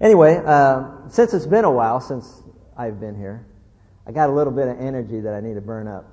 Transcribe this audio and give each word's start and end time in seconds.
Anyway, 0.00 0.42
uh, 0.44 1.08
since 1.08 1.32
it's 1.34 1.46
been 1.46 1.64
a 1.64 1.70
while 1.70 2.00
since 2.00 2.42
I've 2.76 2.98
been 2.98 3.16
here, 3.16 3.46
I 4.06 4.12
got 4.12 4.28
a 4.28 4.32
little 4.32 4.52
bit 4.52 4.68
of 4.68 4.80
energy 4.80 5.20
that 5.20 5.34
I 5.34 5.40
need 5.40 5.54
to 5.54 5.60
burn 5.60 5.86
up. 5.86 6.04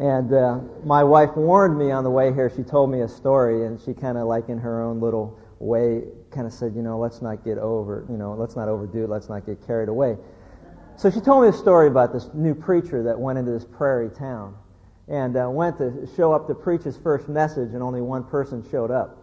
And 0.00 0.32
uh, 0.32 0.60
my 0.84 1.04
wife 1.04 1.36
warned 1.36 1.78
me 1.78 1.90
on 1.90 2.04
the 2.04 2.10
way 2.10 2.32
here. 2.32 2.50
She 2.54 2.62
told 2.62 2.90
me 2.90 3.00
a 3.00 3.08
story, 3.08 3.66
and 3.66 3.80
she 3.80 3.94
kind 3.94 4.18
of, 4.18 4.26
like 4.26 4.48
in 4.48 4.58
her 4.58 4.82
own 4.82 5.00
little 5.00 5.38
way, 5.58 6.04
kind 6.30 6.46
of 6.46 6.52
said, 6.52 6.74
you 6.74 6.82
know, 6.82 6.98
let's 6.98 7.22
not 7.22 7.44
get 7.44 7.56
over, 7.56 8.04
you 8.10 8.16
know, 8.16 8.34
let's 8.34 8.56
not 8.56 8.68
overdo 8.68 9.04
it, 9.04 9.10
let's 9.10 9.28
not 9.28 9.46
get 9.46 9.66
carried 9.66 9.88
away. 9.88 10.16
So 10.96 11.10
she 11.10 11.20
told 11.20 11.42
me 11.42 11.48
a 11.48 11.52
story 11.52 11.88
about 11.88 12.12
this 12.12 12.28
new 12.34 12.54
preacher 12.54 13.02
that 13.04 13.18
went 13.18 13.38
into 13.38 13.52
this 13.52 13.64
prairie 13.64 14.10
town 14.10 14.56
and 15.08 15.36
uh, 15.36 15.48
went 15.48 15.78
to 15.78 16.06
show 16.16 16.32
up 16.32 16.46
to 16.48 16.54
preach 16.54 16.82
his 16.82 16.96
first 16.96 17.28
message, 17.28 17.72
and 17.72 17.82
only 17.82 18.00
one 18.00 18.24
person 18.24 18.66
showed 18.70 18.90
up. 18.90 19.15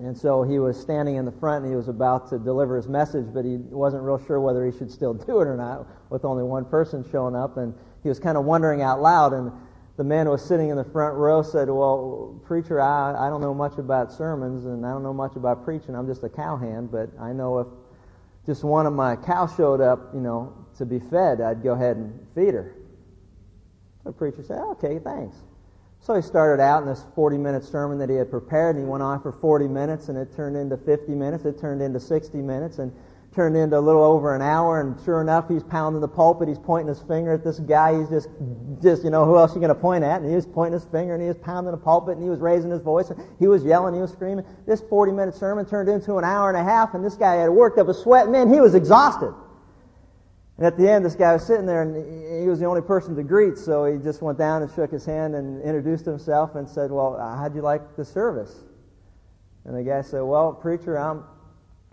And 0.00 0.16
so 0.16 0.42
he 0.42 0.58
was 0.58 0.80
standing 0.80 1.16
in 1.16 1.24
the 1.24 1.32
front 1.32 1.64
and 1.64 1.72
he 1.72 1.76
was 1.76 1.88
about 1.88 2.28
to 2.30 2.38
deliver 2.38 2.76
his 2.76 2.88
message, 2.88 3.26
but 3.32 3.44
he 3.44 3.56
wasn't 3.56 4.02
real 4.02 4.18
sure 4.26 4.40
whether 4.40 4.66
he 4.66 4.76
should 4.76 4.90
still 4.90 5.14
do 5.14 5.40
it 5.40 5.46
or 5.46 5.56
not 5.56 5.86
with 6.10 6.24
only 6.24 6.42
one 6.42 6.64
person 6.64 7.04
showing 7.10 7.36
up. 7.36 7.56
And 7.56 7.74
he 8.02 8.08
was 8.08 8.18
kind 8.18 8.36
of 8.36 8.44
wondering 8.44 8.82
out 8.82 9.00
loud. 9.00 9.32
And 9.32 9.52
the 9.96 10.02
man 10.02 10.26
who 10.26 10.32
was 10.32 10.44
sitting 10.44 10.70
in 10.70 10.76
the 10.76 10.84
front 10.84 11.14
row 11.14 11.42
said, 11.42 11.68
Well, 11.70 12.40
preacher, 12.44 12.80
I, 12.80 13.26
I 13.26 13.30
don't 13.30 13.40
know 13.40 13.54
much 13.54 13.78
about 13.78 14.12
sermons 14.12 14.64
and 14.64 14.84
I 14.84 14.90
don't 14.90 15.04
know 15.04 15.14
much 15.14 15.36
about 15.36 15.64
preaching. 15.64 15.94
I'm 15.94 16.08
just 16.08 16.24
a 16.24 16.28
cowhand, 16.28 16.90
but 16.90 17.10
I 17.20 17.32
know 17.32 17.60
if 17.60 17.68
just 18.46 18.64
one 18.64 18.86
of 18.86 18.92
my 18.92 19.14
cows 19.14 19.54
showed 19.56 19.80
up, 19.80 20.12
you 20.12 20.20
know, 20.20 20.52
to 20.76 20.84
be 20.84 20.98
fed, 20.98 21.40
I'd 21.40 21.62
go 21.62 21.72
ahead 21.72 21.96
and 21.96 22.26
feed 22.34 22.54
her. 22.54 22.74
The 24.02 24.12
preacher 24.12 24.42
said, 24.42 24.58
Okay, 24.58 24.98
thanks. 24.98 25.36
So 26.04 26.14
he 26.14 26.20
started 26.20 26.62
out 26.62 26.82
in 26.82 26.88
this 26.88 27.02
40 27.14 27.38
minute 27.38 27.64
sermon 27.64 27.96
that 27.96 28.10
he 28.10 28.16
had 28.16 28.30
prepared, 28.30 28.76
and 28.76 28.84
he 28.84 28.90
went 28.90 29.02
on 29.02 29.22
for 29.22 29.32
40 29.32 29.68
minutes, 29.68 30.10
and 30.10 30.18
it 30.18 30.36
turned 30.36 30.54
into 30.54 30.76
50 30.76 31.14
minutes, 31.14 31.46
it 31.46 31.58
turned 31.58 31.80
into 31.80 31.98
60 31.98 32.42
minutes, 32.42 32.78
and 32.78 32.92
turned 33.34 33.56
into 33.56 33.78
a 33.78 33.80
little 33.80 34.04
over 34.04 34.34
an 34.34 34.42
hour, 34.42 34.82
and 34.82 35.02
sure 35.06 35.22
enough, 35.22 35.48
he's 35.48 35.62
pounding 35.62 36.02
the 36.02 36.08
pulpit, 36.08 36.46
he's 36.46 36.58
pointing 36.58 36.88
his 36.88 37.00
finger 37.08 37.32
at 37.32 37.42
this 37.42 37.58
guy, 37.58 37.98
he's 37.98 38.10
just, 38.10 38.28
just, 38.82 39.02
you 39.02 39.08
know, 39.08 39.24
who 39.24 39.38
else 39.38 39.52
are 39.52 39.54
you 39.54 39.60
going 39.60 39.74
to 39.74 39.80
point 39.80 40.04
at? 40.04 40.20
And 40.20 40.28
he 40.28 40.36
was 40.36 40.44
pointing 40.44 40.78
his 40.78 40.84
finger, 40.90 41.14
and 41.14 41.22
he 41.22 41.28
was 41.28 41.38
pounding 41.38 41.72
the 41.72 41.78
pulpit, 41.78 42.16
and 42.16 42.22
he 42.22 42.28
was 42.28 42.38
raising 42.38 42.70
his 42.70 42.82
voice, 42.82 43.08
and 43.08 43.18
he 43.38 43.46
was 43.46 43.64
yelling, 43.64 43.94
he 43.94 44.00
was 44.02 44.12
screaming. 44.12 44.44
This 44.66 44.82
40 44.82 45.10
minute 45.10 45.34
sermon 45.34 45.64
turned 45.64 45.88
into 45.88 46.16
an 46.18 46.24
hour 46.24 46.50
and 46.50 46.58
a 46.58 46.62
half, 46.62 46.92
and 46.92 47.02
this 47.02 47.16
guy 47.16 47.36
had 47.36 47.48
worked 47.48 47.78
up 47.78 47.88
a 47.88 47.94
sweat, 47.94 48.28
man, 48.28 48.52
he 48.52 48.60
was 48.60 48.74
exhausted. 48.74 49.34
And 50.56 50.66
at 50.66 50.76
the 50.76 50.88
end, 50.88 51.04
this 51.04 51.16
guy 51.16 51.32
was 51.32 51.44
sitting 51.44 51.66
there, 51.66 51.82
and 51.82 52.42
he 52.42 52.48
was 52.48 52.60
the 52.60 52.66
only 52.66 52.80
person 52.80 53.16
to 53.16 53.22
greet, 53.24 53.58
so 53.58 53.86
he 53.86 53.98
just 53.98 54.22
went 54.22 54.38
down 54.38 54.62
and 54.62 54.70
shook 54.72 54.90
his 54.90 55.04
hand 55.04 55.34
and 55.34 55.60
introduced 55.62 56.04
himself 56.04 56.54
and 56.54 56.68
said, 56.68 56.92
Well, 56.92 57.18
how'd 57.18 57.56
you 57.56 57.62
like 57.62 57.96
the 57.96 58.04
service? 58.04 58.54
And 59.64 59.76
the 59.76 59.82
guy 59.82 60.02
said, 60.02 60.20
Well, 60.20 60.52
preacher, 60.52 60.96
I'm, 60.96 61.24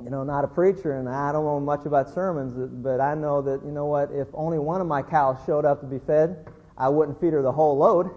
you 0.03 0.11
know, 0.11 0.23
not 0.23 0.43
a 0.43 0.47
preacher, 0.47 0.99
and 0.99 1.09
I 1.09 1.31
don't 1.31 1.43
know 1.43 1.59
much 1.59 1.87
about 1.87 2.13
sermons, 2.13 2.69
but 2.83 3.01
I 3.01 3.15
know 3.15 3.41
that, 3.41 3.65
you 3.65 3.71
know 3.71 3.85
what, 3.87 4.11
if 4.11 4.27
only 4.33 4.59
one 4.59 4.79
of 4.79 4.85
my 4.85 5.01
cows 5.01 5.37
showed 5.47 5.65
up 5.65 5.79
to 5.81 5.87
be 5.87 5.97
fed, 5.97 6.45
I 6.77 6.87
wouldn't 6.89 7.19
feed 7.19 7.33
her 7.33 7.41
the 7.41 7.51
whole 7.51 7.77
load. 7.77 8.11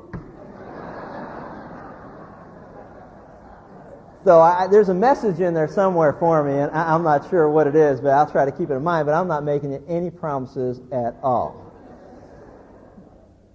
So 4.25 4.41
I, 4.41 4.69
there's 4.69 4.89
a 4.89 4.95
message 4.95 5.41
in 5.41 5.53
there 5.53 5.69
somewhere 5.69 6.15
for 6.15 6.43
me, 6.43 6.59
and 6.59 6.71
I, 6.73 6.95
am 6.95 7.03
not 7.03 7.29
sure 7.29 7.51
what 7.51 7.67
it 7.67 7.77
is, 7.77 8.01
but 8.01 8.09
I'll 8.09 8.31
try 8.31 8.47
to 8.47 8.53
keep 8.53 8.71
it 8.71 8.73
in 8.73 8.83
mind. 8.83 9.05
But 9.05 9.13
I'm 9.13 9.29
not 9.29 9.45
making 9.45 9.75
any 9.87 10.11
promises 10.11 10.81
at 10.91 11.15
all. 11.23 11.71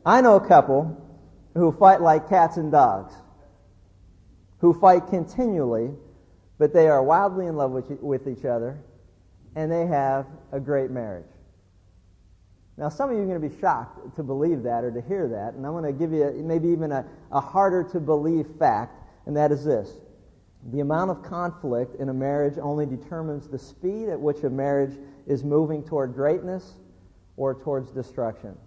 I 0.05 0.21
know 0.21 0.35
a 0.35 0.47
couple 0.47 0.95
who 1.55 1.71
fight 1.71 2.01
like 2.01 2.29
cats 2.29 2.57
and 2.57 2.71
dogs, 2.71 3.15
who 4.59 4.79
fight 4.79 5.07
continually, 5.07 5.89
but 6.59 6.71
they 6.71 6.87
are 6.87 7.01
wildly 7.01 7.47
in 7.47 7.55
love 7.55 7.71
with, 7.71 7.89
with 8.01 8.27
each 8.27 8.45
other, 8.45 8.79
and 9.55 9.71
they 9.71 9.87
have 9.87 10.27
a 10.51 10.59
great 10.59 10.91
marriage. 10.91 11.25
Now, 12.77 12.89
some 12.89 13.09
of 13.09 13.17
you 13.17 13.23
are 13.23 13.25
going 13.25 13.41
to 13.41 13.49
be 13.49 13.59
shocked 13.59 14.15
to 14.17 14.23
believe 14.23 14.61
that 14.63 14.83
or 14.83 14.91
to 14.91 15.01
hear 15.01 15.27
that, 15.29 15.55
and 15.55 15.65
I'm 15.65 15.73
going 15.73 15.83
to 15.83 15.91
give 15.91 16.13
you 16.13 16.31
maybe 16.45 16.67
even 16.69 16.91
a, 16.91 17.05
a 17.31 17.41
harder 17.41 17.83
to 17.91 17.99
believe 17.99 18.45
fact, 18.59 18.95
and 19.25 19.35
that 19.35 19.51
is 19.51 19.65
this. 19.65 19.89
The 20.67 20.81
amount 20.81 21.09
of 21.09 21.23
conflict 21.23 21.95
in 21.99 22.09
a 22.09 22.13
marriage 22.13 22.57
only 22.61 22.85
determines 22.85 23.47
the 23.47 23.57
speed 23.57 24.09
at 24.09 24.19
which 24.19 24.43
a 24.43 24.49
marriage 24.49 24.97
is 25.25 25.43
moving 25.43 25.83
toward 25.83 26.13
greatness 26.13 26.73
or 27.37 27.55
towards 27.55 27.91
destruction. 27.91 28.57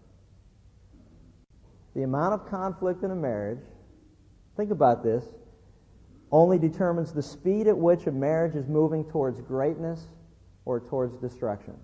The 1.95 2.03
amount 2.03 2.35
of 2.35 2.47
conflict 2.47 3.03
in 3.03 3.11
a 3.11 3.17
marriage, 3.17 3.61
think 4.57 4.71
about 4.71 5.03
this, 5.03 5.25
only 6.31 6.59
determines 6.59 7.13
the 7.13 7.23
speed 7.23 7.67
at 7.67 7.77
which 7.77 8.07
a 8.07 8.11
marriage 8.11 8.57
is 8.57 8.67
moving 8.67 9.05
towards 9.05 9.41
greatness 9.43 10.07
or 10.65 10.81
towards 10.81 11.19
destruction. 11.19 11.75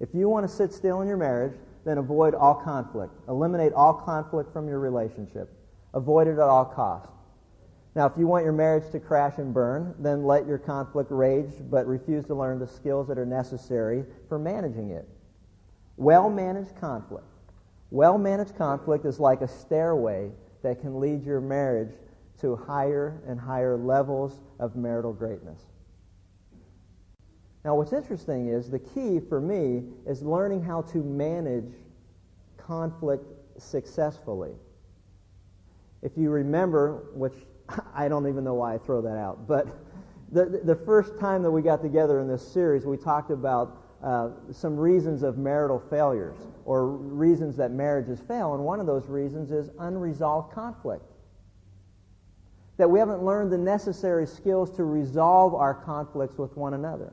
If 0.00 0.08
you 0.12 0.28
want 0.28 0.48
to 0.48 0.52
sit 0.52 0.72
still 0.72 1.00
in 1.00 1.06
your 1.06 1.16
marriage, 1.16 1.56
then 1.84 1.98
avoid 1.98 2.34
all 2.34 2.54
conflict. 2.54 3.12
Eliminate 3.28 3.72
all 3.72 3.94
conflict 3.94 4.52
from 4.52 4.66
your 4.66 4.80
relationship. 4.80 5.48
Avoid 5.94 6.26
it 6.26 6.32
at 6.32 6.40
all 6.40 6.64
costs. 6.64 7.19
Now, 7.94 8.06
if 8.06 8.12
you 8.16 8.26
want 8.26 8.44
your 8.44 8.52
marriage 8.52 8.90
to 8.92 9.00
crash 9.00 9.38
and 9.38 9.52
burn, 9.52 9.94
then 9.98 10.24
let 10.24 10.46
your 10.46 10.58
conflict 10.58 11.10
rage, 11.10 11.50
but 11.70 11.86
refuse 11.86 12.24
to 12.26 12.34
learn 12.34 12.60
the 12.60 12.66
skills 12.66 13.08
that 13.08 13.18
are 13.18 13.26
necessary 13.26 14.04
for 14.28 14.38
managing 14.38 14.90
it. 14.90 15.08
Well 15.96 16.30
managed 16.30 16.76
conflict. 16.76 17.26
Well 17.90 18.16
managed 18.16 18.56
conflict 18.56 19.04
is 19.04 19.18
like 19.18 19.40
a 19.40 19.48
stairway 19.48 20.30
that 20.62 20.80
can 20.80 21.00
lead 21.00 21.24
your 21.24 21.40
marriage 21.40 21.92
to 22.40 22.54
higher 22.54 23.20
and 23.26 23.40
higher 23.40 23.76
levels 23.76 24.40
of 24.60 24.76
marital 24.76 25.12
greatness. 25.12 25.60
Now, 27.64 27.74
what's 27.74 27.92
interesting 27.92 28.48
is 28.48 28.70
the 28.70 28.78
key 28.78 29.20
for 29.20 29.40
me 29.40 29.82
is 30.06 30.22
learning 30.22 30.62
how 30.62 30.82
to 30.82 30.98
manage 30.98 31.74
conflict 32.56 33.24
successfully. 33.58 34.52
If 36.02 36.12
you 36.16 36.30
remember, 36.30 37.08
which 37.12 37.34
I 37.94 38.08
don't 38.08 38.28
even 38.28 38.44
know 38.44 38.54
why 38.54 38.74
I 38.74 38.78
throw 38.78 39.00
that 39.02 39.16
out. 39.16 39.46
But 39.46 39.66
the, 40.32 40.60
the 40.64 40.76
first 40.76 41.18
time 41.18 41.42
that 41.42 41.50
we 41.50 41.62
got 41.62 41.82
together 41.82 42.20
in 42.20 42.28
this 42.28 42.46
series, 42.46 42.84
we 42.84 42.96
talked 42.96 43.30
about 43.30 43.78
uh, 44.02 44.30
some 44.52 44.76
reasons 44.76 45.22
of 45.22 45.36
marital 45.36 45.78
failures 45.90 46.36
or 46.64 46.86
reasons 46.86 47.56
that 47.56 47.70
marriages 47.70 48.20
fail. 48.20 48.54
And 48.54 48.64
one 48.64 48.80
of 48.80 48.86
those 48.86 49.08
reasons 49.08 49.50
is 49.50 49.70
unresolved 49.78 50.54
conflict. 50.54 51.04
That 52.78 52.88
we 52.88 52.98
haven't 52.98 53.22
learned 53.22 53.52
the 53.52 53.58
necessary 53.58 54.26
skills 54.26 54.74
to 54.76 54.84
resolve 54.84 55.54
our 55.54 55.74
conflicts 55.74 56.38
with 56.38 56.56
one 56.56 56.74
another. 56.74 57.12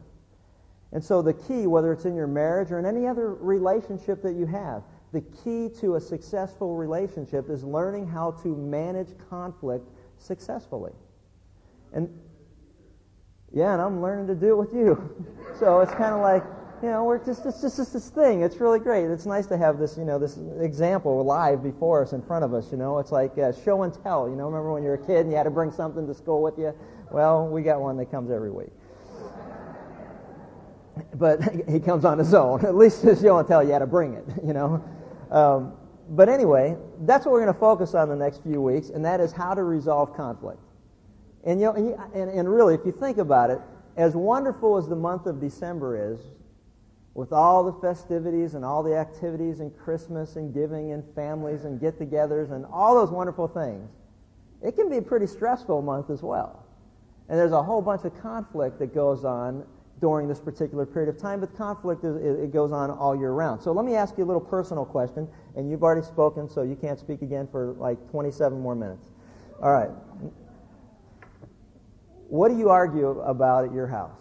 And 0.94 1.04
so 1.04 1.22
the 1.22 1.34
key, 1.34 1.68
whether 1.68 1.92
it's 1.92 2.06
in 2.06 2.16
your 2.16 2.28
marriage 2.28 2.72
or 2.72 2.80
in 2.80 2.86
any 2.86 3.06
other 3.06 3.34
relationship 3.34 4.22
that 4.24 4.36
you 4.36 4.46
have, 4.46 4.84
the 5.12 5.22
key 5.44 5.70
to 5.82 5.96
a 5.96 6.02
successful 6.02 6.76
relationship 6.76 7.50
is 7.50 7.64
learning 7.64 8.08
how 8.08 8.32
to 8.44 8.56
manage 8.56 9.10
conflict 9.30 9.90
successfully. 10.20 10.94
And 11.94 12.10
yeah, 13.54 13.74
and 13.74 13.82
I'm 13.82 14.02
learning 14.02 14.28
to 14.28 14.36
do 14.36 14.54
it 14.54 14.58
with 14.58 14.74
you. 14.74 15.28
so 15.60 15.80
it's 15.80 15.94
kind 15.94 16.14
of 16.14 16.22
like, 16.22 16.44
you 16.84 16.90
know, 16.90 17.06
we're 17.06 17.24
just 17.24 17.46
it's 17.46 17.62
just, 17.62 17.78
this 17.78 18.10
thing. 18.10 18.42
It's 18.42 18.58
really 18.58 18.80
great. 18.80 19.06
It's 19.06 19.26
nice 19.26 19.48
to 19.48 19.58
have 19.58 19.80
this, 19.80 19.98
you 19.98 20.06
know, 20.06 20.20
this 20.20 20.38
example 20.60 21.24
live 21.24 21.64
before 21.64 22.04
us 22.04 22.14
in 22.14 22.22
front 22.22 22.46
of 22.46 22.54
us. 22.54 22.72
You 22.72 22.78
know, 22.78 23.00
it's 23.00 23.12
like 23.12 23.38
uh, 23.38 23.52
show 23.64 23.82
and 23.84 23.94
tell. 24.04 24.30
You 24.30 24.36
know, 24.36 24.46
remember 24.46 24.74
when 24.74 24.84
you 24.84 24.90
were 24.90 24.96
a 24.96 25.06
kid 25.06 25.22
and 25.22 25.32
you 25.32 25.38
had 25.38 25.44
to 25.44 25.50
bring 25.50 25.72
something 25.72 26.06
to 26.06 26.14
school 26.14 26.44
with 26.44 26.58
you? 26.60 26.74
Well, 27.12 27.48
we 27.48 27.64
got 27.64 27.82
one 27.82 27.98
that 27.98 28.12
comes 28.12 28.32
every 28.32 28.52
week. 28.52 28.72
But 31.14 31.42
he 31.70 31.80
comes 31.80 32.06
on 32.06 32.18
his 32.18 32.34
own. 32.34 32.66
At 32.66 32.76
least 32.76 33.04
show 33.04 33.38
and 33.38 33.48
tell, 33.48 33.64
you 33.64 33.72
had 33.72 33.80
to 33.80 33.88
bring 33.88 34.16
it. 34.16 34.26
You 34.44 34.54
know. 34.54 34.84
Um, 35.30 35.74
but 36.10 36.30
anyway, 36.30 36.76
that's 37.02 37.26
what 37.26 37.34
we're 37.34 37.42
going 37.42 37.54
to 37.54 37.60
focus 37.60 37.94
on 37.94 38.10
the 38.10 38.16
next 38.16 38.44
few 38.44 38.62
weeks, 38.62 38.90
and 38.90 39.04
that 39.06 39.20
is 39.20 39.32
how 39.32 39.54
to 39.54 39.64
resolve 39.64 40.16
conflict. 40.16 40.60
And, 41.44 41.60
you 41.60 41.68
know, 41.68 41.74
and, 41.74 41.88
you, 41.88 42.02
and, 42.14 42.30
and 42.30 42.50
really, 42.50 42.74
if 42.74 42.82
you 42.86 42.92
think 42.92 43.18
about 43.18 43.50
it, 43.50 43.60
as 43.96 44.16
wonderful 44.16 44.78
as 44.78 44.88
the 44.88 44.96
month 44.96 45.26
of 45.26 45.40
December 45.42 46.14
is, 46.14 46.20
with 47.14 47.34
all 47.34 47.64
the 47.64 47.74
festivities 47.82 48.54
and 48.54 48.64
all 48.64 48.84
the 48.84 48.96
activities 48.96 49.60
and 49.60 49.76
Christmas 49.76 50.36
and 50.36 50.54
giving 50.54 50.92
and 50.92 51.04
families 51.16 51.66
and 51.66 51.80
get 51.80 51.98
togethers 52.00 52.52
and 52.52 52.64
all 52.72 52.94
those 52.94 53.10
wonderful 53.10 53.48
things, 53.48 53.90
it 54.62 54.76
can 54.76 54.88
be 54.88 54.98
a 54.98 55.02
pretty 55.02 55.26
stressful 55.26 55.82
month 55.82 56.12
as 56.12 56.22
well. 56.22 56.64
And 57.28 57.40
there's 57.40 57.54
a 57.54 57.64
whole 57.64 57.82
bunch 57.82 58.06
of 58.06 58.20
conflict 58.22 58.78
that 58.80 58.94
goes 58.94 59.26
on 59.26 59.66
during 60.00 60.28
this 60.28 60.40
particular 60.40 60.86
period 60.86 61.10
of 61.10 61.20
time, 61.20 61.40
but 61.40 61.56
conflict 61.58 62.04
is, 62.04 62.16
it 62.18 62.54
goes 62.54 62.72
on 62.72 62.92
all 62.92 63.16
year 63.16 63.32
round. 63.32 63.62
So 63.62 63.72
let 63.72 63.86
me 63.86 63.96
ask 63.96 64.18
you 64.18 64.24
a 64.24 64.28
little 64.28 64.42
personal 64.42 64.86
question, 64.86 65.28
and 65.56 65.70
you've 65.70 65.84
already 65.84 66.06
spoken, 66.06 66.48
so 66.48 66.62
you 66.62 66.76
can't 66.76 67.00
speak 67.00 67.22
again 67.24 67.48
for 67.52 67.74
like 67.80 67.98
27 68.12 68.60
more 68.60 68.76
minutes. 68.76 69.10
All 69.62 69.72
right. 69.72 69.90
What 72.30 72.50
do 72.50 72.58
you 72.58 72.70
argue 72.70 73.20
about 73.22 73.66
at 73.66 73.74
your 73.74 73.88
house? 73.88 74.20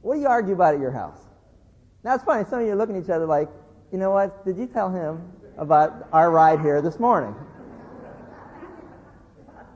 What 0.00 0.14
do 0.14 0.20
you 0.20 0.28
argue 0.28 0.54
about 0.54 0.74
at 0.74 0.80
your 0.80 0.92
house? 0.92 1.18
Now 2.02 2.14
it's 2.14 2.24
funny, 2.24 2.48
some 2.48 2.60
of 2.60 2.66
you 2.66 2.72
are 2.72 2.76
looking 2.76 2.96
at 2.96 3.04
each 3.04 3.10
other 3.10 3.26
like, 3.26 3.50
you 3.92 3.98
know 3.98 4.10
what, 4.12 4.46
did 4.46 4.56
you 4.56 4.66
tell 4.66 4.88
him 4.88 5.30
about 5.58 6.08
our 6.12 6.30
ride 6.30 6.60
here 6.60 6.80
this 6.80 6.98
morning? 6.98 7.34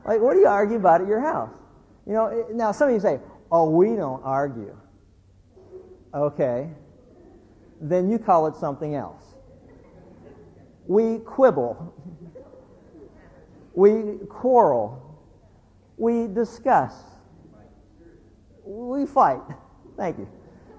Like, 0.05 0.21
what 0.21 0.33
do 0.33 0.39
you 0.39 0.47
argue 0.47 0.77
about 0.77 1.01
at 1.01 1.07
your 1.07 1.19
house? 1.19 1.49
You 2.07 2.13
know, 2.13 2.47
now 2.53 2.71
some 2.71 2.89
of 2.89 2.93
you 2.93 2.99
say, 2.99 3.19
Oh, 3.57 3.69
we 3.69 3.95
don't 3.95 4.21
argue. 4.25 4.75
Okay. 6.13 6.69
Then 7.79 8.09
you 8.09 8.19
call 8.19 8.47
it 8.47 8.57
something 8.57 8.95
else. 8.95 9.23
We 10.87 11.19
quibble. 11.19 11.93
We 13.73 14.17
quarrel. 14.27 15.23
We 15.95 16.27
discuss. 16.27 16.95
We 18.65 19.05
fight. 19.05 19.39
Thank 19.95 20.17
you. 20.17 20.27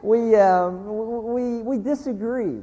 We, 0.02 0.36
um, 0.36 1.24
we, 1.32 1.62
we 1.62 1.78
disagree. 1.78 2.60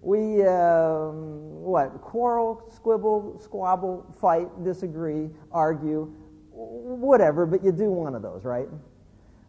We, 0.00 0.42
um, 0.46 1.60
what, 1.60 2.00
quarrel, 2.00 2.72
squibble, 2.74 3.38
squabble, 3.44 4.06
fight, 4.22 4.48
disagree, 4.64 5.28
argue, 5.52 6.06
whatever, 6.50 7.44
but 7.44 7.62
you 7.62 7.72
do 7.72 7.90
one 7.90 8.14
of 8.14 8.22
those, 8.22 8.42
right? 8.42 8.68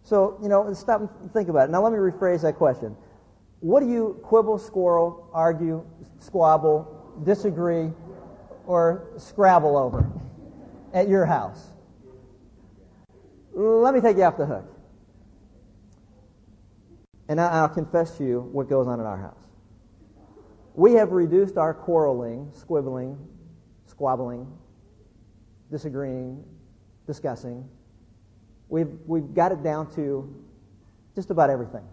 So, 0.09 0.39
you 0.41 0.49
know, 0.49 0.73
stop 0.73 1.01
and 1.01 1.31
think 1.33 1.49
about 1.49 1.69
it. 1.69 1.71
Now, 1.71 1.83
let 1.83 1.93
me 1.93 1.99
rephrase 1.99 2.41
that 2.41 2.55
question. 2.55 2.97
What 3.59 3.81
do 3.81 3.87
you 3.87 4.19
quibble, 4.23 4.57
squirrel, 4.57 5.29
argue, 5.33 5.85
squabble, 6.17 7.21
disagree, 7.23 7.91
or 8.65 9.07
scrabble 9.17 9.77
over 9.77 10.09
at 10.95 11.09
your 11.09 11.27
house? 11.27 11.63
Let 13.53 13.93
me 13.93 14.01
take 14.01 14.17
you 14.17 14.23
off 14.23 14.35
the 14.35 14.47
hook. 14.47 14.65
And 17.27 17.39
I'll 17.39 17.69
confess 17.69 18.17
to 18.17 18.23
you 18.23 18.49
what 18.51 18.67
goes 18.67 18.87
on 18.87 18.99
in 18.99 19.05
our 19.05 19.19
house. 19.21 19.45
We 20.73 20.93
have 20.93 21.11
reduced 21.11 21.55
our 21.55 21.75
quarreling, 21.75 22.51
squibbling, 22.57 23.15
squabbling, 23.85 24.51
disagreeing, 25.69 26.43
discussing. 27.05 27.69
We've, 28.69 28.89
we've 29.05 29.33
got 29.33 29.51
it 29.51 29.63
down 29.63 29.93
to 29.95 30.33
just 31.15 31.31
about 31.31 31.49
everything. 31.49 31.83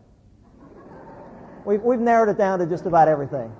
We've, 1.64 1.82
we've 1.82 1.98
narrowed 1.98 2.28
it 2.28 2.38
down 2.38 2.60
to 2.60 2.66
just 2.66 2.86
about 2.86 3.08
everything. 3.08 3.52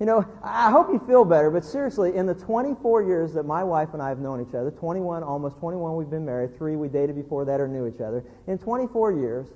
You 0.00 0.06
know, 0.06 0.26
I 0.42 0.70
hope 0.70 0.88
you 0.92 0.98
feel 1.06 1.24
better, 1.24 1.50
but 1.50 1.64
seriously, 1.64 2.16
in 2.16 2.26
the 2.26 2.34
24 2.34 3.02
years 3.04 3.34
that 3.34 3.44
my 3.44 3.62
wife 3.62 3.90
and 3.92 4.02
I 4.02 4.08
have 4.08 4.18
known 4.18 4.44
each 4.44 4.54
other, 4.54 4.72
21, 4.72 5.22
almost 5.22 5.58
21 5.58 5.94
we've 5.94 6.10
been 6.10 6.24
married, 6.24 6.56
three 6.58 6.74
we 6.74 6.88
dated 6.88 7.14
before 7.14 7.44
that 7.44 7.60
or 7.60 7.68
knew 7.68 7.86
each 7.86 8.00
other. 8.00 8.24
In 8.48 8.58
24 8.58 9.12
years, 9.12 9.46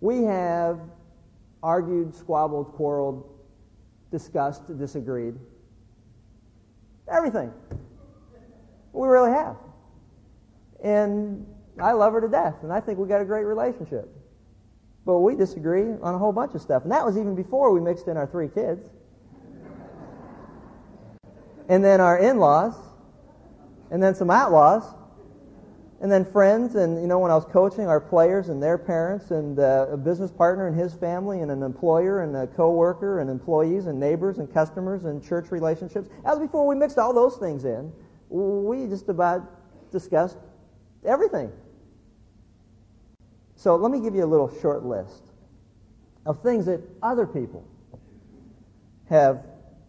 we 0.00 0.24
have 0.24 0.80
argued, 1.62 2.14
squabbled, 2.14 2.72
quarreled, 2.72 3.30
discussed, 4.10 4.76
disagreed. 4.78 5.34
Everything. 7.08 7.52
We 8.92 9.06
really 9.06 9.30
have. 9.30 9.56
And 10.82 11.46
I 11.80 11.92
love 11.92 12.12
her 12.12 12.20
to 12.20 12.28
death, 12.28 12.54
and 12.62 12.72
I 12.72 12.80
think 12.80 12.98
we 12.98 13.08
got 13.08 13.20
a 13.20 13.24
great 13.24 13.44
relationship. 13.44 14.08
But 15.04 15.18
we 15.18 15.34
disagree 15.34 15.82
on 15.82 16.14
a 16.14 16.18
whole 16.18 16.32
bunch 16.32 16.54
of 16.54 16.62
stuff. 16.62 16.84
And 16.84 16.92
that 16.92 17.04
was 17.04 17.18
even 17.18 17.34
before 17.34 17.72
we 17.72 17.80
mixed 17.80 18.08
in 18.08 18.16
our 18.16 18.26
three 18.26 18.48
kids. 18.48 18.88
And 21.68 21.84
then 21.84 22.00
our 22.00 22.18
in-laws. 22.18 22.74
And 23.90 24.02
then 24.02 24.14
some 24.14 24.30
outlaws 24.30 24.84
and 26.04 26.12
then 26.12 26.30
friends, 26.32 26.74
and 26.74 27.00
you 27.00 27.06
know, 27.06 27.18
when 27.18 27.30
I 27.30 27.34
was 27.34 27.46
coaching 27.46 27.86
our 27.86 27.98
players 27.98 28.50
and 28.50 28.62
their 28.62 28.76
parents, 28.76 29.30
and 29.30 29.58
uh, 29.58 29.86
a 29.90 29.96
business 29.96 30.30
partner 30.30 30.66
and 30.66 30.78
his 30.78 30.92
family, 30.92 31.40
and 31.40 31.50
an 31.50 31.62
employer 31.62 32.22
and 32.22 32.36
a 32.36 32.46
coworker, 32.46 33.20
and 33.20 33.30
employees 33.30 33.86
and 33.86 33.98
neighbors 33.98 34.36
and 34.36 34.52
customers 34.52 35.04
and 35.04 35.24
church 35.24 35.50
relationships. 35.50 36.10
As 36.26 36.38
before 36.38 36.66
we 36.66 36.74
mixed 36.74 36.98
all 36.98 37.14
those 37.14 37.36
things 37.36 37.64
in, 37.64 37.90
we 38.28 38.86
just 38.86 39.08
about 39.08 39.50
discussed 39.90 40.36
everything. 41.06 41.50
So 43.56 43.76
let 43.76 43.90
me 43.90 44.00
give 44.00 44.14
you 44.14 44.24
a 44.24 44.26
little 44.26 44.52
short 44.60 44.84
list 44.84 45.22
of 46.26 46.42
things 46.42 46.66
that 46.66 46.80
other 47.02 47.26
people 47.26 47.66
have 49.08 49.44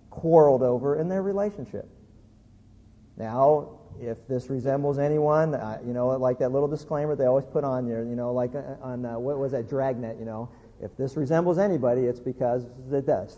quarreled 0.10 0.64
over 0.64 1.00
in 1.00 1.10
their 1.10 1.22
relationship. 1.22 1.88
Now, 3.18 3.70
if 4.00 4.28
this 4.28 4.50
resembles 4.50 5.00
anyone, 5.00 5.56
uh, 5.56 5.80
you 5.86 5.94
know, 5.94 6.10
like 6.10 6.40
that 6.40 6.52
little 6.52 6.68
disclaimer 6.68 7.16
they 7.16 7.26
always 7.26 7.46
put 7.46 7.64
on 7.64 7.88
there, 7.88 8.04
you 8.04 8.16
know, 8.16 8.34
like 8.34 8.54
uh, 8.56 8.76
on, 8.82 9.06
uh, 9.06 9.18
what 9.18 9.38
was 9.40 9.54
that, 9.54 9.70
Dragnet, 9.70 10.18
you 10.20 10.26
know, 10.26 10.50
if 10.82 10.96
this 10.98 11.16
resembles 11.16 11.58
anybody, 11.58 12.02
it's 12.02 12.20
because 12.20 12.66
it 12.92 13.06
does. 13.06 13.38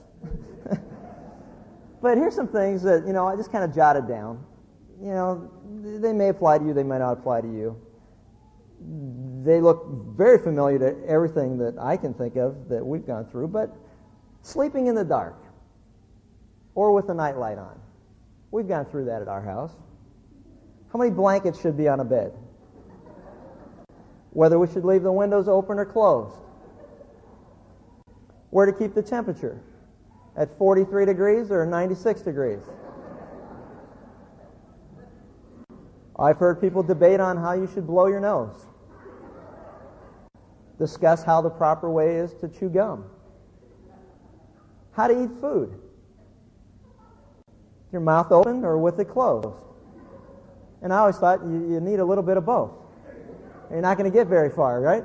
but 2.01 2.18
here's 2.18 2.35
some 2.35 2.47
things 2.47 2.81
that, 2.83 3.06
you 3.06 3.13
know, 3.13 3.27
I 3.27 3.35
just 3.35 3.51
kind 3.51 3.63
of 3.63 3.73
jotted 3.73 4.07
down. 4.07 4.44
You 5.00 5.12
know, 5.12 5.51
they 6.00 6.13
may 6.13 6.30
apply 6.30 6.57
to 6.57 6.65
you, 6.65 6.73
they 6.73 6.83
may 6.83 6.97
not 6.97 7.13
apply 7.13 7.41
to 7.41 7.47
you. 7.47 7.80
They 8.79 9.59
look 9.62 9.88
very 10.15 10.38
familiar 10.38 10.77
to 10.79 11.07
everything 11.07 11.57
that 11.59 11.77
I 11.79 11.97
can 11.97 12.13
think 12.13 12.35
of 12.35 12.69
that 12.69 12.85
we've 12.85 13.06
gone 13.06 13.25
through, 13.25 13.47
but 13.47 13.75
sleeping 14.44 14.88
in 14.88 14.95
the 14.95 15.03
dark 15.03 15.35
or 16.75 16.94
with 16.94 17.09
a 17.09 17.13
nightlight 17.13 17.57
on. 17.57 17.79
We've 18.51 18.68
gone 18.68 18.85
through 18.85 19.06
that 19.06 19.21
at 19.21 19.27
our 19.27 19.41
house. 19.41 19.71
How 20.94 21.00
many 21.00 21.12
blankets 21.12 21.59
should 21.59 21.75
be 21.75 21.88
on 21.88 22.00
a 22.00 22.06
bed? 22.06 22.31
Whether 24.29 24.59
we 24.59 24.68
should 24.68 24.85
leave 24.85 25.01
the 25.01 25.12
windows 25.12 25.47
open 25.47 25.80
or 25.80 25.85
closed. 25.85 26.35
Where 28.51 28.68
to 28.68 28.71
keep 28.71 28.94
the 28.94 29.01
temperature? 29.01 29.59
At 30.35 30.56
43 30.59 31.06
degrees 31.06 31.50
or 31.50 31.65
96 31.65 32.21
degrees? 32.21 32.62
I've 36.19 36.38
heard 36.38 36.62
people 36.62 36.83
debate 36.83 37.19
on 37.19 37.38
how 37.38 37.53
you 37.53 37.68
should 37.73 37.88
blow 37.88 38.06
your 38.06 38.19
nose. 38.19 38.66
Discuss 40.79 41.24
how 41.24 41.41
the 41.41 41.50
proper 41.50 41.89
way 41.89 42.15
is 42.15 42.33
to 42.35 42.47
chew 42.47 42.69
gum. 42.69 43.06
How 44.91 45.07
to 45.07 45.24
eat 45.24 45.29
food. 45.41 45.79
Your 47.91 48.01
mouth 48.01 48.31
open 48.31 48.63
or 48.63 48.77
with 48.77 49.00
it 49.00 49.06
closed. 49.06 49.50
And 50.81 50.94
I 50.94 50.97
always 51.00 51.18
thought 51.18 51.44
you, 51.44 51.71
you 51.71 51.79
need 51.79 52.00
a 52.00 52.06
little 52.06 52.24
bit 52.24 52.38
of 52.38 52.45
both. 52.45 52.71
You're 53.71 53.81
not 53.81 53.97
going 53.97 54.09
to 54.09 54.15
get 54.15 54.27
very 54.27 54.50
far, 54.50 54.79
right? 54.79 55.03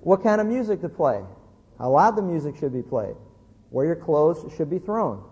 What 0.00 0.22
kind 0.22 0.40
of 0.40 0.46
music 0.46 0.80
to 0.82 0.88
play? 0.88 1.22
How 1.78 1.90
loud 1.90 2.16
the 2.16 2.22
music 2.22 2.56
should 2.56 2.72
be 2.72 2.82
played? 2.82 3.14
Where 3.70 3.86
your 3.86 3.96
clothes 3.96 4.52
should 4.56 4.70
be 4.70 4.78
thrown? 4.78 5.24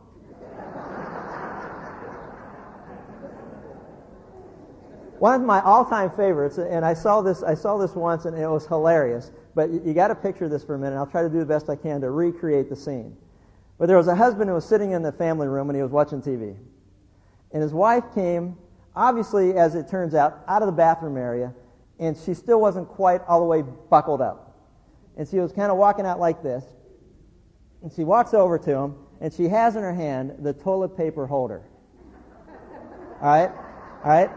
One 5.22 5.40
of 5.40 5.46
my 5.46 5.60
all-time 5.60 6.10
favorites, 6.10 6.58
and 6.58 6.84
I 6.84 6.94
saw 6.94 7.22
this, 7.22 7.44
I 7.44 7.54
saw 7.54 7.78
this 7.78 7.94
once, 7.94 8.24
and 8.24 8.36
it 8.36 8.44
was 8.44 8.66
hilarious. 8.66 9.30
But 9.54 9.70
you, 9.70 9.80
you 9.86 9.94
got 9.94 10.08
to 10.08 10.16
picture 10.16 10.48
this 10.48 10.64
for 10.64 10.74
a 10.74 10.78
minute. 10.80 10.96
I'll 10.96 11.06
try 11.06 11.22
to 11.22 11.28
do 11.28 11.38
the 11.38 11.46
best 11.46 11.70
I 11.70 11.76
can 11.76 12.00
to 12.00 12.10
recreate 12.10 12.68
the 12.68 12.74
scene. 12.74 13.16
But 13.78 13.86
there 13.86 13.96
was 13.96 14.08
a 14.08 14.16
husband 14.16 14.48
who 14.48 14.56
was 14.56 14.64
sitting 14.64 14.90
in 14.90 15.00
the 15.00 15.12
family 15.12 15.46
room, 15.46 15.70
and 15.70 15.76
he 15.76 15.82
was 15.84 15.92
watching 15.92 16.22
TV. 16.22 16.56
And 17.52 17.62
his 17.62 17.72
wife 17.72 18.02
came 18.16 18.56
obviously, 18.96 19.54
as 19.54 19.76
it 19.76 19.88
turns 19.88 20.16
out, 20.16 20.40
out 20.48 20.60
of 20.60 20.66
the 20.66 20.72
bathroom 20.72 21.16
area, 21.16 21.54
and 22.00 22.16
she 22.16 22.34
still 22.34 22.60
wasn't 22.60 22.88
quite 22.88 23.20
all 23.28 23.38
the 23.38 23.46
way 23.46 23.62
buckled 23.62 24.20
up. 24.20 24.58
And 25.16 25.28
she 25.28 25.38
was 25.38 25.52
kind 25.52 25.70
of 25.70 25.78
walking 25.78 26.04
out 26.04 26.18
like 26.18 26.42
this. 26.42 26.64
And 27.84 27.92
she 27.92 28.02
walks 28.02 28.34
over 28.34 28.58
to 28.58 28.76
him, 28.76 28.96
and 29.20 29.32
she 29.32 29.44
has 29.44 29.76
in 29.76 29.82
her 29.82 29.94
hand 29.94 30.38
the 30.40 30.52
toilet 30.52 30.96
paper 30.96 31.28
holder. 31.28 31.62
All 33.20 33.28
right? 33.28 33.50
All 34.02 34.10
right? 34.10 34.30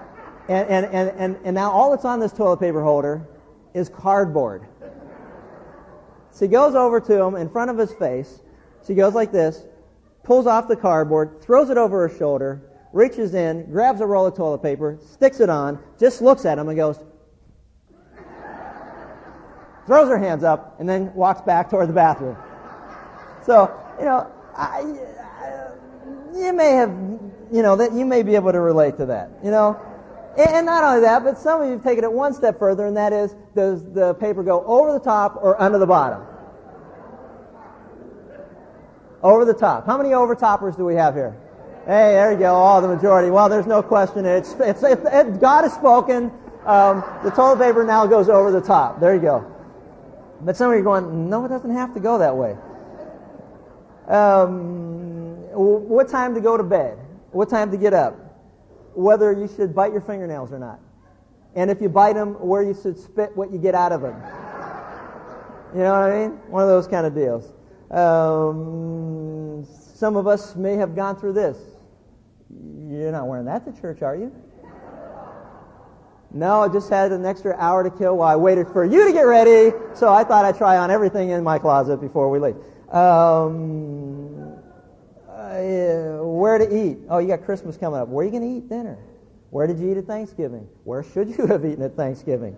And, 0.48 0.70
and, 0.70 0.86
and, 0.86 1.10
and, 1.18 1.38
and 1.44 1.56
now 1.56 1.72
all 1.72 1.92
that's 1.92 2.06
on 2.06 2.20
this 2.20 2.32
toilet 2.32 2.58
paper 2.58 2.84
holder 2.84 3.28
is 3.74 3.90
cardboard. 3.90 4.64
She 6.38 6.48
goes 6.48 6.76
over 6.76 7.00
to 7.00 7.22
him 7.22 7.36
in 7.36 7.50
front 7.50 7.72
of 7.72 7.78
his 7.78 7.94
face. 7.94 8.42
She 8.86 8.94
goes 8.94 9.14
like 9.14 9.32
this, 9.32 9.66
pulls 10.24 10.46
off 10.48 10.68
the 10.68 10.76
cardboard, 10.76 11.42
throws 11.42 11.70
it 11.70 11.78
over 11.78 12.08
her 12.08 12.18
shoulder, 12.18 12.62
reaches 12.94 13.34
in, 13.34 13.72
grabs 13.72 14.02
a 14.02 14.06
roll 14.06 14.28
of 14.28 14.36
toilet 14.36 14.60
paper, 14.60 15.00
sticks 15.14 15.40
it 15.40 15.50
on, 15.50 15.80
just 16.00 16.22
looks 16.22 16.46
at 16.46 16.60
him 16.60 16.68
and 16.68 16.78
goes, 16.78 17.00
throws 19.88 20.10
her 20.10 20.18
hands 20.18 20.44
up, 20.44 20.80
and 20.80 20.88
then 20.88 21.14
walks 21.16 21.42
back 21.42 21.70
toward 21.70 21.90
the 21.90 21.94
bathroom. 21.94 22.38
So, 23.46 23.72
you 24.00 24.06
know, 24.06 24.32
I, 24.56 24.82
I, 25.20 26.38
you 26.38 26.54
may 26.54 26.72
have, 26.72 26.90
you 27.52 27.64
know, 27.64 27.76
that 27.78 27.94
you 27.94 28.06
may 28.06 28.24
be 28.24 28.36
able 28.36 28.52
to 28.52 28.60
relate 28.60 28.98
to 28.98 29.08
that, 29.08 29.32
you 29.44 29.52
know. 29.52 29.80
And 30.38 30.66
not 30.66 30.84
only 30.84 31.02
that, 31.02 31.24
but 31.24 31.38
some 31.38 31.62
of 31.62 31.68
you 31.68 31.74
have 31.74 31.84
taken 31.84 32.04
it 32.04 32.12
one 32.12 32.34
step 32.34 32.60
further, 32.60 32.86
and 32.86 32.98
that 32.98 33.14
is, 33.14 33.36
does 33.56 33.84
the 33.94 34.16
paper 34.16 34.44
go 34.44 34.66
over 34.66 34.92
the 34.92 35.00
top 35.00 35.38
or 35.42 35.60
under 35.62 35.78
the 35.78 35.88
bottom? 35.88 36.24
Over 39.24 39.46
the 39.46 39.54
top. 39.54 39.86
How 39.86 39.98
many 39.98 40.10
overtoppers 40.10 40.76
do 40.76 40.84
we 40.84 40.96
have 40.96 41.16
here? 41.16 41.38
Hey, 41.86 42.14
there 42.14 42.32
you 42.34 42.38
go. 42.38 42.54
All 42.54 42.82
the 42.82 42.88
majority. 42.88 43.30
Well, 43.30 43.48
there's 43.48 43.66
no 43.66 43.82
question. 43.82 44.26
It's, 44.26 44.54
it's, 44.60 44.84
it's 44.84 45.02
it, 45.06 45.40
God 45.40 45.64
has 45.64 45.74
spoken. 45.74 46.32
Um, 46.66 47.04
the 47.24 47.30
toilet 47.30 47.60
paper 47.60 47.84
now 47.86 48.06
goes 48.06 48.28
over 48.28 48.52
the 48.52 48.62
top. 48.62 49.00
There 49.00 49.16
you 49.16 49.22
go. 49.22 49.52
But 50.42 50.58
some 50.58 50.70
of 50.70 50.76
you 50.76 50.82
are 50.82 50.84
going, 50.84 51.30
no, 51.30 51.46
it 51.46 51.50
doesn't 51.50 51.72
have 51.72 51.94
to 51.94 52.00
go 52.00 52.18
that 52.18 52.36
way. 52.36 52.58
Um, 54.08 55.36
what 55.54 56.10
time 56.10 56.36
to 56.36 56.42
go 56.42 56.58
to 56.58 56.64
bed? 56.64 56.98
What 57.32 57.50
time 57.50 57.72
to 57.72 57.78
get 57.78 57.94
up? 57.94 58.25
Whether 58.96 59.32
you 59.34 59.48
should 59.56 59.76
bite 59.76 59.92
your 59.92 60.02
fingernails 60.02 60.52
or 60.52 60.60
not. 60.60 60.80
And 61.56 61.72
if 61.72 61.82
you 61.82 61.90
bite 61.90 62.14
them, 62.14 62.34
where 62.34 62.64
you 62.64 62.74
should 62.74 62.98
spit 62.98 63.36
what 63.36 63.52
you 63.52 63.58
get 63.58 63.76
out 63.76 63.92
of 63.92 64.02
them. 64.02 64.16
You 65.74 65.82
know 65.82 65.92
what 65.92 66.12
I 66.12 66.28
mean? 66.28 66.32
One 66.48 66.64
of 66.64 66.70
those 66.70 66.88
kind 66.88 67.06
of 67.06 67.14
deals. 67.14 67.52
Um, 67.92 69.66
some 69.96 70.16
of 70.16 70.28
us 70.28 70.56
may 70.56 70.76
have 70.76 70.96
gone 70.96 71.16
through 71.18 71.34
this. 71.34 71.58
You're 72.88 73.12
not 73.12 73.28
wearing 73.28 73.46
that 73.46 73.66
to 73.66 73.82
church, 73.82 74.02
are 74.02 74.16
you? 74.16 74.32
No, 76.32 76.62
I 76.62 76.68
just 76.68 76.90
had 76.90 77.14
an 77.14 77.26
extra 77.26 77.56
hour 77.58 77.84
to 77.84 77.90
kill 77.90 78.18
while 78.18 78.28
I 78.28 78.36
waited 78.36 78.68
for 78.68 78.84
you 78.84 79.06
to 79.06 79.14
get 79.14 79.22
ready, 79.22 79.74
so 79.94 80.12
I 80.12 80.26
thought 80.26 80.44
I'd 80.44 80.58
try 80.58 80.78
on 80.78 80.92
everything 80.92 81.30
in 81.30 81.44
my 81.44 81.58
closet 81.60 82.02
before 82.02 82.30
we 82.30 82.40
leave. 82.40 82.56
Um, 82.94 84.25
uh, 85.60 86.24
where 86.24 86.58
to 86.58 86.86
eat? 86.86 86.98
Oh, 87.10 87.20
you 87.20 87.28
got 87.28 87.46
Christmas 87.46 87.78
coming 87.78 88.00
up. 88.00 88.08
Where 88.08 88.24
are 88.24 88.26
you 88.26 88.32
going 88.32 88.44
to 88.44 88.58
eat 88.58 88.70
dinner? 88.70 88.98
Where 89.50 89.68
did 89.68 89.80
you 89.80 89.92
eat 89.92 89.98
at 89.98 90.06
Thanksgiving? 90.06 90.68
Where 90.84 91.04
should 91.04 91.30
you 91.30 91.46
have 91.48 91.66
eaten 91.66 91.84
at 91.84 91.96
Thanksgiving? 91.96 92.58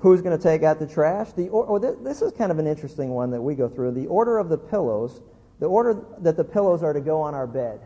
Who's 0.00 0.22
going 0.22 0.36
to 0.36 0.42
take 0.42 0.62
out 0.62 0.78
the 0.78 0.86
trash? 0.86 1.32
The 1.32 1.48
or, 1.48 1.66
oh, 1.68 1.78
this 1.78 2.22
is 2.22 2.32
kind 2.32 2.50
of 2.50 2.58
an 2.58 2.66
interesting 2.66 3.10
one 3.10 3.30
that 3.32 3.42
we 3.42 3.54
go 3.54 3.68
through. 3.68 3.92
The 3.92 4.06
order 4.06 4.38
of 4.38 4.48
the 4.48 4.56
pillows, 4.56 5.20
the 5.58 5.66
order 5.66 6.02
that 6.20 6.36
the 6.36 6.44
pillows 6.44 6.82
are 6.82 6.94
to 6.94 7.00
go 7.00 7.20
on 7.20 7.34
our 7.34 7.46
bed. 7.46 7.80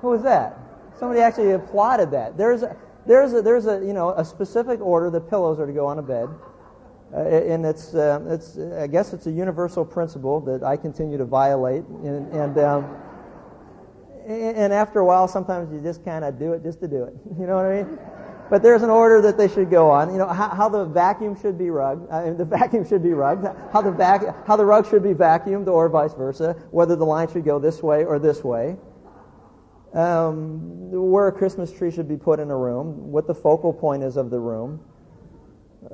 Who 0.00 0.08
was 0.08 0.22
that? 0.24 0.58
Somebody 0.98 1.20
actually 1.20 1.52
applauded 1.52 2.10
that. 2.10 2.36
There's 2.36 2.62
a, 2.62 2.76
there's 3.06 3.32
a, 3.34 3.42
there's 3.42 3.66
a, 3.66 3.84
you 3.84 3.92
know, 3.92 4.10
a 4.10 4.24
specific 4.24 4.80
order 4.80 5.10
the 5.10 5.20
pillows 5.20 5.60
are 5.60 5.66
to 5.66 5.72
go 5.72 5.86
on 5.86 5.98
a 5.98 6.02
bed. 6.02 6.28
Uh, 7.14 7.18
and 7.18 7.64
it's, 7.64 7.94
uh, 7.94 8.20
it's, 8.28 8.58
I 8.58 8.86
guess 8.86 9.12
it's 9.12 9.26
a 9.26 9.30
universal 9.30 9.84
principle 9.84 10.40
that 10.40 10.62
I 10.62 10.76
continue 10.76 11.16
to 11.18 11.24
violate. 11.24 11.84
And, 12.04 12.32
and, 12.32 12.58
um, 12.58 12.96
and 14.26 14.72
after 14.72 14.98
a 15.00 15.04
while, 15.04 15.28
sometimes 15.28 15.72
you 15.72 15.80
just 15.80 16.04
kind 16.04 16.24
of 16.24 16.38
do 16.38 16.52
it 16.52 16.62
just 16.62 16.80
to 16.80 16.88
do 16.88 17.04
it. 17.04 17.14
You 17.38 17.46
know 17.46 17.56
what 17.56 17.66
I 17.66 17.82
mean? 17.82 17.98
But 18.50 18.62
there's 18.62 18.82
an 18.82 18.90
order 18.90 19.20
that 19.22 19.36
they 19.36 19.48
should 19.48 19.70
go 19.70 19.90
on. 19.90 20.12
You 20.12 20.18
know 20.18 20.26
how, 20.26 20.48
how 20.48 20.68
the 20.68 20.84
vacuum 20.84 21.40
should 21.40 21.58
be 21.58 21.70
rugged. 21.70 22.38
The 22.38 22.44
vacuum 22.48 22.86
should 22.86 23.02
be 23.02 23.12
rugged. 23.12 23.50
How 23.72 23.82
the 23.82 23.90
vac, 23.90 24.46
how 24.46 24.56
the 24.56 24.64
rug 24.64 24.88
should 24.88 25.02
be 25.02 25.14
vacuumed, 25.14 25.66
or 25.66 25.88
vice 25.88 26.14
versa. 26.14 26.54
Whether 26.70 26.94
the 26.96 27.04
line 27.04 27.28
should 27.32 27.44
go 27.44 27.58
this 27.58 27.82
way 27.82 28.04
or 28.04 28.18
this 28.18 28.44
way 28.44 28.76
um, 29.96 30.90
where 30.90 31.28
a 31.28 31.32
Christmas 31.32 31.72
tree 31.72 31.90
should 31.90 32.08
be 32.08 32.16
put 32.16 32.38
in 32.38 32.50
a 32.50 32.56
room, 32.56 33.10
what 33.10 33.26
the 33.26 33.34
focal 33.34 33.72
point 33.72 34.02
is 34.02 34.16
of 34.16 34.30
the 34.30 34.38
room, 34.38 34.80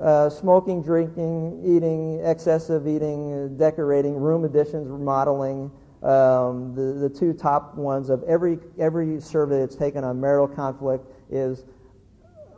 uh, 0.00 0.30
smoking, 0.30 0.82
drinking, 0.82 1.60
eating, 1.64 2.20
excessive 2.24 2.86
eating, 2.86 3.56
decorating, 3.56 4.14
room 4.14 4.44
additions, 4.44 4.88
remodeling. 4.88 5.70
Um, 6.02 6.74
the, 6.74 7.08
the 7.08 7.08
two 7.08 7.32
top 7.32 7.76
ones 7.76 8.10
of 8.10 8.24
every 8.24 8.58
every 8.78 9.20
survey 9.20 9.60
that's 9.60 9.76
taken 9.76 10.02
on 10.02 10.20
marital 10.20 10.48
conflict 10.48 11.06
is 11.30 11.64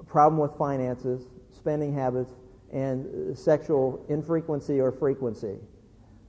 problem 0.07 0.41
with 0.41 0.57
finances, 0.57 1.27
spending 1.51 1.93
habits, 1.93 2.33
and 2.73 3.37
sexual 3.37 4.05
infrequency 4.09 4.81
or 4.81 4.93
frequency. 4.93 5.59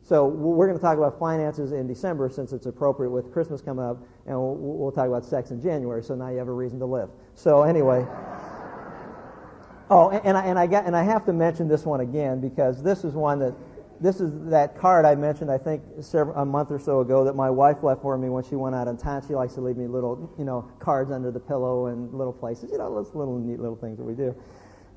So 0.01 0.27
we're 0.27 0.67
going 0.67 0.77
to 0.77 0.83
talk 0.83 0.97
about 0.97 1.17
finances 1.17 1.71
in 1.71 1.88
December 1.88 2.29
since 2.29 2.51
it's 2.51 2.65
appropriate 2.65 3.09
with 3.09 3.31
Christmas 3.31 3.62
coming 3.62 3.85
up, 3.85 3.97
and 4.27 4.38
we'll, 4.38 4.55
we'll 4.55 4.91
talk 4.91 5.07
about 5.07 5.25
sex 5.25 5.51
in 5.51 5.62
January. 5.62 6.03
So 6.03 6.15
now 6.15 6.29
you 6.29 6.38
have 6.38 6.47
a 6.47 6.53
reason 6.53 6.79
to 6.79 6.85
live. 6.85 7.09
So 7.35 7.63
anyway. 7.63 8.05
Oh, 9.89 10.09
and 10.09 10.37
I, 10.37 10.45
and 10.45 10.57
I 10.57 10.67
got 10.67 10.85
and 10.85 10.95
I 10.95 11.03
have 11.03 11.25
to 11.25 11.33
mention 11.33 11.67
this 11.67 11.85
one 11.85 12.01
again 12.01 12.41
because 12.41 12.81
this 12.81 13.03
is 13.03 13.13
one 13.13 13.39
that 13.39 13.53
this 14.01 14.19
is 14.19 14.31
that 14.49 14.77
card 14.77 15.05
I 15.05 15.15
mentioned 15.15 15.51
I 15.51 15.57
think 15.57 15.83
several, 16.01 16.35
a 16.37 16.45
month 16.45 16.71
or 16.71 16.79
so 16.79 17.01
ago 17.01 17.23
that 17.23 17.35
my 17.35 17.49
wife 17.49 17.83
left 17.83 18.01
for 18.01 18.17
me 18.17 18.29
when 18.29 18.43
she 18.43 18.55
went 18.55 18.75
out 18.75 18.87
on 18.87 18.97
town. 18.97 19.23
She 19.27 19.35
likes 19.35 19.53
to 19.53 19.61
leave 19.61 19.77
me 19.77 19.87
little 19.87 20.33
you 20.37 20.45
know 20.45 20.69
cards 20.79 21.11
under 21.11 21.31
the 21.31 21.39
pillow 21.39 21.87
and 21.87 22.13
little 22.13 22.33
places, 22.33 22.71
you 22.71 22.77
know, 22.77 22.93
those 22.93 23.13
little 23.13 23.37
neat 23.37 23.59
little 23.59 23.75
things 23.75 23.97
that 23.97 24.03
we 24.03 24.13
do. 24.15 24.35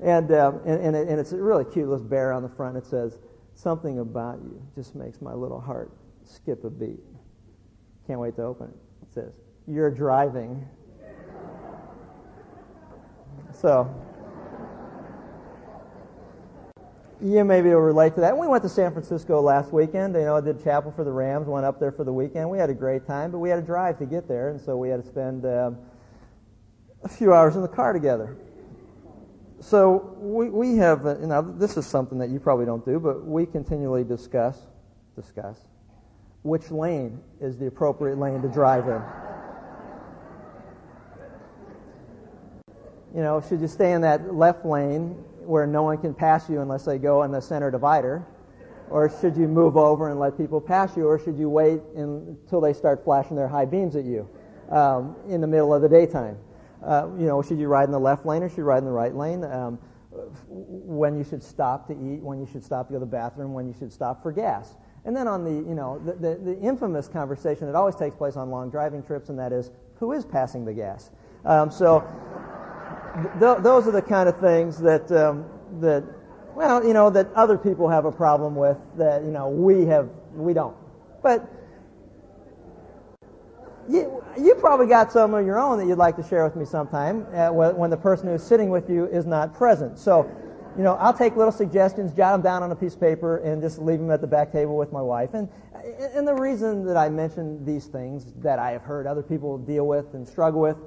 And 0.01 0.31
um, 0.31 0.61
and 0.65 0.81
and, 0.81 0.95
it, 0.95 1.07
and 1.07 1.19
it's 1.19 1.33
a 1.33 1.37
really 1.37 1.65
cute 1.65 1.87
little 1.87 2.03
bear 2.03 2.33
on 2.33 2.41
the 2.41 2.49
front. 2.49 2.75
It 2.75 2.85
says 2.85 3.19
Something 3.59 3.99
about 3.99 4.39
you 4.41 4.61
just 4.73 4.95
makes 4.95 5.21
my 5.21 5.33
little 5.33 5.59
heart 5.59 5.91
skip 6.23 6.63
a 6.63 6.69
beat. 6.69 7.03
Can't 8.07 8.17
wait 8.17 8.37
to 8.37 8.43
open 8.43 8.69
it. 8.69 8.75
It 9.01 9.13
says, 9.13 9.33
You're 9.67 9.91
driving. 9.91 10.65
So, 13.51 13.93
you 17.21 17.43
maybe 17.43 17.69
will 17.69 17.77
relate 17.77 18.15
to 18.15 18.21
that. 18.21 18.37
We 18.37 18.47
went 18.47 18.63
to 18.63 18.69
San 18.69 18.91
Francisco 18.91 19.41
last 19.41 19.73
weekend. 19.73 20.15
You 20.15 20.21
know, 20.21 20.37
I 20.37 20.41
did 20.41 20.63
chapel 20.63 20.91
for 20.91 21.03
the 21.03 21.11
Rams, 21.11 21.47
went 21.47 21.65
up 21.65 21.79
there 21.79 21.91
for 21.91 22.03
the 22.03 22.13
weekend. 22.13 22.49
We 22.49 22.57
had 22.57 22.69
a 22.69 22.73
great 22.73 23.05
time, 23.05 23.31
but 23.31 23.39
we 23.39 23.49
had 23.49 23.57
to 23.57 23.65
drive 23.65 23.99
to 23.99 24.05
get 24.05 24.27
there, 24.27 24.49
and 24.49 24.61
so 24.61 24.77
we 24.77 24.89
had 24.89 25.03
to 25.03 25.07
spend 25.07 25.45
uh, 25.45 25.71
a 27.03 27.09
few 27.09 27.33
hours 27.33 27.55
in 27.55 27.61
the 27.61 27.67
car 27.67 27.93
together 27.93 28.37
so 29.61 30.15
we, 30.19 30.49
we 30.49 30.77
have, 30.77 31.05
uh, 31.05 31.19
you 31.19 31.27
know, 31.27 31.41
this 31.41 31.75
is 31.75 31.85
something 31.85 32.19
that 32.19 32.29
you 32.29 32.39
probably 32.39 32.65
don't 32.65 32.85
do, 32.85 32.99
but 32.99 33.25
we 33.25 33.45
continually 33.45 34.03
discuss, 34.03 34.57
discuss, 35.15 35.57
which 36.43 36.71
lane 36.71 37.19
is 37.41 37.57
the 37.57 37.67
appropriate 37.67 38.17
lane 38.17 38.41
to 38.41 38.47
drive 38.47 38.87
in. 38.87 39.01
You 43.15 43.23
know, 43.23 43.41
should 43.41 43.59
you 43.59 43.67
stay 43.67 43.91
in 43.91 44.01
that 44.01 44.33
left 44.33 44.65
lane 44.65 45.21
where 45.49 45.65
no 45.65 45.81
one 45.81 45.97
can 45.97 46.13
pass 46.13 46.47
you 46.47 46.61
unless 46.61 46.85
they 46.85 46.99
go 46.99 47.23
in 47.23 47.31
the 47.31 47.41
center 47.41 47.71
divider? 47.71 48.23
Or 48.91 49.09
should 49.19 49.35
you 49.35 49.47
move 49.47 49.77
over 49.77 50.09
and 50.09 50.19
let 50.19 50.37
people 50.37 50.61
pass 50.61 50.95
you? 50.95 51.07
Or 51.07 51.17
should 51.17 51.37
you 51.37 51.49
wait 51.49 51.81
until 51.95 52.61
they 52.61 52.73
start 52.73 53.03
flashing 53.03 53.35
their 53.35 53.47
high 53.47 53.65
beams 53.65 53.95
at 53.95 54.05
you 54.05 54.29
um, 54.69 55.15
in 55.27 55.41
the 55.41 55.47
middle 55.47 55.73
of 55.73 55.81
the 55.81 55.89
daytime? 55.89 56.37
Uh, 56.85 57.07
you 57.17 57.25
know, 57.25 57.41
should 57.41 57.57
you 57.57 57.67
ride 57.67 57.85
in 57.85 57.91
the 57.91 57.99
left 57.99 58.27
lane 58.27 58.43
or 58.43 58.49
should 58.49 58.59
you 58.59 58.63
ride 58.63 58.77
in 58.77 58.85
the 58.85 58.91
right 58.91 59.15
lane? 59.15 59.43
Um, 59.43 59.79
when 60.47 61.17
you 61.17 61.23
should 61.23 61.41
stop 61.41 61.87
to 61.87 61.93
eat, 61.93 62.21
when 62.21 62.39
you 62.39 62.45
should 62.45 62.63
stop 62.63 62.87
to 62.87 62.93
go 62.93 62.99
to 62.99 63.05
the 63.05 63.11
bathroom, 63.11 63.53
when 63.53 63.67
you 63.67 63.73
should 63.77 63.91
stop 63.91 64.21
for 64.21 64.31
gas. 64.31 64.75
And 65.05 65.15
then 65.15 65.27
on 65.27 65.43
the, 65.43 65.51
you 65.51 65.75
know, 65.75 65.99
the, 66.05 66.13
the, 66.13 66.35
the 66.35 66.59
infamous 66.59 67.07
conversation 67.07 67.65
that 67.65 67.75
always 67.75 67.95
takes 67.95 68.15
place 68.15 68.35
on 68.35 68.51
long 68.51 68.69
driving 68.69 69.01
trips, 69.01 69.29
and 69.29 69.39
that 69.39 69.51
is, 69.51 69.71
who 69.95 70.11
is 70.11 70.25
passing 70.25 70.63
the 70.63 70.73
gas? 70.73 71.09
Um, 71.45 71.71
so 71.71 72.03
th- 73.39 73.57
those 73.59 73.87
are 73.87 73.91
the 73.91 74.01
kind 74.01 74.29
of 74.29 74.39
things 74.39 74.77
that, 74.79 75.11
um, 75.11 75.45
that, 75.79 76.03
well, 76.55 76.85
you 76.85 76.93
know, 76.93 77.09
that 77.09 77.31
other 77.33 77.57
people 77.57 77.87
have 77.87 78.05
a 78.05 78.11
problem 78.11 78.55
with 78.55 78.77
that, 78.97 79.23
you 79.23 79.31
know, 79.31 79.49
we 79.49 79.85
have, 79.85 80.09
we 80.33 80.53
don't. 80.53 80.75
But 81.21 81.47
you, 83.87 84.23
you 84.39 84.55
probably 84.55 84.87
got 84.87 85.11
some 85.11 85.33
of 85.33 85.45
your 85.45 85.59
own 85.59 85.79
that 85.79 85.87
you'd 85.87 85.97
like 85.97 86.15
to 86.17 86.23
share 86.23 86.43
with 86.43 86.55
me 86.55 86.65
sometime 86.65 87.25
uh, 87.33 87.49
when 87.49 87.89
the 87.89 87.97
person 87.97 88.27
who's 88.27 88.43
sitting 88.43 88.69
with 88.69 88.89
you 88.89 89.05
is 89.05 89.25
not 89.25 89.53
present. 89.53 89.97
So, 89.97 90.29
you 90.77 90.83
know, 90.83 90.93
I'll 90.95 91.13
take 91.13 91.35
little 91.35 91.51
suggestions, 91.51 92.13
jot 92.13 92.33
them 92.33 92.41
down 92.41 92.63
on 92.63 92.71
a 92.71 92.75
piece 92.75 92.93
of 92.93 92.99
paper, 92.99 93.37
and 93.37 93.61
just 93.61 93.79
leave 93.79 93.99
them 93.99 94.11
at 94.11 94.21
the 94.21 94.27
back 94.27 94.51
table 94.51 94.77
with 94.77 94.91
my 94.91 95.01
wife. 95.01 95.33
And, 95.33 95.49
and 96.13 96.27
the 96.27 96.35
reason 96.35 96.85
that 96.85 96.97
I 96.97 97.09
mention 97.09 97.65
these 97.65 97.87
things 97.87 98.33
that 98.41 98.59
I 98.59 98.71
have 98.71 98.83
heard 98.83 99.07
other 99.07 99.23
people 99.23 99.57
deal 99.57 99.87
with 99.87 100.13
and 100.13 100.27
struggle 100.27 100.61
with 100.61 100.77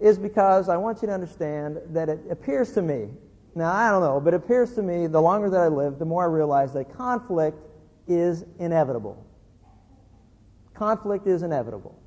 is 0.00 0.18
because 0.18 0.68
I 0.68 0.76
want 0.76 1.02
you 1.02 1.08
to 1.08 1.14
understand 1.14 1.78
that 1.90 2.08
it 2.08 2.20
appears 2.30 2.72
to 2.72 2.82
me, 2.82 3.08
now 3.54 3.72
I 3.72 3.90
don't 3.90 4.02
know, 4.02 4.20
but 4.20 4.34
it 4.34 4.36
appears 4.36 4.74
to 4.74 4.82
me 4.82 5.06
the 5.06 5.20
longer 5.20 5.48
that 5.50 5.60
I 5.60 5.68
live, 5.68 5.98
the 5.98 6.04
more 6.04 6.24
I 6.24 6.26
realize 6.26 6.72
that 6.74 6.94
conflict 6.96 7.58
is 8.06 8.44
inevitable. 8.58 9.26
Conflict 10.74 11.26
is 11.26 11.42
inevitable. 11.42 11.98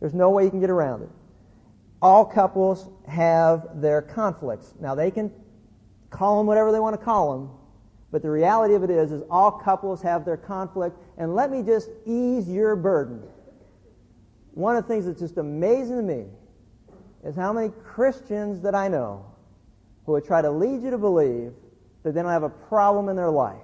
There's 0.00 0.14
no 0.14 0.30
way 0.30 0.44
you 0.44 0.50
can 0.50 0.60
get 0.60 0.70
around 0.70 1.02
it. 1.02 1.10
All 2.00 2.24
couples 2.24 2.88
have 3.08 3.80
their 3.80 4.02
conflicts. 4.02 4.74
Now 4.80 4.94
they 4.94 5.10
can 5.10 5.32
call 6.10 6.38
them 6.38 6.46
whatever 6.46 6.70
they 6.70 6.78
want 6.78 6.98
to 6.98 7.04
call 7.04 7.32
them, 7.32 7.50
but 8.12 8.22
the 8.22 8.30
reality 8.30 8.74
of 8.74 8.84
it 8.84 8.90
is, 8.90 9.10
is 9.10 9.22
all 9.28 9.50
couples 9.50 10.00
have 10.02 10.24
their 10.24 10.36
conflict. 10.36 10.96
And 11.18 11.34
let 11.34 11.50
me 11.50 11.62
just 11.62 11.90
ease 12.06 12.48
your 12.48 12.76
burden. 12.76 13.22
One 14.52 14.76
of 14.76 14.84
the 14.84 14.88
things 14.88 15.06
that's 15.06 15.18
just 15.18 15.36
amazing 15.36 15.96
to 15.96 16.02
me 16.02 16.26
is 17.24 17.34
how 17.34 17.52
many 17.52 17.70
Christians 17.84 18.60
that 18.62 18.74
I 18.74 18.88
know 18.88 19.24
who 20.06 20.12
would 20.12 20.24
try 20.24 20.42
to 20.42 20.50
lead 20.50 20.82
you 20.82 20.90
to 20.90 20.98
believe 20.98 21.52
that 22.02 22.14
they 22.14 22.22
don't 22.22 22.30
have 22.30 22.42
a 22.42 22.50
problem 22.50 23.08
in 23.08 23.16
their 23.16 23.30
life. 23.30 23.56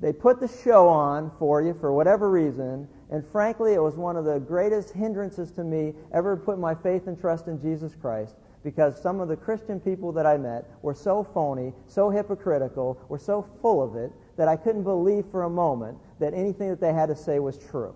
They 0.00 0.12
put 0.12 0.40
the 0.40 0.48
show 0.48 0.88
on 0.88 1.32
for 1.38 1.62
you 1.62 1.74
for 1.80 1.92
whatever 1.92 2.30
reason, 2.30 2.88
and 3.10 3.24
frankly, 3.32 3.74
it 3.74 3.82
was 3.82 3.96
one 3.96 4.16
of 4.16 4.24
the 4.24 4.38
greatest 4.38 4.92
hindrances 4.92 5.50
to 5.52 5.64
me 5.64 5.94
ever 6.12 6.36
put 6.36 6.58
my 6.58 6.74
faith 6.74 7.06
and 7.06 7.18
trust 7.18 7.46
in 7.46 7.60
Jesus 7.60 7.94
Christ 8.00 8.34
because 8.64 9.00
some 9.00 9.20
of 9.20 9.28
the 9.28 9.36
Christian 9.36 9.80
people 9.80 10.12
that 10.12 10.26
I 10.26 10.36
met 10.36 10.68
were 10.82 10.94
so 10.94 11.24
phony, 11.32 11.72
so 11.86 12.10
hypocritical, 12.10 13.00
were 13.08 13.18
so 13.18 13.46
full 13.62 13.82
of 13.82 13.96
it 13.96 14.12
that 14.36 14.48
I 14.48 14.56
couldn't 14.56 14.82
believe 14.82 15.24
for 15.30 15.44
a 15.44 15.50
moment 15.50 15.98
that 16.18 16.34
anything 16.34 16.68
that 16.68 16.80
they 16.80 16.92
had 16.92 17.06
to 17.06 17.16
say 17.16 17.38
was 17.38 17.58
true. 17.58 17.94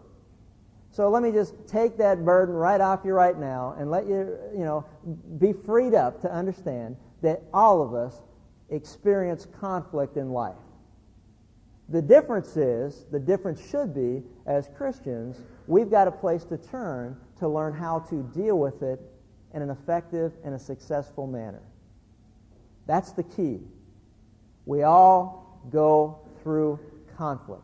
So 0.93 1.09
let 1.09 1.23
me 1.23 1.33
just 1.33 1.55
take 1.67 1.97
that 1.97 2.23
burden 2.23 2.55
right 2.55 2.81
off 2.81 3.01
you 3.05 3.15
right 3.15 3.39
now 3.39 3.75
and 3.79 3.91
let 3.91 4.07
you, 4.07 4.39
you 4.53 4.65
know, 4.65 4.85
be 5.39 5.55
freed 5.55 5.95
up 5.95 6.21
to 6.21 6.31
understand 6.31 6.97
that 7.23 7.43
all 7.53 7.81
of 7.83 7.95
us 7.95 8.21
experience 8.69 9.47
conflict 9.59 10.19
in 10.19 10.31
life. 10.31 10.55
The 11.89 12.03
difference 12.03 12.57
is, 12.59 13.07
the 13.11 13.19
difference 13.19 13.67
should 13.71 13.95
be, 13.95 14.23
as 14.47 14.69
Christians, 14.77 15.43
we've 15.67 15.91
got 15.91 16.09
a 16.09 16.13
place 16.13 16.45
to 16.45 16.59
turn 16.59 17.17
to 17.39 17.49
learn 17.49 17.73
how 17.73 18.01
to 18.11 18.23
deal 18.35 18.59
with 18.59 18.83
it 18.83 19.01
in 19.55 19.63
an 19.63 19.71
effective 19.71 20.33
and 20.45 20.55
a 20.55 20.59
successful 20.59 21.27
manner. 21.27 21.63
That's 22.87 23.13
the 23.13 23.23
key. 23.23 23.61
We 24.67 24.83
all 24.83 25.61
go 25.71 26.21
through 26.43 26.81
conflict. 27.17 27.63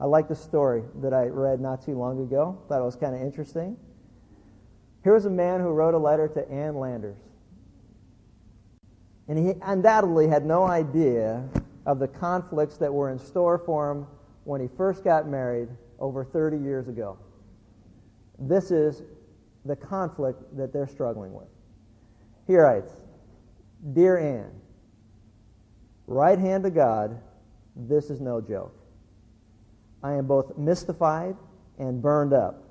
I 0.00 0.04
like 0.06 0.28
the 0.28 0.36
story 0.36 0.82
that 1.02 1.12
I 1.12 1.26
read 1.26 1.60
not 1.60 1.84
too 1.84 1.98
long 1.98 2.22
ago. 2.22 2.58
Thought 2.68 2.80
it 2.80 2.84
was 2.84 2.96
kind 2.96 3.14
of 3.14 3.20
interesting. 3.20 3.76
Here 5.02 5.14
was 5.14 5.24
a 5.24 5.30
man 5.30 5.60
who 5.60 5.70
wrote 5.70 5.94
a 5.94 5.98
letter 5.98 6.28
to 6.28 6.48
Ann 6.50 6.76
Landers. 6.76 7.18
And 9.28 9.38
he 9.38 9.54
undoubtedly 9.62 10.28
had 10.28 10.44
no 10.44 10.64
idea 10.64 11.44
of 11.86 11.98
the 11.98 12.08
conflicts 12.08 12.76
that 12.78 12.92
were 12.92 13.10
in 13.10 13.18
store 13.18 13.58
for 13.58 13.90
him 13.90 14.06
when 14.44 14.60
he 14.60 14.68
first 14.76 15.04
got 15.04 15.26
married 15.26 15.68
over 15.98 16.24
30 16.24 16.58
years 16.58 16.88
ago. 16.88 17.18
This 18.38 18.70
is 18.70 19.02
the 19.64 19.76
conflict 19.76 20.56
that 20.56 20.72
they're 20.72 20.86
struggling 20.86 21.32
with. 21.32 21.48
He 22.46 22.56
writes, 22.56 22.92
Dear 23.92 24.18
Ann, 24.18 24.50
right 26.06 26.38
hand 26.38 26.64
to 26.64 26.70
God, 26.70 27.20
this 27.76 28.10
is 28.10 28.20
no 28.20 28.40
joke. 28.40 28.74
I 30.02 30.12
am 30.12 30.26
both 30.26 30.56
mystified 30.56 31.36
and 31.78 32.00
burned 32.02 32.32
up. 32.32 32.62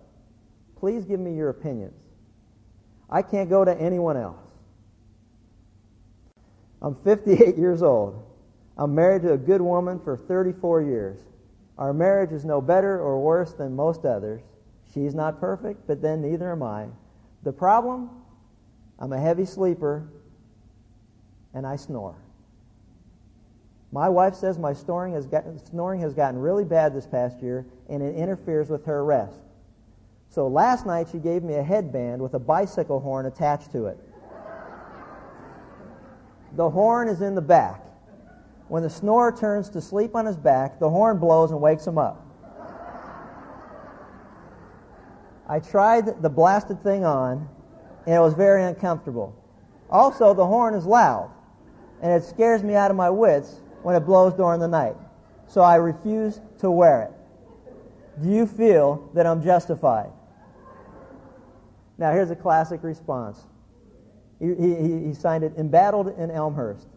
Please 0.80 1.06
give 1.06 1.20
me 1.20 1.36
your 1.36 1.50
opinions. 1.50 1.94
I 3.10 3.22
can't 3.22 3.50
go 3.50 3.64
to 3.66 3.76
anyone 3.80 4.18
else. 4.18 4.38
I'm 6.82 6.96
58 7.04 7.58
years 7.58 7.82
old. 7.82 8.24
I'm 8.78 8.94
married 8.94 9.24
to 9.24 9.34
a 9.34 9.38
good 9.38 9.62
woman 9.62 10.00
for 10.00 10.18
34 10.18 10.84
years. 10.84 11.20
Our 11.78 11.94
marriage 11.94 12.32
is 12.32 12.46
no 12.46 12.62
better 12.62 13.00
or 13.00 13.20
worse 13.20 13.54
than 13.54 13.76
most 13.76 14.06
others. 14.06 14.42
She's 14.94 15.16
not 15.16 15.40
perfect, 15.40 15.88
but 15.88 16.02
then 16.02 16.22
neither 16.22 16.52
am 16.52 16.64
I. 16.64 16.88
The 17.44 17.52
problem? 17.52 18.10
I'm 19.00 19.14
a 19.14 19.20
heavy 19.20 19.46
sleeper 19.46 20.08
and 21.54 21.66
I 21.66 21.76
snore. 21.76 22.16
My 23.92 24.10
wife 24.10 24.36
says 24.36 24.58
my 24.58 24.74
snoring 24.74 25.14
has, 25.14 25.26
gotten, 25.26 25.58
snoring 25.66 26.02
has 26.02 26.14
gotten 26.14 26.40
really 26.40 26.66
bad 26.66 26.94
this 26.94 27.08
past 27.08 27.42
year 27.42 27.66
and 27.88 28.04
it 28.04 28.16
interferes 28.16 28.70
with 28.70 28.86
her 28.86 29.06
rest. 29.06 29.40
So 30.30 30.48
last 30.48 30.86
night 30.86 31.08
she 31.12 31.20
gave 31.20 31.44
me 31.44 31.56
a 31.56 31.64
headband 31.64 32.22
with 32.22 32.34
a 32.34 32.40
bicycle 32.40 33.00
horn 33.00 33.26
attached 33.26 33.72
to 33.72 33.86
it. 33.86 33.98
The 36.56 36.70
horn 36.70 37.08
is 37.08 37.22
in 37.22 37.34
the 37.34 37.42
back. 37.42 37.82
When 38.68 38.84
the 38.84 38.90
snorer 38.90 39.32
turns 39.32 39.70
to 39.70 39.82
sleep 39.82 40.16
on 40.16 40.26
his 40.26 40.36
back, 40.36 40.80
the 40.80 40.90
horn 40.90 41.18
blows 41.18 41.52
and 41.52 41.62
wakes 41.62 41.88
him 41.88 41.98
up. 41.98 42.26
I 45.48 45.60
tried 45.60 46.22
the 46.22 46.30
blasted 46.30 46.84
thing 46.84 47.06
on, 47.06 47.48
and 48.06 48.16
it 48.16 48.20
was 48.20 48.34
very 48.34 48.64
uncomfortable. 48.64 49.34
Also, 49.90 50.34
the 50.34 50.46
horn 50.46 50.74
is 50.74 50.86
loud, 50.86 51.32
and 52.02 52.12
it 52.12 52.26
scares 52.26 52.64
me 52.64 52.76
out 52.76 52.92
of 52.92 52.98
my 52.98 53.10
wits 53.10 53.62
when 53.84 53.96
it 53.96 54.02
blows 54.02 54.34
during 54.34 54.60
the 54.60 54.68
night. 54.68 54.96
So 55.48 55.62
I 55.62 55.76
refuse 55.76 56.42
to 56.60 56.70
wear 56.70 57.04
it. 57.04 57.12
Do 58.22 58.30
you 58.30 58.46
feel 58.48 59.10
that 59.14 59.26
I'm 59.26 59.44
justified? 59.44 60.12
Now, 61.98 62.12
here's 62.12 62.32
a 62.32 62.36
classic 62.36 62.84
response. 62.84 63.40
He, 64.40 64.54
he, 64.54 65.06
he 65.08 65.14
signed 65.14 65.44
it, 65.44 65.54
embattled 65.58 66.18
in 66.20 66.30
Elmhurst. 66.30 66.88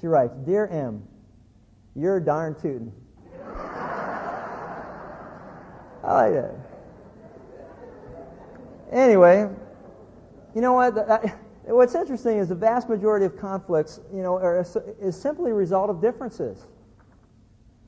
She 0.00 0.06
writes, 0.06 0.36
Dear 0.46 0.66
M, 0.68 1.02
you're 1.96 2.20
darn 2.20 2.54
tootin'. 2.54 2.92
I 6.02 6.12
like 6.12 6.32
that. 6.32 6.54
Anyway, 8.92 9.48
you 10.54 10.60
know 10.60 10.72
what? 10.72 10.94
What's 11.72 11.94
interesting 11.94 12.38
is 12.38 12.48
the 12.48 12.54
vast 12.56 12.88
majority 12.88 13.24
of 13.26 13.38
conflicts, 13.38 14.00
you 14.12 14.22
know, 14.22 14.34
are, 14.34 14.66
is 15.00 15.20
simply 15.20 15.52
a 15.52 15.54
result 15.54 15.88
of 15.88 16.00
differences. 16.00 16.66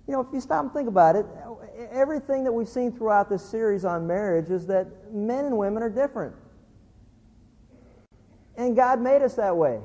You 0.06 0.14
know, 0.14 0.20
if 0.20 0.28
you 0.32 0.40
stop 0.40 0.62
and 0.62 0.72
think 0.72 0.88
about 0.88 1.16
it, 1.16 1.26
everything 1.90 2.44
that 2.44 2.52
we've 2.52 2.68
seen 2.68 2.92
throughout 2.92 3.28
this 3.28 3.44
series 3.44 3.84
on 3.84 4.06
marriage 4.06 4.50
is 4.50 4.66
that 4.66 5.12
men 5.12 5.46
and 5.46 5.58
women 5.58 5.82
are 5.82 5.90
different. 5.90 6.34
And 8.56 8.76
God 8.76 9.00
made 9.00 9.22
us 9.22 9.34
that 9.34 9.56
way. 9.56 9.80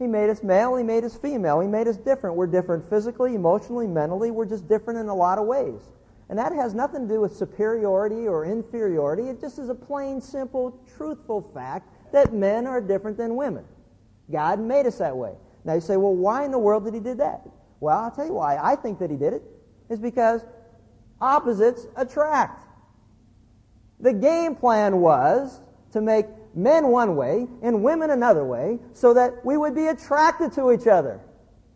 He 0.00 0.06
made 0.06 0.30
us 0.30 0.42
male, 0.42 0.74
He 0.76 0.82
made 0.82 1.04
us 1.04 1.16
female. 1.16 1.60
He 1.60 1.68
made 1.68 1.86
us 1.86 1.96
different. 1.96 2.34
We're 2.34 2.46
different 2.46 2.88
physically, 2.88 3.34
emotionally, 3.34 3.86
mentally. 3.86 4.30
We're 4.30 4.46
just 4.46 4.66
different 4.66 4.98
in 4.98 5.08
a 5.08 5.14
lot 5.14 5.38
of 5.38 5.46
ways. 5.46 5.80
And 6.28 6.38
that 6.38 6.52
has 6.52 6.74
nothing 6.74 7.06
to 7.06 7.14
do 7.14 7.20
with 7.20 7.36
superiority 7.36 8.26
or 8.26 8.46
inferiority. 8.46 9.28
It 9.28 9.40
just 9.40 9.58
is 9.58 9.68
a 9.68 9.74
plain, 9.74 10.20
simple, 10.20 10.80
truthful 10.96 11.50
fact 11.52 11.88
that 12.12 12.32
men 12.32 12.66
are 12.66 12.80
different 12.80 13.16
than 13.16 13.36
women. 13.36 13.64
God 14.30 14.60
made 14.60 14.86
us 14.86 14.98
that 14.98 15.16
way. 15.16 15.32
Now 15.64 15.74
you 15.74 15.80
say, 15.80 15.96
well, 15.96 16.14
why 16.14 16.44
in 16.44 16.50
the 16.50 16.58
world 16.58 16.84
did 16.84 16.94
He 16.94 17.00
do 17.00 17.14
that? 17.14 17.42
Well, 17.80 17.98
I'll 17.98 18.10
tell 18.10 18.26
you 18.26 18.34
why. 18.34 18.58
I 18.60 18.76
think 18.76 18.98
that 18.98 19.10
He 19.10 19.16
did 19.16 19.32
it. 19.32 19.42
it 19.88 19.94
is 19.94 20.00
because 20.00 20.42
opposites 21.20 21.86
attract. 21.96 22.64
The 24.00 24.12
game 24.12 24.54
plan 24.54 25.00
was 25.00 25.60
to 25.92 26.00
make 26.00 26.26
men 26.54 26.88
one 26.88 27.16
way 27.16 27.46
and 27.62 27.82
women 27.82 28.10
another 28.10 28.44
way 28.44 28.78
so 28.94 29.14
that 29.14 29.44
we 29.44 29.56
would 29.56 29.74
be 29.74 29.88
attracted 29.88 30.52
to 30.52 30.72
each 30.72 30.86
other. 30.86 31.20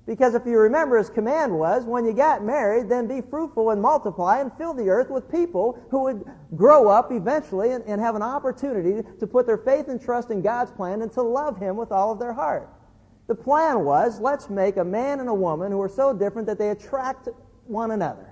Because 0.06 0.34
if 0.34 0.44
you 0.44 0.58
remember, 0.58 0.98
his 0.98 1.08
command 1.08 1.58
was, 1.58 1.84
when 1.84 2.04
you 2.04 2.12
got 2.12 2.44
married, 2.44 2.90
then 2.90 3.06
be 3.06 3.22
fruitful 3.22 3.70
and 3.70 3.80
multiply 3.80 4.40
and 4.40 4.52
fill 4.58 4.74
the 4.74 4.90
earth 4.90 5.08
with 5.08 5.30
people 5.30 5.82
who 5.90 6.02
would 6.02 6.24
grow 6.54 6.88
up 6.88 7.10
eventually 7.10 7.70
and, 7.70 7.82
and 7.84 8.02
have 8.02 8.14
an 8.14 8.22
opportunity 8.22 9.02
to 9.18 9.26
put 9.26 9.46
their 9.46 9.56
faith 9.56 9.88
and 9.88 10.00
trust 10.00 10.30
in 10.30 10.42
God's 10.42 10.70
plan 10.70 11.00
and 11.00 11.10
to 11.14 11.22
love 11.22 11.58
Him 11.58 11.76
with 11.76 11.90
all 11.90 12.12
of 12.12 12.18
their 12.18 12.34
heart. 12.34 12.68
The 13.28 13.34
plan 13.34 13.82
was, 13.84 14.20
let's 14.20 14.50
make 14.50 14.76
a 14.76 14.84
man 14.84 15.20
and 15.20 15.28
a 15.30 15.34
woman 15.34 15.72
who 15.72 15.80
are 15.80 15.88
so 15.88 16.12
different 16.12 16.46
that 16.48 16.58
they 16.58 16.68
attract 16.68 17.28
one 17.66 17.92
another. 17.92 18.30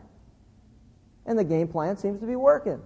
And 1.25 1.39
the 1.39 1.45
game 1.45 1.69
plan 1.69 1.97
seems 1.97 2.21
to 2.21 2.27
be 2.27 2.37
working. 2.37 2.83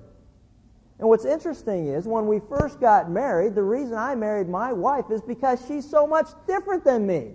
And 1.00 1.08
what's 1.08 1.24
interesting 1.24 1.88
is 1.88 2.06
when 2.06 2.28
we 2.28 2.40
first 2.48 2.80
got 2.80 3.10
married, 3.10 3.56
the 3.56 3.62
reason 3.62 3.94
I 3.94 4.14
married 4.14 4.48
my 4.48 4.72
wife 4.72 5.06
is 5.10 5.20
because 5.22 5.60
she's 5.66 5.88
so 5.88 6.06
much 6.06 6.28
different 6.46 6.84
than 6.84 7.04
me. 7.04 7.32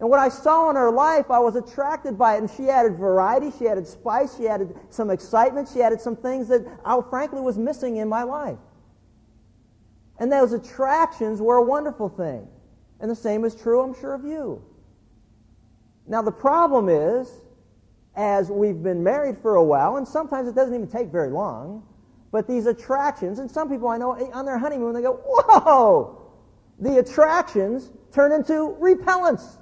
And 0.00 0.08
what 0.08 0.18
I 0.18 0.30
saw 0.30 0.70
in 0.70 0.76
her 0.76 0.90
life, 0.90 1.30
I 1.30 1.38
was 1.38 1.56
attracted 1.56 2.16
by 2.16 2.36
it. 2.36 2.38
And 2.38 2.50
she 2.50 2.70
added 2.70 2.96
variety, 2.96 3.52
she 3.58 3.68
added 3.68 3.86
spice, 3.86 4.34
she 4.36 4.48
added 4.48 4.74
some 4.88 5.10
excitement, 5.10 5.68
she 5.72 5.82
added 5.82 6.00
some 6.00 6.16
things 6.16 6.48
that 6.48 6.66
I 6.84 6.98
frankly 7.10 7.42
was 7.42 7.58
missing 7.58 7.96
in 7.96 8.08
my 8.08 8.22
life. 8.22 8.58
And 10.18 10.32
those 10.32 10.52
attractions 10.54 11.40
were 11.40 11.56
a 11.56 11.62
wonderful 11.62 12.08
thing. 12.08 12.48
And 13.00 13.10
the 13.10 13.16
same 13.16 13.44
is 13.44 13.54
true, 13.54 13.82
I'm 13.82 13.94
sure, 13.98 14.14
of 14.14 14.24
you. 14.24 14.62
Now, 16.06 16.22
the 16.22 16.32
problem 16.32 16.88
is, 16.88 17.30
as 18.16 18.50
we've 18.50 18.82
been 18.82 19.02
married 19.02 19.38
for 19.38 19.56
a 19.56 19.62
while, 19.62 19.96
and 19.96 20.08
sometimes 20.08 20.48
it 20.48 20.54
doesn't 20.54 20.74
even 20.74 20.88
take 20.88 21.08
very 21.08 21.30
long, 21.30 21.86
but 22.32 22.46
these 22.46 22.66
attractions, 22.66 23.38
and 23.38 23.50
some 23.50 23.68
people 23.68 23.88
I 23.88 23.98
know 23.98 24.12
eh, 24.12 24.30
on 24.32 24.44
their 24.44 24.58
honeymoon, 24.58 24.94
they 24.94 25.02
go, 25.02 25.20
whoa! 25.24 26.32
The 26.78 26.98
attractions 26.98 27.90
turn 28.12 28.32
into 28.32 28.76
repellents. 28.80 29.58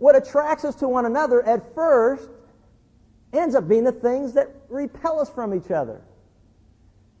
What 0.00 0.16
attracts 0.16 0.64
us 0.64 0.74
to 0.76 0.88
one 0.88 1.04
another 1.04 1.42
at 1.42 1.74
first 1.74 2.30
ends 3.34 3.54
up 3.54 3.68
being 3.68 3.84
the 3.84 3.92
things 3.92 4.32
that 4.32 4.48
repel 4.70 5.20
us 5.20 5.28
from 5.28 5.54
each 5.54 5.70
other. 5.70 6.00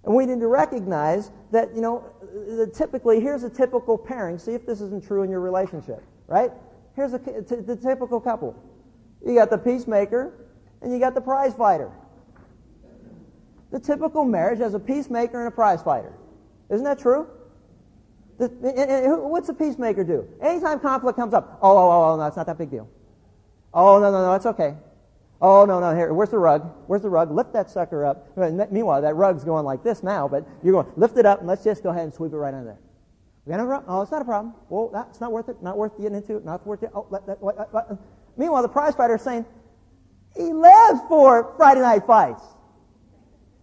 And 0.04 0.14
we 0.14 0.24
need 0.24 0.40
to 0.40 0.46
recognize 0.46 1.30
that, 1.50 1.74
you 1.74 1.82
know, 1.82 2.02
the 2.32 2.66
typically, 2.66 3.20
here's 3.20 3.42
a 3.42 3.50
typical 3.50 3.98
pairing. 3.98 4.38
See 4.38 4.52
if 4.52 4.64
this 4.64 4.80
isn't 4.80 5.06
true 5.06 5.22
in 5.24 5.30
your 5.30 5.40
relationship, 5.40 6.02
right? 6.26 6.50
Here's 6.96 7.12
a, 7.12 7.18
t- 7.18 7.32
the 7.56 7.76
typical 7.76 8.18
couple. 8.18 8.56
You 9.26 9.34
got 9.34 9.50
the 9.50 9.58
peacemaker 9.58 10.32
and 10.80 10.90
you 10.90 10.98
got 10.98 11.14
the 11.14 11.20
prize 11.20 11.52
fighter. 11.52 11.92
The 13.72 13.78
typical 13.78 14.24
marriage 14.24 14.60
has 14.60 14.72
a 14.72 14.80
peacemaker 14.80 15.38
and 15.38 15.48
a 15.48 15.54
prize 15.54 15.82
fighter. 15.82 16.14
Isn't 16.70 16.84
that 16.84 16.98
true? 16.98 17.28
What's 18.40 19.48
a 19.48 19.54
peacemaker 19.54 20.04
do? 20.04 20.26
Anytime 20.40 20.80
conflict 20.80 21.16
comes 21.18 21.34
up, 21.34 21.58
oh, 21.62 21.76
oh, 21.76 21.90
oh, 21.90 22.12
oh, 22.12 22.16
no, 22.16 22.26
it's 22.26 22.36
not 22.36 22.46
that 22.46 22.58
big 22.58 22.70
deal. 22.70 22.88
Oh, 23.72 23.98
no, 23.98 24.10
no, 24.10 24.24
no, 24.24 24.34
it's 24.34 24.46
okay. 24.46 24.76
Oh, 25.42 25.64
no, 25.64 25.80
no, 25.80 25.94
here, 25.94 26.12
where's 26.12 26.30
the 26.30 26.38
rug? 26.38 26.70
Where's 26.86 27.02
the 27.02 27.10
rug? 27.10 27.30
Lift 27.30 27.52
that 27.52 27.70
sucker 27.70 28.04
up. 28.04 28.36
Meanwhile, 28.36 29.02
that 29.02 29.14
rug's 29.14 29.44
going 29.44 29.64
like 29.64 29.82
this 29.82 30.02
now, 30.02 30.28
but 30.28 30.46
you're 30.62 30.72
going, 30.72 30.86
lift 30.96 31.16
it 31.16 31.26
up 31.26 31.40
and 31.40 31.48
let's 31.48 31.64
just 31.64 31.82
go 31.82 31.90
ahead 31.90 32.04
and 32.04 32.14
sweep 32.14 32.32
it 32.32 32.36
right 32.36 32.52
under 32.52 32.64
there. 32.64 32.78
We 33.46 33.52
got 33.52 33.60
a? 33.60 33.84
Oh, 33.88 34.02
it's 34.02 34.10
not 34.10 34.20
a 34.20 34.24
problem. 34.24 34.54
Well, 34.68 34.90
that's 34.92 35.20
not 35.20 35.32
worth 35.32 35.48
it. 35.48 35.62
Not 35.62 35.78
worth 35.78 35.96
getting 35.96 36.14
into 36.14 36.36
it. 36.36 36.44
Not 36.44 36.66
worth 36.66 36.82
it. 36.82 36.90
Oh, 36.94 37.06
let, 37.08 37.26
let, 37.26 37.42
let, 37.42 37.74
let. 37.74 37.86
Meanwhile, 38.36 38.62
the 38.62 38.68
prize 38.68 38.94
fighter 38.94 39.16
is 39.16 39.22
saying, 39.22 39.46
he 40.36 40.52
lives 40.52 41.00
for 41.08 41.54
Friday 41.56 41.80
night 41.80 42.06
fights 42.06 42.42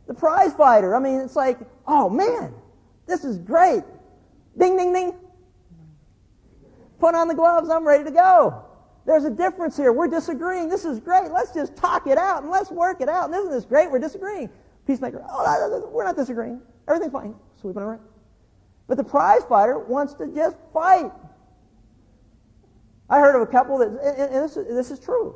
the 0.07 0.13
prize 0.13 0.53
fighter. 0.53 0.95
I 0.95 0.99
mean, 0.99 1.19
it's 1.19 1.35
like, 1.35 1.59
oh 1.85 2.09
man, 2.09 2.53
this 3.05 3.23
is 3.23 3.37
great. 3.37 3.83
Ding, 4.57 4.77
ding, 4.77 4.93
ding. 4.93 5.13
Put 6.99 7.15
on 7.15 7.27
the 7.27 7.35
gloves. 7.35 7.69
I'm 7.69 7.87
ready 7.87 8.03
to 8.03 8.11
go. 8.11 8.63
There's 9.05 9.23
a 9.23 9.29
difference 9.29 9.77
here. 9.77 9.93
We're 9.93 10.07
disagreeing. 10.07 10.67
This 10.67 10.83
is 10.83 10.99
great. 10.99 11.31
Let's 11.31 11.53
just 11.53 11.75
talk 11.75 12.07
it 12.07 12.17
out 12.17 12.41
and 12.41 12.51
let's 12.51 12.71
work 12.71 13.01
it 13.01 13.07
out. 13.07 13.25
And 13.25 13.35
isn't 13.35 13.51
this 13.51 13.65
great? 13.65 13.89
We're 13.89 13.99
disagreeing. 13.99 14.49
Peacemaker, 14.85 15.23
oh, 15.29 15.89
we're 15.93 16.05
not 16.05 16.15
disagreeing. 16.15 16.61
Everything's 16.87 17.11
fine. 17.11 17.35
Sweeping 17.59 17.83
right. 17.83 17.99
But 18.87 18.97
the 18.97 19.03
prize 19.03 19.43
fighter 19.47 19.79
wants 19.79 20.13
to 20.15 20.27
just 20.27 20.57
fight. 20.73 21.11
I 23.09 23.19
heard 23.19 23.35
of 23.35 23.41
a 23.41 23.51
couple 23.51 23.77
that, 23.79 23.87
and 23.87 24.43
this, 24.43 24.55
this 24.55 24.91
is 24.91 24.99
true. 24.99 25.35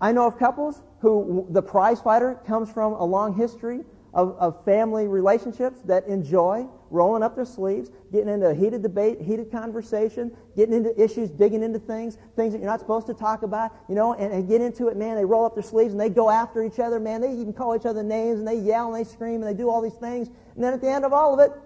I 0.00 0.12
know 0.12 0.26
of 0.26 0.38
couples 0.38 0.82
who 1.00 1.46
the 1.50 1.62
prize 1.62 2.00
fighter 2.00 2.40
comes 2.46 2.70
from 2.70 2.92
a 2.94 3.04
long 3.04 3.34
history 3.34 3.80
of, 4.14 4.36
of 4.38 4.64
family 4.64 5.06
relationships 5.06 5.80
that 5.84 6.06
enjoy 6.06 6.66
rolling 6.90 7.22
up 7.22 7.36
their 7.36 7.44
sleeves, 7.44 7.90
getting 8.12 8.28
into 8.28 8.52
heated 8.52 8.82
debate, 8.82 9.20
heated 9.20 9.50
conversation, 9.50 10.36
getting 10.56 10.74
into 10.74 11.00
issues, 11.00 11.30
digging 11.30 11.62
into 11.62 11.78
things, 11.78 12.18
things 12.34 12.52
that 12.52 12.58
you're 12.58 12.70
not 12.70 12.80
supposed 12.80 13.06
to 13.06 13.14
talk 13.14 13.42
about, 13.42 13.72
you 13.88 13.94
know, 13.94 14.14
and, 14.14 14.32
and 14.32 14.48
get 14.48 14.60
into 14.60 14.88
it, 14.88 14.96
man. 14.96 15.14
They 15.14 15.24
roll 15.24 15.44
up 15.44 15.54
their 15.54 15.62
sleeves 15.62 15.92
and 15.92 16.00
they 16.00 16.08
go 16.08 16.28
after 16.28 16.64
each 16.64 16.80
other, 16.80 16.98
man. 16.98 17.20
They 17.20 17.32
even 17.32 17.52
call 17.52 17.76
each 17.76 17.86
other 17.86 18.02
names 18.02 18.40
and 18.40 18.48
they 18.48 18.56
yell 18.56 18.92
and 18.92 19.04
they 19.04 19.08
scream 19.08 19.36
and 19.36 19.44
they 19.44 19.54
do 19.54 19.70
all 19.70 19.80
these 19.80 19.94
things. 19.94 20.28
And 20.54 20.64
then 20.64 20.74
at 20.74 20.80
the 20.80 20.90
end 20.90 21.04
of 21.04 21.12
all 21.12 21.32
of 21.32 21.40
it, 21.40 21.56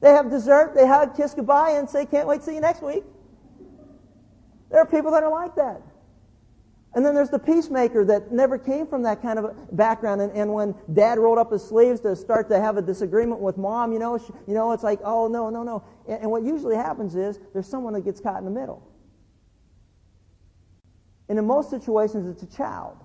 they 0.00 0.10
have 0.10 0.30
dessert, 0.30 0.74
they 0.74 0.86
hug, 0.86 1.14
kiss 1.14 1.34
goodbye, 1.34 1.72
and 1.72 1.88
say, 1.88 2.06
can't 2.06 2.26
wait 2.26 2.38
to 2.38 2.46
see 2.46 2.54
you 2.54 2.60
next 2.60 2.82
week. 2.82 3.04
There 4.70 4.80
are 4.80 4.86
people 4.86 5.10
that 5.10 5.22
are 5.22 5.30
like 5.30 5.54
that. 5.56 5.82
And 6.92 7.06
then 7.06 7.14
there's 7.14 7.30
the 7.30 7.38
peacemaker 7.38 8.04
that 8.06 8.32
never 8.32 8.58
came 8.58 8.86
from 8.86 9.02
that 9.02 9.22
kind 9.22 9.38
of 9.38 9.76
background. 9.76 10.20
And, 10.20 10.32
and 10.32 10.52
when 10.52 10.74
dad 10.92 11.18
rolled 11.18 11.38
up 11.38 11.52
his 11.52 11.62
sleeves 11.62 12.00
to 12.00 12.16
start 12.16 12.48
to 12.48 12.60
have 12.60 12.76
a 12.76 12.82
disagreement 12.82 13.40
with 13.40 13.56
mom, 13.56 13.92
you 13.92 14.00
know, 14.00 14.18
she, 14.18 14.32
you 14.48 14.54
know, 14.54 14.72
it's 14.72 14.82
like, 14.82 14.98
oh, 15.04 15.28
no, 15.28 15.50
no, 15.50 15.62
no. 15.62 15.84
And, 16.08 16.22
and 16.22 16.30
what 16.30 16.42
usually 16.42 16.74
happens 16.74 17.14
is 17.14 17.38
there's 17.52 17.68
someone 17.68 17.92
that 17.92 18.00
gets 18.00 18.20
caught 18.20 18.38
in 18.38 18.44
the 18.44 18.50
middle. 18.50 18.82
And 21.28 21.38
in 21.38 21.46
most 21.46 21.70
situations, 21.70 22.28
it's 22.28 22.42
a 22.42 22.56
child. 22.56 22.96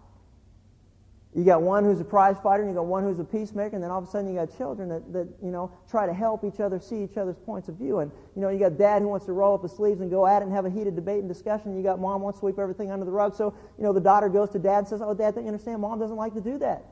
You 1.36 1.43
got 1.43 1.62
one 1.62 1.84
who's 1.84 2.00
a 2.00 2.06
prize 2.06 2.38
fighter, 2.41 2.63
and 2.63 2.71
you 2.71 2.76
got 2.76 2.86
one 2.86 3.04
who's 3.04 3.19
a 3.19 3.24
peacemaker, 3.26 3.76
and 3.76 3.84
then 3.84 3.91
all 3.91 4.00
of 4.00 4.08
a 4.08 4.10
sudden 4.10 4.30
you 4.30 4.36
got 4.36 4.56
children 4.58 4.88
that, 4.88 5.12
that 5.12 5.28
you 5.43 5.52
know 5.52 5.69
try 5.89 6.06
to 6.06 6.13
help 6.13 6.45
each 6.45 6.62
other 6.62 6.80
see 6.80 7.04
each 7.04 7.17
other's 7.17 7.36
points 7.36 7.67
of 7.67 7.76
view. 7.76 8.00
And 8.00 8.10
you 8.36 8.41
know 8.41 8.48
you 8.48 8.58
got 8.58 8.78
dad 8.78 9.02
who 9.02 9.10
wants 9.10 9.26
to 9.26 9.34
roll 9.34 9.54
up 9.54 9.62
his 9.62 9.74
sleeves 9.74 10.00
and 10.00 10.10
go 10.10 10.26
at 10.26 10.41
it 10.41 10.45
and 10.45 10.54
have 10.54 10.65
a 10.65 10.69
heated 10.69 10.95
debate 10.95 11.19
and 11.19 11.28
discussion. 11.28 11.76
You 11.76 11.84
got 11.84 12.00
mom 12.00 12.21
wants 12.21 12.39
to 12.39 12.41
sweep 12.41 12.58
everything 12.58 12.89
under 12.89 13.06
the 13.06 13.12
rug. 13.12 13.36
So 13.36 13.54
you 13.78 13.84
know 13.84 13.91
the 13.91 14.00
daughter 14.00 14.30
goes 14.30 14.50
to 14.52 14.60
dad 14.60 14.80
and 14.80 14.88
says, 14.88 15.02
"Oh, 15.02 15.13
dad, 15.13 15.36
don't 15.36 15.43
you 15.43 15.50
understand? 15.50 15.82
Mom 15.82 16.00
doesn't 16.00 16.15
like 16.15 16.34
to 16.36 16.41
do 16.41 16.58
that." 16.60 16.86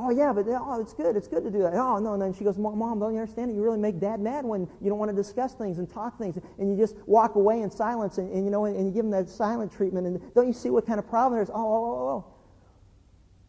Oh 0.00 0.10
yeah, 0.10 0.32
but 0.32 0.46
oh, 0.46 0.80
it's 0.80 0.94
good. 0.94 1.16
It's 1.16 1.26
good 1.26 1.42
to 1.42 1.50
do 1.50 1.58
that. 1.62 1.74
Oh 1.74 1.98
no, 1.98 2.12
and 2.12 2.22
then 2.22 2.32
she 2.32 2.44
goes, 2.44 2.56
Mom, 2.56 3.00
don't 3.00 3.12
you 3.12 3.18
understand? 3.18 3.52
You 3.52 3.60
really 3.60 3.78
make 3.78 3.98
Dad 3.98 4.20
mad 4.20 4.44
when 4.44 4.68
you 4.80 4.88
don't 4.88 4.98
want 5.00 5.10
to 5.10 5.16
discuss 5.16 5.54
things 5.54 5.78
and 5.78 5.92
talk 5.92 6.16
things, 6.16 6.38
and 6.58 6.70
you 6.70 6.76
just 6.76 6.94
walk 7.08 7.34
away 7.34 7.62
in 7.62 7.70
silence, 7.72 8.18
and, 8.18 8.32
and 8.32 8.44
you 8.44 8.50
know, 8.52 8.66
and, 8.66 8.76
and, 8.76 8.86
you 8.86 8.92
give 8.92 9.04
him 9.04 9.10
that 9.10 9.28
silent 9.28 9.72
treatment. 9.72 10.06
And 10.06 10.34
don't 10.34 10.46
you 10.46 10.52
see 10.52 10.70
what 10.70 10.86
kind 10.86 11.00
of 11.00 11.08
problem 11.08 11.36
there's? 11.36 11.50
Oh, 11.50 11.54
oh, 11.56 11.58
oh, 11.58 12.08
oh. 12.10 12.37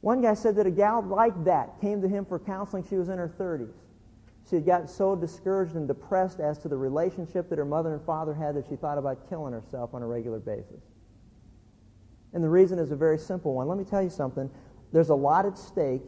One 0.01 0.21
guy 0.21 0.33
said 0.33 0.55
that 0.55 0.65
a 0.65 0.71
gal 0.71 1.01
like 1.01 1.43
that 1.43 1.79
came 1.81 2.01
to 2.01 2.07
him 2.07 2.25
for 2.25 2.39
counseling. 2.39 2.85
She 2.89 2.95
was 2.95 3.09
in 3.09 3.17
her 3.17 3.33
30s. 3.39 3.73
She 4.49 4.55
had 4.55 4.65
gotten 4.65 4.88
so 4.88 5.15
discouraged 5.15 5.75
and 5.75 5.88
depressed 5.88 6.39
as 6.39 6.57
to 6.59 6.67
the 6.67 6.77
relationship 6.77 7.49
that 7.49 7.59
her 7.59 7.65
mother 7.65 7.93
and 7.93 8.03
father 8.03 8.33
had 8.33 8.55
that 8.55 8.65
she 8.67 8.75
thought 8.75 8.97
about 8.97 9.29
killing 9.29 9.53
herself 9.53 9.93
on 9.93 10.01
a 10.01 10.07
regular 10.07 10.39
basis. 10.39 10.81
And 12.33 12.43
the 12.43 12.49
reason 12.49 12.79
is 12.79 12.91
a 12.91 12.95
very 12.95 13.17
simple 13.17 13.53
one. 13.53 13.67
Let 13.67 13.77
me 13.77 13.83
tell 13.83 14.01
you 14.01 14.09
something. 14.09 14.49
There's 14.91 15.09
a 15.09 15.15
lot 15.15 15.45
at 15.45 15.57
stake 15.57 16.01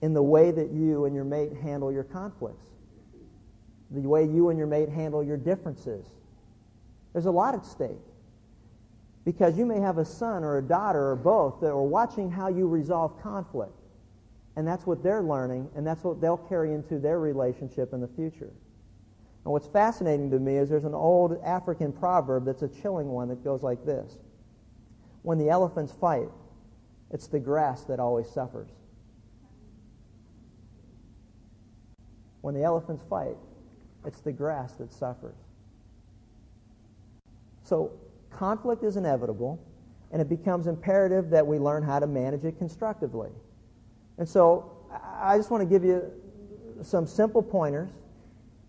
in 0.00 0.14
the 0.14 0.22
way 0.22 0.50
that 0.50 0.70
you 0.70 1.04
and 1.04 1.14
your 1.14 1.24
mate 1.24 1.52
handle 1.62 1.92
your 1.92 2.04
conflicts, 2.04 2.66
the 3.90 4.00
way 4.00 4.24
you 4.24 4.48
and 4.48 4.58
your 4.58 4.66
mate 4.66 4.88
handle 4.88 5.22
your 5.22 5.36
differences. 5.36 6.06
There's 7.12 7.26
a 7.26 7.30
lot 7.30 7.54
at 7.54 7.64
stake 7.64 8.00
because 9.24 9.56
you 9.56 9.64
may 9.64 9.80
have 9.80 9.98
a 9.98 10.04
son 10.04 10.44
or 10.44 10.58
a 10.58 10.62
daughter 10.62 11.10
or 11.10 11.16
both 11.16 11.60
that 11.60 11.70
are 11.70 11.82
watching 11.82 12.30
how 12.30 12.48
you 12.48 12.68
resolve 12.68 13.20
conflict. 13.22 13.72
And 14.56 14.68
that's 14.68 14.86
what 14.86 15.02
they're 15.02 15.22
learning, 15.22 15.68
and 15.74 15.86
that's 15.86 16.04
what 16.04 16.20
they'll 16.20 16.36
carry 16.36 16.74
into 16.74 16.98
their 16.98 17.18
relationship 17.18 17.92
in 17.92 18.00
the 18.00 18.08
future. 18.08 18.52
And 19.44 19.52
what's 19.52 19.66
fascinating 19.66 20.30
to 20.30 20.38
me 20.38 20.56
is 20.56 20.68
there's 20.68 20.84
an 20.84 20.94
old 20.94 21.40
African 21.44 21.92
proverb 21.92 22.44
that's 22.44 22.62
a 22.62 22.68
chilling 22.68 23.08
one 23.08 23.28
that 23.28 23.42
goes 23.42 23.62
like 23.62 23.84
this 23.84 24.16
When 25.22 25.38
the 25.38 25.48
elephants 25.48 25.92
fight, 26.00 26.28
it's 27.10 27.26
the 27.26 27.40
grass 27.40 27.82
that 27.84 27.98
always 27.98 28.28
suffers. 28.28 28.70
When 32.42 32.54
the 32.54 32.62
elephants 32.62 33.02
fight, 33.08 33.36
it's 34.04 34.20
the 34.20 34.32
grass 34.32 34.72
that 34.74 34.92
suffers. 34.92 35.36
So 37.64 37.92
conflict 38.38 38.84
is 38.84 38.96
inevitable, 38.96 39.58
and 40.12 40.20
it 40.20 40.28
becomes 40.28 40.66
imperative 40.66 41.30
that 41.30 41.46
we 41.46 41.58
learn 41.58 41.82
how 41.82 41.98
to 41.98 42.06
manage 42.06 42.44
it 42.44 42.58
constructively. 42.58 43.30
And 44.18 44.28
so 44.28 44.72
I 45.18 45.36
just 45.36 45.50
want 45.50 45.62
to 45.62 45.68
give 45.68 45.84
you 45.84 46.10
some 46.82 47.06
simple 47.06 47.42
pointers 47.42 47.90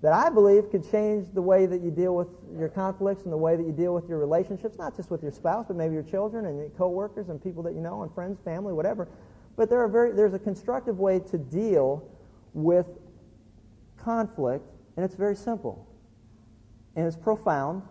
that 0.01 0.13
I 0.13 0.30
believe 0.30 0.69
could 0.69 0.89
change 0.91 1.28
the 1.34 1.41
way 1.41 1.65
that 1.65 1.82
you 1.82 1.89
deal 1.89 2.15
with 2.15 2.28
your 2.58 2.69
conflicts 2.69 3.23
and 3.23 3.34
the 3.34 3.38
way 3.38 3.56
that 3.56 3.65
you 3.65 3.71
deal 3.71 3.93
with 3.93 4.08
your 4.08 4.19
relationships, 4.19 4.78
not 4.78 4.95
just 4.95 5.10
with 5.10 5.21
your 5.21 5.32
spouse, 5.32 5.65
but 5.67 5.75
maybe 5.75 5.93
your 5.93 6.04
children 6.04 6.45
and 6.45 6.58
your 6.58 6.69
coworkers 6.69 7.30
and 7.30 7.41
people 7.41 7.63
that 7.63 7.73
you 7.73 7.82
know 7.82 8.04
and 8.04 8.13
friends, 8.13 8.39
family, 8.45 8.73
whatever. 8.73 9.08
But 9.56 9.69
there 9.69 9.80
are 9.80 9.88
very, 9.88 10.12
there's 10.12 10.34
a 10.34 10.39
constructive 10.39 10.99
way 10.99 11.19
to 11.19 11.38
deal 11.38 12.08
with 12.54 12.86
conflict, 13.97 14.69
and 14.95 15.04
it's 15.04 15.15
very 15.15 15.36
simple. 15.36 15.88
And 16.95 17.08
it's 17.08 17.17
profound, 17.17 17.82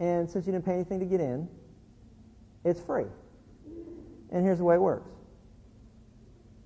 and 0.00 0.28
since 0.28 0.46
you 0.46 0.52
didn't 0.52 0.64
pay 0.64 0.74
anything 0.74 1.00
to 1.00 1.06
get 1.06 1.20
in, 1.20 1.48
it's 2.64 2.80
free. 2.80 3.06
And 4.30 4.44
here's 4.44 4.58
the 4.58 4.64
way 4.64 4.74
it 4.74 4.80
works. 4.80 5.10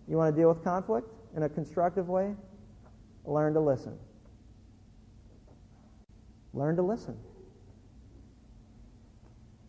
You 0.09 0.17
want 0.17 0.35
to 0.35 0.41
deal 0.41 0.49
with 0.49 0.65
conflict 0.65 1.09
in 1.37 1.43
a 1.43 1.49
constructive 1.49 2.09
way? 2.09 2.35
Learn 3.25 3.55
to 3.55 3.61
listen. 3.61 3.97
Learn 6.53 6.75
to 6.77 6.83
listen. 6.83 7.17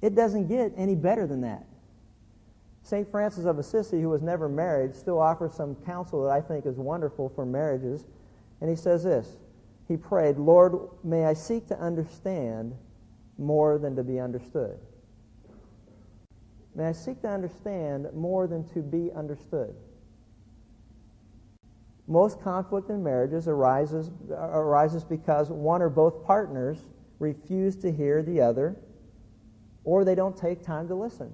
It 0.02 0.15
doesn't 0.15 0.47
get 0.47 0.74
any 0.76 0.95
better 0.95 1.28
than 1.28 1.41
that. 1.41 1.65
St. 2.84 3.10
Francis 3.12 3.45
of 3.45 3.60
Assisi, 3.60 4.02
who 4.02 4.10
was 4.10 4.24
never 4.24 4.50
married, 4.50 4.95
still 4.95 5.19
offers 5.19 5.54
some 5.54 5.76
counsel 5.86 6.24
that 6.24 6.32
I 6.32 6.41
think 6.41 6.65
is 6.65 6.78
wonderful 6.78 7.30
for 7.30 7.45
marriages. 7.45 8.06
And 8.60 8.69
he 8.69 8.76
says 8.76 9.04
this 9.04 9.38
He 9.88 9.97
prayed, 9.97 10.38
Lord, 10.38 10.74
may 11.04 11.26
I 11.26 11.34
seek 11.34 11.67
to 11.67 11.80
understand 11.80 12.74
more 13.42 13.78
than 13.78 13.96
to 13.96 14.04
be 14.04 14.20
understood. 14.20 14.78
May 16.76 16.86
I 16.86 16.92
seek 16.94 17.22
to 17.24 17.30
understand 17.30 18.08
more 18.14 18.48
than 18.48 18.68
to 18.70 18.82
be 18.82 19.12
understood. 19.12 19.76
Most 22.08 22.42
conflict 22.42 22.90
in 22.90 23.04
marriages 23.04 23.48
arises, 23.48 24.12
arises 24.30 25.04
because 25.04 25.50
one 25.50 25.82
or 25.82 25.90
both 25.90 26.24
partners 26.24 26.78
refuse 27.20 27.76
to 27.78 27.92
hear 27.92 28.24
the 28.24 28.42
other 28.42 28.76
or 29.84 30.06
they 30.06 30.16
don't 30.16 30.38
take 30.38 30.64
time 30.64 30.88
to 30.88 30.96
listen. 30.96 31.32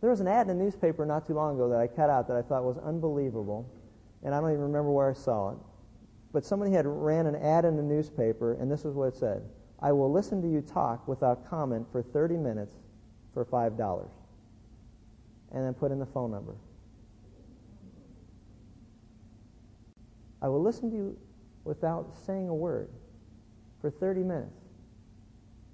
There 0.00 0.10
was 0.10 0.20
an 0.20 0.28
ad 0.28 0.48
in 0.48 0.56
a 0.56 0.62
newspaper 0.62 1.04
not 1.04 1.26
too 1.26 1.34
long 1.34 1.56
ago 1.56 1.68
that 1.68 1.80
I 1.80 1.86
cut 1.86 2.10
out 2.10 2.28
that 2.28 2.36
I 2.36 2.42
thought 2.42 2.64
was 2.64 2.78
unbelievable, 2.78 3.68
and 4.22 4.34
I 4.34 4.40
don't 4.40 4.50
even 4.50 4.62
remember 4.62 4.90
where 4.90 5.10
I 5.10 5.14
saw 5.14 5.50
it. 5.50 5.58
But 6.32 6.44
somebody 6.44 6.72
had 6.72 6.86
ran 6.86 7.26
an 7.26 7.36
ad 7.36 7.64
in 7.64 7.76
the 7.76 7.82
newspaper, 7.82 8.54
and 8.54 8.70
this 8.70 8.84
is 8.84 8.94
what 8.94 9.08
it 9.08 9.16
said 9.16 9.42
I 9.80 9.92
will 9.92 10.10
listen 10.10 10.40
to 10.42 10.48
you 10.48 10.62
talk 10.62 11.06
without 11.06 11.48
comment 11.48 11.86
for 11.92 12.02
30 12.02 12.36
minutes 12.36 12.76
for 13.34 13.44
$5. 13.44 14.08
And 15.52 15.64
then 15.64 15.74
put 15.74 15.92
in 15.92 15.98
the 15.98 16.06
phone 16.06 16.30
number. 16.30 16.54
I 20.42 20.48
will 20.48 20.62
listen 20.62 20.90
to 20.90 20.96
you 20.96 21.18
without 21.64 22.14
saying 22.26 22.48
a 22.48 22.54
word 22.54 22.88
for 23.80 23.90
30 23.90 24.20
minutes. 24.20 24.60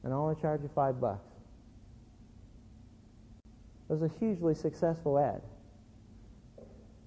And 0.03 0.13
I'll 0.13 0.21
only 0.21 0.41
charge 0.41 0.63
you 0.63 0.71
five 0.75 1.01
bucks. 1.01 1.29
It 3.89 3.93
was 3.93 4.03
a 4.03 4.11
hugely 4.19 4.55
successful 4.55 5.19
ad 5.19 5.43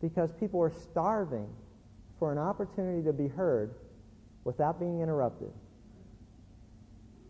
because 0.02 0.32
people 0.40 0.60
were 0.60 0.74
starving 0.92 1.48
for 2.20 2.32
an 2.32 2.38
opportunity 2.38 3.04
to 3.04 3.12
be 3.12 3.28
heard 3.28 3.74
without 4.44 4.80
being 4.80 5.02
interrupted. 5.02 5.52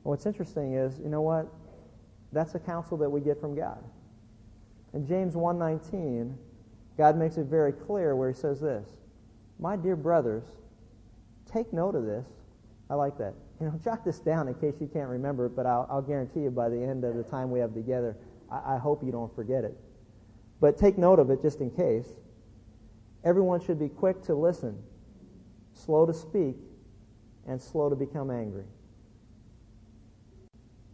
What's 0.06 0.28
interesting 0.28 0.76
is, 0.76 1.00
you 1.00 1.10
know 1.10 1.22
what? 1.22 1.48
That's 2.32 2.54
a 2.54 2.60
counsel 2.60 2.96
that 2.98 3.10
we 3.10 3.22
get 3.22 3.42
from 3.42 3.56
God. 3.56 3.84
In 4.94 5.08
James 5.08 5.36
1:19, 5.36 6.38
God 6.96 7.18
makes 7.18 7.38
it 7.38 7.48
very 7.48 7.72
clear 7.72 8.16
where 8.16 8.30
he 8.30 8.36
says 8.36 8.62
this, 8.62 8.88
"My 9.58 9.76
dear 9.76 9.96
brothers, 9.96 10.44
take 11.48 11.74
note 11.74 11.96
of 11.96 12.06
this." 12.06 12.28
I 12.88 12.94
like 12.94 13.18
that. 13.18 13.34
You 13.60 13.66
know, 13.66 13.80
jot 13.84 14.06
this 14.06 14.20
down 14.20 14.48
in 14.48 14.54
case 14.54 14.80
you 14.80 14.86
can't 14.86 15.10
remember 15.10 15.48
it, 15.48 15.56
but 15.56 15.66
I'll, 15.66 15.88
I'll 15.90 16.04
guarantee 16.04 16.42
you 16.42 16.52
by 16.52 16.70
the 16.70 16.80
end 16.80 17.04
of 17.04 17.16
the 17.16 17.24
time 17.24 17.50
we 17.50 17.60
have 17.60 17.74
together, 17.74 18.16
I, 18.52 18.76
I 18.76 18.78
hope 18.78 19.04
you 19.04 19.12
don't 19.12 19.36
forget 19.36 19.64
it. 19.64 19.76
But 20.62 20.78
take 20.78 21.00
note 21.00 21.18
of 21.18 21.32
it 21.32 21.42
just 21.42 21.62
in 21.62 21.72
case. 21.72 22.14
Everyone 23.24 23.60
should 23.60 23.80
be 23.80 23.90
quick 23.90 24.22
to 24.26 24.36
listen, 24.36 24.78
slow 25.74 26.06
to 26.06 26.14
speak, 26.14 26.58
and 27.48 27.60
slow 27.60 27.90
to 27.90 27.96
become 27.96 28.30
angry. 28.30 28.66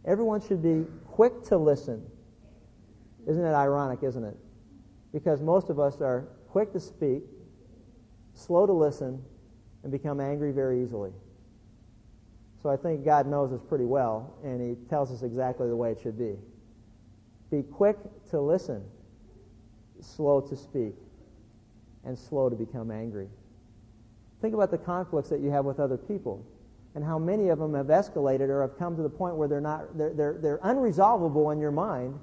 Everyone 0.04 0.40
should 0.40 0.62
be 0.62 0.84
quick 1.06 1.44
to 1.44 1.56
listen. 1.56 2.02
Isn't 3.26 3.44
it 3.44 3.54
ironic, 3.54 4.02
isn't 4.02 4.24
it? 4.24 4.36
Because 5.12 5.40
most 5.40 5.70
of 5.70 5.78
us 5.78 6.00
are 6.00 6.28
quick 6.48 6.72
to 6.72 6.80
speak, 6.80 7.22
slow 8.34 8.66
to 8.66 8.72
listen, 8.72 9.22
and 9.82 9.92
become 9.92 10.20
angry 10.20 10.52
very 10.52 10.82
easily. 10.82 11.12
So 12.62 12.70
I 12.70 12.76
think 12.76 13.04
God 13.04 13.26
knows 13.26 13.52
us 13.52 13.60
pretty 13.68 13.84
well, 13.84 14.34
and 14.44 14.60
He 14.60 14.76
tells 14.88 15.10
us 15.12 15.22
exactly 15.22 15.68
the 15.68 15.76
way 15.76 15.92
it 15.92 16.00
should 16.02 16.18
be. 16.18 16.36
Be 17.50 17.62
quick 17.62 17.96
to 18.30 18.40
listen, 18.40 18.82
slow 20.00 20.40
to 20.40 20.56
speak, 20.56 20.94
and 22.04 22.18
slow 22.18 22.48
to 22.48 22.56
become 22.56 22.90
angry. 22.90 23.28
Think 24.40 24.54
about 24.54 24.70
the 24.70 24.78
conflicts 24.78 25.28
that 25.30 25.40
you 25.40 25.50
have 25.50 25.64
with 25.64 25.78
other 25.78 25.96
people 25.96 26.44
and 26.94 27.04
how 27.04 27.18
many 27.18 27.48
of 27.48 27.58
them 27.58 27.74
have 27.74 27.86
escalated 27.86 28.48
or 28.48 28.62
have 28.62 28.78
come 28.78 28.96
to 28.96 29.02
the 29.02 29.08
point 29.08 29.36
where 29.36 29.48
they're 29.48 29.60
not 29.60 29.96
they're, 29.96 30.12
they're, 30.12 30.38
they're 30.40 30.58
unresolvable 30.58 31.52
in 31.52 31.60
your 31.60 31.70
mind 31.70 32.18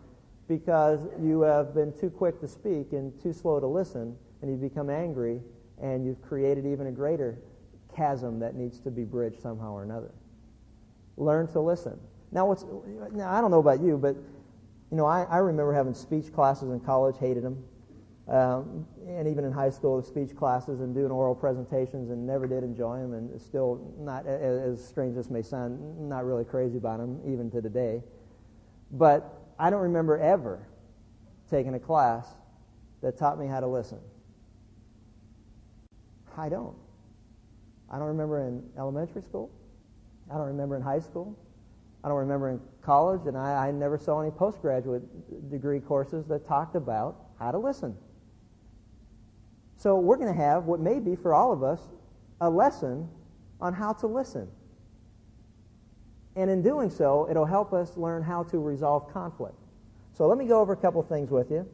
because 0.48 1.00
you 1.22 1.42
have 1.42 1.74
been 1.74 1.94
too 2.00 2.10
quick 2.10 2.40
to 2.40 2.48
speak 2.48 2.92
and 2.92 3.20
too 3.22 3.34
slow 3.34 3.60
to 3.60 3.68
listen 3.68 4.16
and 4.42 4.52
you've 4.52 4.62
become 4.62 4.90
angry 4.90 5.42
and 5.82 6.06
you've 6.06 6.22
created 6.22 6.66
even 6.66 6.88
a 6.88 6.92
greater 6.92 7.40
chasm 7.96 8.40
that 8.40 8.56
needs 8.56 8.80
to 8.80 8.92
be 8.92 9.04
bridged 9.04 9.42
somehow 9.42 9.72
or 9.72 9.84
another. 9.84 10.12
Learn 11.18 11.48
to 11.50 11.60
listen. 11.60 12.00
Now 12.32 12.46
what's 12.46 12.64
now 13.12 13.32
i 13.32 13.42
don't 13.42 13.50
know 13.50 13.60
about 13.60 13.82
you 13.82 13.98
but 13.98 14.16
you 14.92 14.98
know 14.98 15.06
i, 15.06 15.24
I 15.24 15.38
remember 15.38 15.74
having 15.74 15.96
speech 15.96 16.32
classes 16.32 16.70
in 16.70 16.80
college 16.80 17.18
hated 17.20 17.44
them 17.44 17.64
um, 18.30 18.86
and 19.08 19.28
even 19.28 19.44
in 19.44 19.52
high 19.52 19.72
school, 19.72 20.02
speech 20.04 20.36
classes 20.36 20.82
and 20.82 20.94
doing 20.94 21.12
oral 21.12 21.34
presentations, 21.34 22.12
and 22.12 22.28
never 22.28 22.48
did 22.48 22.64
enjoy 22.64 23.00
them, 23.00 23.14
and 23.14 23.42
still 23.42 23.94
not, 23.98 24.26
as 24.28 24.84
strange 24.84 25.18
as 25.18 25.30
may 25.30 25.42
sound, 25.42 26.00
not 26.08 26.26
really 26.26 26.46
crazy 26.46 26.78
about 26.78 27.00
them 27.00 27.20
even 27.26 27.50
to 27.52 27.62
today. 27.62 28.04
But 28.92 29.34
I 29.58 29.70
don't 29.70 29.82
remember 29.82 30.18
ever 30.18 30.60
taking 31.50 31.74
a 31.74 31.80
class 31.80 32.28
that 33.02 33.18
taught 33.18 33.40
me 33.40 33.48
how 33.48 33.60
to 33.60 33.68
listen. 33.68 34.00
I 36.38 36.50
don't. 36.50 36.76
I 37.90 37.98
don't 37.98 38.08
remember 38.08 38.48
in 38.48 38.64
elementary 38.78 39.24
school. 39.24 39.50
I 40.30 40.36
don't 40.36 40.48
remember 40.48 40.76
in 40.76 40.82
high 40.84 41.00
school. 41.00 41.36
I 42.04 42.08
don't 42.08 42.18
remember 42.18 42.50
in 42.50 42.62
college, 42.84 43.26
and 43.26 43.36
I, 43.36 43.68
I 43.68 43.72
never 43.72 43.98
saw 43.98 44.22
any 44.22 44.32
postgraduate 44.32 45.50
degree 45.50 45.80
courses 45.80 46.28
that 46.28 46.46
talked 46.46 46.76
about 46.76 47.26
how 47.40 47.52
to 47.52 47.58
listen. 47.58 47.98
So 49.80 49.98
we're 49.98 50.18
going 50.18 50.34
to 50.34 50.40
have 50.40 50.66
what 50.66 50.82
may 50.82 51.00
be 51.00 51.16
for 51.16 51.34
all 51.34 51.54
of 51.54 51.64
us 51.64 51.80
a 52.42 52.50
lesson 52.50 53.08
on 53.62 53.74
how 53.74 53.94
to 53.94 54.08
listen. 54.08 54.48
And 56.36 56.50
in 56.50 56.62
doing 56.62 56.90
so, 56.90 57.28
it'll 57.30 57.46
help 57.46 57.72
us 57.72 57.96
learn 57.96 58.22
how 58.22 58.44
to 58.44 58.60
resolve 58.60 59.12
conflict. 59.14 59.56
So 60.18 60.28
let 60.28 60.38
me 60.38 60.46
go 60.46 60.60
over 60.60 60.74
a 60.74 60.78
couple 60.78 61.02
things 61.04 61.32
with 61.32 61.50
you 61.50 61.66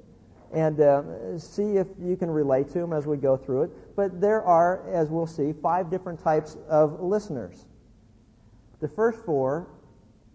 and 0.53 0.79
uh, 0.79 1.37
see 1.39 1.77
if 1.77 1.87
you 1.99 2.15
can 2.15 2.29
relate 2.29 2.69
to 2.69 2.79
them 2.79 2.93
as 2.93 3.07
we 3.07 3.17
go 3.17 3.35
through 3.35 3.63
it. 3.63 3.95
But 3.95 4.21
there 4.21 4.43
are, 4.43 4.87
as 4.93 5.09
we'll 5.09 5.25
see, 5.25 5.51
five 5.51 5.89
different 5.89 6.23
types 6.23 6.57
of 6.69 7.01
listeners. 7.01 7.65
The 8.81 8.87
first 8.87 9.19
four, 9.25 9.67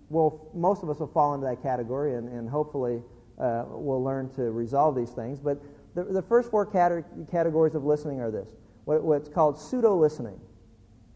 well, 0.08 0.48
most 0.54 0.82
of 0.82 0.90
us 0.90 0.98
will 0.98 1.06
fall 1.06 1.34
into 1.34 1.46
that 1.46 1.62
category, 1.62 2.16
and, 2.16 2.28
and 2.28 2.48
hopefully 2.50 3.00
uh, 3.38 3.64
we'll 3.68 4.02
learn 4.02 4.28
to 4.34 4.50
resolve 4.50 4.96
these 4.96 5.10
things. 5.10 5.38
But 5.38 5.62
the, 5.94 6.04
the 6.04 6.22
first 6.22 6.50
four 6.50 6.64
categories 6.66 7.74
of 7.74 7.84
listening 7.84 8.20
are 8.20 8.30
this 8.30 8.48
what, 8.84 9.02
what's 9.02 9.28
called 9.28 9.58
pseudo 9.58 9.96
listening. 9.96 10.40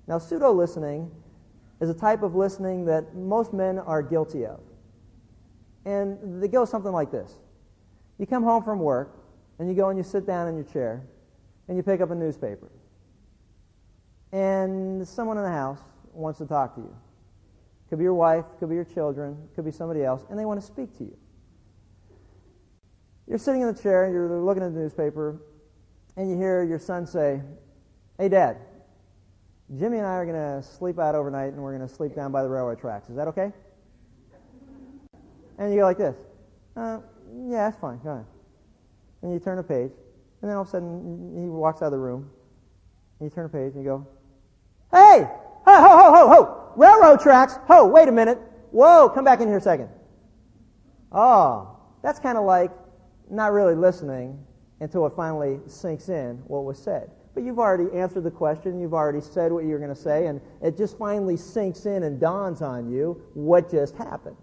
Now, 0.07 0.19
pseudo 0.19 0.53
listening 0.53 1.11
is 1.81 1.89
a 1.89 1.95
type 1.95 2.23
of 2.23 2.35
listening 2.35 2.85
that 2.87 3.15
most 3.15 3.53
men 3.53 3.79
are 3.79 4.03
guilty 4.03 4.47
of. 4.47 4.61
And 5.85 6.43
they 6.43 6.49
go 6.49 6.65
something 6.65 6.93
like 6.93 7.11
this 7.11 7.35
You 8.19 8.27
come 8.27 8.43
home 8.43 8.63
from 8.63 8.79
work, 8.79 9.17
and 9.59 9.69
you 9.69 9.75
go 9.75 9.89
and 9.89 9.99
you 9.99 10.05
sit 10.05 10.27
down 10.27 10.49
in 10.49 10.55
your 10.55 10.65
chair, 10.65 11.07
and 11.69 11.77
you 11.77 11.83
pick 11.83 12.01
up 12.01 12.11
a 12.11 12.15
newspaper. 12.15 12.71
And 14.33 15.07
someone 15.07 15.37
in 15.37 15.45
the 15.45 15.51
house 15.51 15.81
wants 16.13 16.39
to 16.39 16.47
talk 16.47 16.75
to 16.75 16.81
you. 16.81 16.97
Could 17.89 17.99
be 17.99 18.05
your 18.05 18.15
wife, 18.15 18.45
could 18.59 18.69
be 18.69 18.75
your 18.75 18.85
children, 18.85 19.37
could 19.55 19.65
be 19.65 19.71
somebody 19.71 20.03
else, 20.03 20.25
and 20.29 20.39
they 20.39 20.45
want 20.45 20.61
to 20.61 20.67
speak 20.67 20.97
to 20.99 21.05
you. 21.05 21.17
You're 23.27 23.39
sitting 23.39 23.63
in 23.63 23.73
the 23.73 23.83
chair, 23.83 24.11
you're 24.11 24.41
looking 24.41 24.63
at 24.63 24.75
the 24.75 24.81
newspaper, 24.81 25.41
and 26.17 26.31
you 26.31 26.37
hear 26.37 26.63
your 26.63 26.79
son 26.79 27.07
say, 27.07 27.41
Hey, 28.19 28.29
Dad, 28.29 28.59
Jimmy 29.79 29.99
and 29.99 30.07
I 30.07 30.15
are 30.17 30.27
going 30.27 30.37
to 30.37 30.63
sleep 30.63 30.99
out 30.99 31.15
overnight 31.15 31.53
and 31.53 31.63
we're 31.63 31.77
going 31.77 31.89
to 31.89 31.93
sleep 31.93 32.15
down 32.15 32.31
by 32.31 32.43
the 32.43 32.49
railroad 32.49 32.79
tracks. 32.79 33.09
Is 33.09 33.17
that 33.17 33.29
okay? 33.29 33.53
And 35.59 35.73
you 35.73 35.81
go 35.81 35.85
like 35.85 35.99
this. 35.99 36.17
Uh, 36.77 36.99
yeah, 37.49 37.71
that's 37.71 37.81
fine. 37.81 37.99
Go 38.05 38.11
ahead. 38.11 38.27
And 39.23 39.33
you 39.33 39.39
turn 39.39 39.59
a 39.59 39.63
page, 39.63 39.93
and 40.43 40.51
then 40.51 40.57
all 40.57 40.63
of 40.63 40.69
a 40.69 40.71
sudden 40.71 41.33
he 41.35 41.49
walks 41.49 41.81
out 41.81 41.87
of 41.87 41.93
the 41.93 41.99
room, 41.99 42.31
and 43.19 43.31
you 43.31 43.35
turn 43.35 43.47
a 43.47 43.49
page 43.49 43.75
and 43.75 43.83
you 43.83 43.89
go, 43.89 44.07
Hey! 44.91 45.27
Ho, 45.67 45.73
ho, 45.73 45.89
ho, 45.89 46.13
ho, 46.13 46.29
ho! 46.29 46.73
Railroad 46.77 47.21
tracks! 47.21 47.59
Ho, 47.69 47.87
wait 47.87 48.09
a 48.09 48.13
minute. 48.13 48.39
Whoa, 48.71 49.09
come 49.09 49.25
back 49.25 49.41
in 49.41 49.49
here 49.49 49.59
a 49.59 49.63
second. 49.63 49.89
Oh, 51.11 51.79
that's 52.03 52.19
kind 52.19 52.37
of 52.37 52.45
like 52.45 52.71
not 53.31 53.53
really 53.53 53.75
listening 53.75 54.39
until 54.81 55.07
it 55.07 55.13
finally 55.17 55.61
sinks 55.67 56.09
in 56.09 56.37
what 56.47 56.65
was 56.65 56.79
said. 56.79 57.11
But 57.35 57.43
you've 57.43 57.59
already 57.59 57.93
answered 57.97 58.23
the 58.23 58.31
question, 58.31 58.81
you've 58.81 58.95
already 58.95 59.21
said 59.21 59.51
what 59.51 59.65
you're 59.65 59.79
going 59.79 59.95
to 59.95 60.01
say, 60.01 60.27
and 60.27 60.41
it 60.63 60.77
just 60.77 60.97
finally 60.99 61.37
sinks 61.37 61.87
in 61.87 62.05
and 62.05 62.21
dawns 62.21 62.63
on 62.63 62.91
you 62.91 63.21
what 63.35 63.71
just 63.71 63.97
happened. 63.97 64.37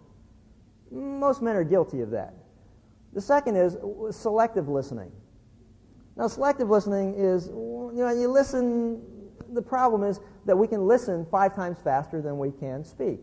Most 0.92 1.42
men 1.42 1.56
are 1.56 1.64
guilty 1.64 2.02
of 2.02 2.12
that. 2.12 2.34
The 3.14 3.22
second 3.22 3.56
is 3.56 3.78
selective 4.16 4.68
listening. 4.68 5.12
Now, 6.18 6.28
selective 6.28 6.70
listening 6.70 7.16
is, 7.16 7.48
you 7.48 7.92
know, 7.94 8.10
you 8.10 8.28
listen, 8.28 9.02
the 9.54 9.62
problem 9.62 10.04
is 10.04 10.20
that 10.46 10.58
we 10.58 10.68
can 10.68 10.86
listen 10.86 11.26
five 11.32 11.56
times 11.56 11.78
faster 11.82 12.22
than 12.22 12.38
we 12.38 12.52
can 12.52 12.84
speak. 12.84 13.20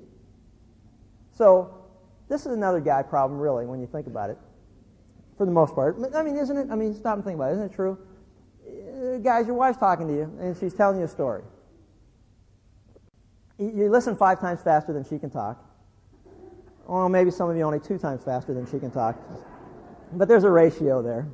So, 1.35 1.75
this 2.29 2.47
is 2.47 2.53
another 2.53 2.81
guy 2.81 3.03
problem, 3.03 3.39
really, 3.39 3.67
when 3.67 3.81
you 3.81 3.87
think 3.87 4.07
about 4.07 4.31
it 4.31 4.39
for 5.39 5.47
the 5.47 5.53
most 5.53 5.75
part. 5.75 5.97
I 6.15 6.23
mean, 6.23 6.37
isn't 6.37 6.57
it? 6.57 6.67
I 6.71 6.75
mean, 6.75 6.95
stop 6.95 7.15
and 7.15 7.25
think 7.25 7.37
about 7.37 7.51
it. 7.51 7.55
Isn't 7.55 7.67
it 7.67 7.75
true? 7.75 7.97
Uh, 8.67 9.19
guys, 9.19 9.47
your 9.47 9.55
wife's 9.55 9.79
talking 9.79 10.09
to 10.09 10.13
you, 10.13 10.25
and 10.41 10.57
she's 10.59 10.75
telling 10.75 10.99
you 10.99 11.05
a 11.05 11.09
story. 11.09 11.43
You 13.59 13.89
listen 13.89 14.17
five 14.17 14.41
times 14.41 14.61
faster 14.61 14.93
than 14.93 15.05
she 15.05 15.19
can 15.19 15.31
talk. 15.31 15.65
Or 16.87 17.09
maybe 17.09 17.31
some 17.31 17.49
of 17.49 17.57
you 17.57 17.63
only 17.63 17.81
two 17.81 17.99
times 17.99 18.23
faster 18.25 18.53
than 18.53 18.67
she 18.67 18.79
can 18.79 18.91
talk. 18.91 19.17
But 20.13 20.29
there's 20.29 20.45
a 20.45 20.51
ratio 20.51 21.03
there. 21.03 21.27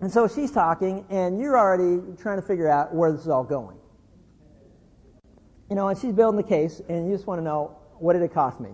And 0.00 0.12
so 0.12 0.28
she's 0.28 0.50
talking, 0.50 1.06
and 1.08 1.40
you're 1.40 1.58
already 1.58 2.02
trying 2.20 2.40
to 2.40 2.46
figure 2.46 2.68
out 2.68 2.94
where 2.94 3.12
this 3.12 3.22
is 3.22 3.28
all 3.28 3.44
going. 3.44 3.76
You 5.70 5.76
know, 5.76 5.88
and 5.88 5.98
she's 5.98 6.12
building 6.12 6.36
the 6.36 6.48
case, 6.48 6.82
and 6.88 7.08
you 7.08 7.14
just 7.14 7.26
want 7.26 7.38
to 7.38 7.44
know 7.44 7.76
what 7.98 8.12
did 8.12 8.22
it 8.22 8.32
cost 8.32 8.60
me? 8.60 8.70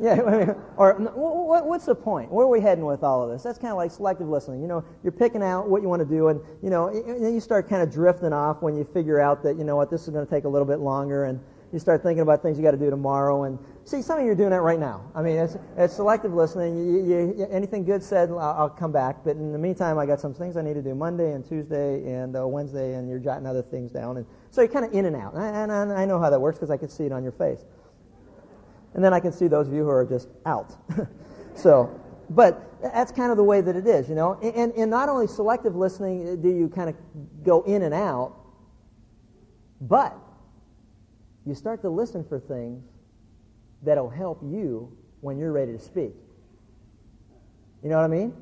Yeah, 0.00 0.54
or 0.76 0.94
what's 0.94 1.86
the 1.86 1.94
point? 1.94 2.30
Where 2.30 2.44
are 2.46 2.50
we 2.50 2.60
heading 2.60 2.84
with 2.84 3.02
all 3.02 3.22
of 3.22 3.30
this? 3.30 3.42
That's 3.42 3.58
kind 3.58 3.70
of 3.70 3.76
like 3.76 3.90
selective 3.90 4.28
listening. 4.28 4.60
You 4.60 4.68
know, 4.68 4.84
you're 5.02 5.12
picking 5.12 5.42
out 5.42 5.68
what 5.68 5.82
you 5.82 5.88
want 5.88 6.00
to 6.00 6.08
do, 6.08 6.28
and 6.28 6.40
you 6.62 6.70
know, 6.70 6.88
and 6.88 7.24
then 7.24 7.34
you 7.34 7.40
start 7.40 7.68
kind 7.68 7.82
of 7.82 7.90
drifting 7.90 8.32
off 8.32 8.62
when 8.62 8.76
you 8.76 8.84
figure 8.84 9.20
out 9.20 9.42
that 9.44 9.56
you 9.56 9.64
know 9.64 9.76
what 9.76 9.90
this 9.90 10.02
is 10.02 10.10
going 10.10 10.26
to 10.26 10.30
take 10.30 10.44
a 10.44 10.48
little 10.48 10.66
bit 10.66 10.80
longer, 10.80 11.24
and 11.24 11.40
you 11.72 11.78
start 11.78 12.02
thinking 12.02 12.22
about 12.22 12.42
things 12.42 12.56
you 12.56 12.64
got 12.64 12.72
to 12.72 12.76
do 12.76 12.90
tomorrow. 12.90 13.44
And 13.44 13.58
see, 13.84 14.02
some 14.02 14.18
of 14.18 14.24
you 14.24 14.32
are 14.32 14.36
doing 14.36 14.50
that 14.50 14.62
right 14.62 14.78
now. 14.78 15.10
I 15.14 15.22
mean, 15.22 15.36
it's, 15.36 15.56
it's 15.76 15.94
selective 15.94 16.32
listening. 16.32 16.76
You, 16.76 17.34
you, 17.36 17.46
anything 17.50 17.84
good 17.84 18.02
said, 18.02 18.30
I'll, 18.30 18.38
I'll, 18.38 18.70
come 18.70 18.92
back. 18.92 19.24
But 19.24 19.36
in 19.36 19.52
the 19.52 19.58
meantime, 19.58 19.98
I 19.98 20.06
got 20.06 20.20
some 20.20 20.32
things 20.32 20.56
I 20.56 20.62
need 20.62 20.74
to 20.74 20.82
do 20.82 20.94
Monday 20.94 21.32
and 21.32 21.44
Tuesday 21.44 22.06
and 22.12 22.36
uh, 22.36 22.46
Wednesday, 22.46 22.94
and 22.94 23.08
you're 23.08 23.18
jotting 23.18 23.46
other 23.46 23.62
things 23.62 23.90
down, 23.90 24.18
and 24.18 24.26
so 24.50 24.60
you're 24.60 24.70
kind 24.70 24.84
of 24.84 24.92
in 24.94 25.06
and 25.06 25.16
out. 25.16 25.34
And 25.34 25.72
I, 25.72 25.82
and 25.82 25.92
I 25.92 26.04
know 26.04 26.20
how 26.20 26.30
that 26.30 26.40
works 26.40 26.58
because 26.58 26.70
I 26.70 26.76
can 26.76 26.88
see 26.88 27.04
it 27.04 27.12
on 27.12 27.22
your 27.22 27.32
face 27.32 27.64
and 28.96 29.04
then 29.04 29.12
I 29.12 29.20
can 29.20 29.30
see 29.30 29.46
those 29.46 29.68
of 29.68 29.74
you 29.74 29.82
who 29.82 29.90
are 29.90 30.06
just 30.06 30.28
out. 30.46 30.74
so, 31.54 32.00
but 32.30 32.62
that's 32.82 33.12
kind 33.12 33.30
of 33.30 33.36
the 33.36 33.44
way 33.44 33.60
that 33.60 33.76
it 33.76 33.86
is, 33.86 34.08
you 34.08 34.14
know. 34.14 34.40
And, 34.42 34.72
and 34.72 34.90
not 34.90 35.10
only 35.10 35.26
selective 35.26 35.76
listening 35.76 36.26
uh, 36.26 36.34
do 36.36 36.48
you 36.48 36.68
kind 36.68 36.88
of 36.88 36.96
go 37.44 37.62
in 37.64 37.82
and 37.82 37.92
out, 37.92 38.34
but 39.82 40.16
you 41.44 41.54
start 41.54 41.82
to 41.82 41.90
listen 41.90 42.24
for 42.24 42.40
things 42.40 42.82
that'll 43.82 44.08
help 44.08 44.40
you 44.42 44.90
when 45.20 45.38
you're 45.38 45.52
ready 45.52 45.72
to 45.72 45.78
speak. 45.78 46.14
You 47.82 47.90
know 47.90 47.96
what 47.96 48.04
I 48.04 48.08
mean? 48.08 48.34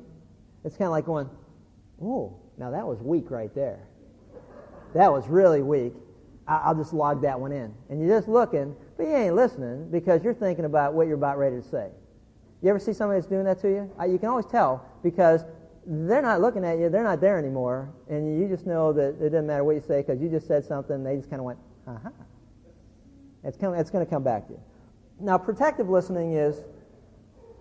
It's 0.63 0.77
kind 0.77 0.87
of 0.87 0.91
like 0.91 1.05
going, 1.05 1.29
oh, 2.01 2.39
now 2.57 2.71
that 2.71 2.87
was 2.87 3.01
weak 3.01 3.29
right 3.29 3.53
there. 3.53 3.89
That 4.93 5.11
was 5.11 5.27
really 5.27 5.61
weak. 5.61 5.93
I'll 6.47 6.75
just 6.75 6.93
log 6.93 7.21
that 7.23 7.37
one 7.37 7.51
in. 7.51 7.73
And 7.89 7.99
you're 7.99 8.17
just 8.17 8.29
looking, 8.29 8.73
but 8.97 9.07
you 9.07 9.15
ain't 9.15 9.35
listening 9.35 9.89
because 9.91 10.23
you're 10.23 10.33
thinking 10.33 10.65
about 10.65 10.93
what 10.93 11.07
you're 11.07 11.15
about 11.15 11.37
ready 11.37 11.57
to 11.57 11.67
say. 11.67 11.89
You 12.61 12.69
ever 12.69 12.79
see 12.79 12.93
somebody 12.93 13.19
that's 13.19 13.29
doing 13.29 13.43
that 13.45 13.59
to 13.61 13.69
you? 13.69 13.91
You 14.07 14.17
can 14.17 14.29
always 14.29 14.45
tell 14.45 14.85
because 15.03 15.43
they're 15.85 16.21
not 16.21 16.41
looking 16.41 16.65
at 16.65 16.79
you, 16.79 16.89
they're 16.89 17.03
not 17.03 17.21
there 17.21 17.37
anymore, 17.37 17.93
and 18.09 18.39
you 18.39 18.47
just 18.47 18.65
know 18.65 18.91
that 18.93 19.21
it 19.21 19.29
doesn't 19.29 19.45
matter 19.45 19.63
what 19.63 19.75
you 19.75 19.81
say 19.81 20.01
because 20.01 20.19
you 20.19 20.29
just 20.29 20.47
said 20.47 20.65
something, 20.65 21.03
they 21.03 21.15
just 21.15 21.29
kind 21.29 21.39
of 21.39 21.45
went, 21.45 21.59
aha. 21.87 22.09
It's, 23.43 23.57
come, 23.57 23.75
it's 23.75 23.91
going 23.91 24.03
to 24.03 24.09
come 24.09 24.23
back 24.23 24.47
to 24.47 24.53
you. 24.53 24.59
Now, 25.19 25.37
protective 25.37 25.89
listening 25.89 26.33
is 26.33 26.61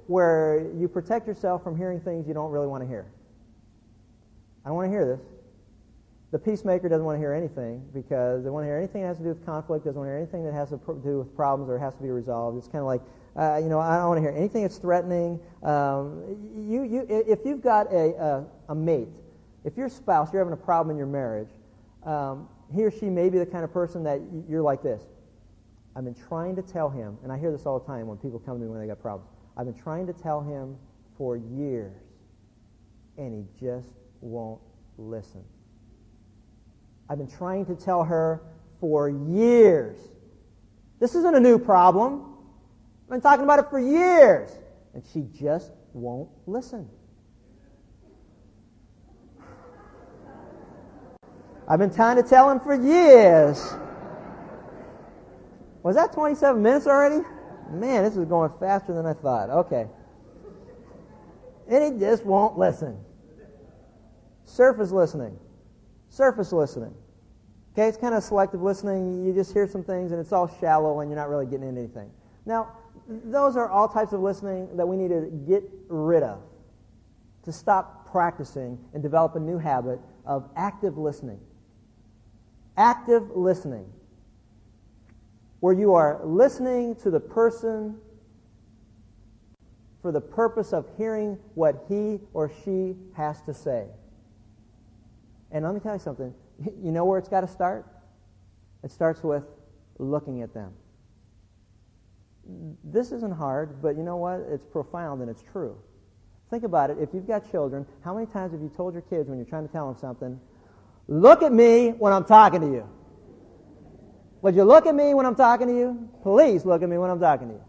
where 0.06 0.66
you 0.76 0.88
protect 0.88 1.26
yourself 1.26 1.62
from 1.62 1.76
hearing 1.76 2.00
things 2.00 2.26
you 2.26 2.34
don't 2.34 2.50
really 2.50 2.66
want 2.66 2.82
to 2.82 2.88
hear. 2.88 3.06
I 4.64 4.68
don't 4.68 4.76
want 4.76 4.86
to 4.86 4.90
hear 4.90 5.04
this. 5.04 5.20
The 6.34 6.40
peacemaker 6.40 6.88
doesn't 6.88 7.04
want 7.04 7.14
to 7.14 7.20
hear 7.20 7.32
anything 7.32 7.80
because 7.94 8.42
they 8.42 8.50
want 8.50 8.64
to 8.64 8.66
hear 8.66 8.76
anything 8.76 9.02
that 9.02 9.06
has 9.06 9.18
to 9.18 9.22
do 9.22 9.28
with 9.28 9.46
conflict, 9.46 9.84
doesn't 9.84 9.96
want 9.96 10.08
to 10.08 10.10
hear 10.10 10.18
anything 10.18 10.44
that 10.44 10.52
has 10.52 10.70
to 10.70 10.78
do 11.04 11.18
with 11.18 11.36
problems 11.36 11.70
or 11.70 11.78
has 11.78 11.94
to 11.94 12.02
be 12.02 12.10
resolved. 12.10 12.58
It's 12.58 12.66
kind 12.66 12.80
of 12.80 12.86
like, 12.86 13.02
uh, 13.36 13.60
you 13.62 13.68
know, 13.68 13.78
I 13.78 13.98
don't 13.98 14.08
want 14.08 14.18
to 14.18 14.20
hear 14.20 14.36
anything 14.36 14.62
that's 14.62 14.78
threatening. 14.78 15.38
Um, 15.62 16.24
you, 16.56 16.82
you, 16.82 17.06
if 17.08 17.38
you've 17.44 17.60
got 17.60 17.86
a, 17.92 18.16
a, 18.16 18.46
a 18.70 18.74
mate, 18.74 19.14
if 19.62 19.76
your 19.76 19.88
spouse, 19.88 20.32
you're 20.32 20.42
having 20.42 20.52
a 20.52 20.64
problem 20.64 20.90
in 20.90 20.96
your 20.96 21.06
marriage, 21.06 21.50
um, 22.02 22.48
he 22.74 22.82
or 22.82 22.90
she 22.90 23.08
may 23.08 23.30
be 23.30 23.38
the 23.38 23.46
kind 23.46 23.62
of 23.62 23.72
person 23.72 24.02
that 24.02 24.20
you're 24.48 24.60
like 24.60 24.82
this. 24.82 25.04
I've 25.94 26.02
been 26.02 26.16
trying 26.16 26.56
to 26.56 26.62
tell 26.62 26.90
him, 26.90 27.16
and 27.22 27.30
I 27.30 27.38
hear 27.38 27.52
this 27.52 27.64
all 27.64 27.78
the 27.78 27.86
time 27.86 28.08
when 28.08 28.18
people 28.18 28.40
come 28.40 28.58
to 28.58 28.64
me 28.64 28.68
when 28.68 28.80
they 28.80 28.88
got 28.88 29.00
problems. 29.00 29.30
I've 29.56 29.66
been 29.66 29.80
trying 29.80 30.08
to 30.08 30.12
tell 30.12 30.40
him 30.40 30.78
for 31.16 31.36
years, 31.36 31.94
and 33.18 33.32
he 33.32 33.64
just 33.64 33.90
won't 34.20 34.60
listen. 34.98 35.44
I've 37.08 37.18
been 37.18 37.30
trying 37.30 37.66
to 37.66 37.74
tell 37.74 38.04
her 38.04 38.42
for 38.80 39.08
years. 39.08 39.96
This 41.00 41.14
isn't 41.14 41.34
a 41.34 41.40
new 41.40 41.58
problem. 41.58 42.34
I've 43.04 43.10
been 43.10 43.20
talking 43.20 43.44
about 43.44 43.58
it 43.58 43.66
for 43.70 43.78
years. 43.78 44.50
And 44.94 45.02
she 45.12 45.26
just 45.38 45.72
won't 45.92 46.30
listen. 46.46 46.88
I've 51.68 51.78
been 51.78 51.94
trying 51.94 52.16
to 52.16 52.22
tell 52.22 52.50
him 52.50 52.60
for 52.60 52.74
years. 52.74 53.74
Was 55.82 55.96
that 55.96 56.12
27 56.12 56.62
minutes 56.62 56.86
already? 56.86 57.24
Man, 57.70 58.04
this 58.04 58.16
is 58.16 58.24
going 58.26 58.50
faster 58.60 58.92
than 58.92 59.06
I 59.06 59.14
thought. 59.14 59.50
Okay. 59.50 59.86
And 61.68 61.94
he 61.94 62.00
just 62.00 62.24
won't 62.24 62.58
listen. 62.58 62.98
Surface 64.44 64.90
listening. 64.90 65.38
Surface 66.14 66.52
listening. 66.52 66.94
Okay, 67.72 67.88
it's 67.88 67.98
kind 67.98 68.14
of 68.14 68.22
selective 68.22 68.62
listening. 68.62 69.26
You 69.26 69.34
just 69.34 69.52
hear 69.52 69.66
some 69.66 69.82
things 69.82 70.12
and 70.12 70.20
it's 70.20 70.32
all 70.32 70.46
shallow 70.60 71.00
and 71.00 71.10
you're 71.10 71.18
not 71.18 71.28
really 71.28 71.44
getting 71.44 71.68
into 71.68 71.80
anything. 71.80 72.08
Now, 72.46 72.68
those 73.08 73.56
are 73.56 73.68
all 73.68 73.88
types 73.88 74.12
of 74.12 74.20
listening 74.20 74.76
that 74.76 74.86
we 74.86 74.96
need 74.96 75.08
to 75.08 75.22
get 75.48 75.64
rid 75.88 76.22
of. 76.22 76.40
To 77.46 77.52
stop 77.52 78.08
practicing 78.12 78.78
and 78.94 79.02
develop 79.02 79.34
a 79.34 79.40
new 79.40 79.58
habit 79.58 79.98
of 80.24 80.48
active 80.54 80.96
listening. 80.96 81.40
Active 82.76 83.32
listening. 83.34 83.92
Where 85.58 85.74
you 85.74 85.94
are 85.94 86.20
listening 86.24 86.94
to 87.02 87.10
the 87.10 87.18
person 87.18 87.98
for 90.00 90.12
the 90.12 90.20
purpose 90.20 90.72
of 90.72 90.86
hearing 90.96 91.38
what 91.54 91.86
he 91.88 92.20
or 92.34 92.52
she 92.64 92.94
has 93.16 93.42
to 93.42 93.52
say. 93.52 93.88
And 95.54 95.64
let 95.64 95.72
me 95.72 95.80
tell 95.80 95.94
you 95.94 96.00
something. 96.00 96.34
You 96.82 96.92
know 96.92 97.04
where 97.04 97.18
it's 97.18 97.28
got 97.28 97.40
to 97.40 97.48
start? 97.48 97.86
It 98.84 98.90
starts 98.92 99.24
with 99.24 99.42
looking 99.98 100.42
at 100.42 100.52
them. 100.54 100.72
This 102.84 103.10
isn't 103.10 103.32
hard, 103.32 103.80
but 103.82 103.96
you 103.96 104.02
know 104.02 104.16
what? 104.16 104.40
It's 104.52 104.66
profound 104.66 105.22
and 105.22 105.30
it's 105.30 105.42
true. 105.42 105.76
Think 106.50 106.62
about 106.62 106.90
it. 106.90 106.98
If 107.00 107.08
you've 107.14 107.26
got 107.26 107.50
children, 107.50 107.86
how 108.04 108.14
many 108.14 108.26
times 108.26 108.52
have 108.52 108.60
you 108.60 108.70
told 108.76 108.92
your 108.92 109.02
kids 109.02 109.28
when 109.28 109.38
you're 109.38 109.46
trying 109.46 109.66
to 109.66 109.72
tell 109.72 109.90
them 109.90 109.98
something, 109.98 110.38
look 111.08 111.42
at 111.42 111.52
me 111.52 111.90
when 111.90 112.12
I'm 112.12 112.24
talking 112.24 112.60
to 112.60 112.66
you? 112.66 112.88
Would 114.42 114.54
you 114.54 114.64
look 114.64 114.86
at 114.86 114.94
me 114.94 115.14
when 115.14 115.24
I'm 115.26 115.34
talking 115.34 115.66
to 115.68 115.74
you? 115.74 116.08
Please 116.22 116.64
look 116.64 116.82
at 116.82 116.88
me 116.88 116.98
when 116.98 117.10
I'm 117.10 117.18
talking 117.18 117.48
to 117.48 117.54
you. 117.54 117.64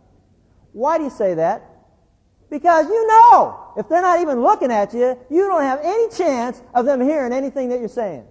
Why 0.74 0.98
do 0.98 1.06
you 1.06 1.10
say 1.10 1.36
that? 1.36 1.75
Because 2.56 2.88
you 2.88 3.06
know, 3.06 3.74
if 3.76 3.90
they're 3.90 4.02
not 4.02 4.22
even 4.22 4.42
looking 4.42 4.72
at 4.72 4.94
you, 4.94 5.20
you 5.30 5.46
don't 5.46 5.64
have 5.64 5.82
any 5.84 6.08
chance 6.08 6.62
of 6.74 6.86
them 6.86 7.02
hearing 7.02 7.34
anything 7.34 7.68
that 7.68 7.80
you're 7.82 7.90
saying. 7.90 8.24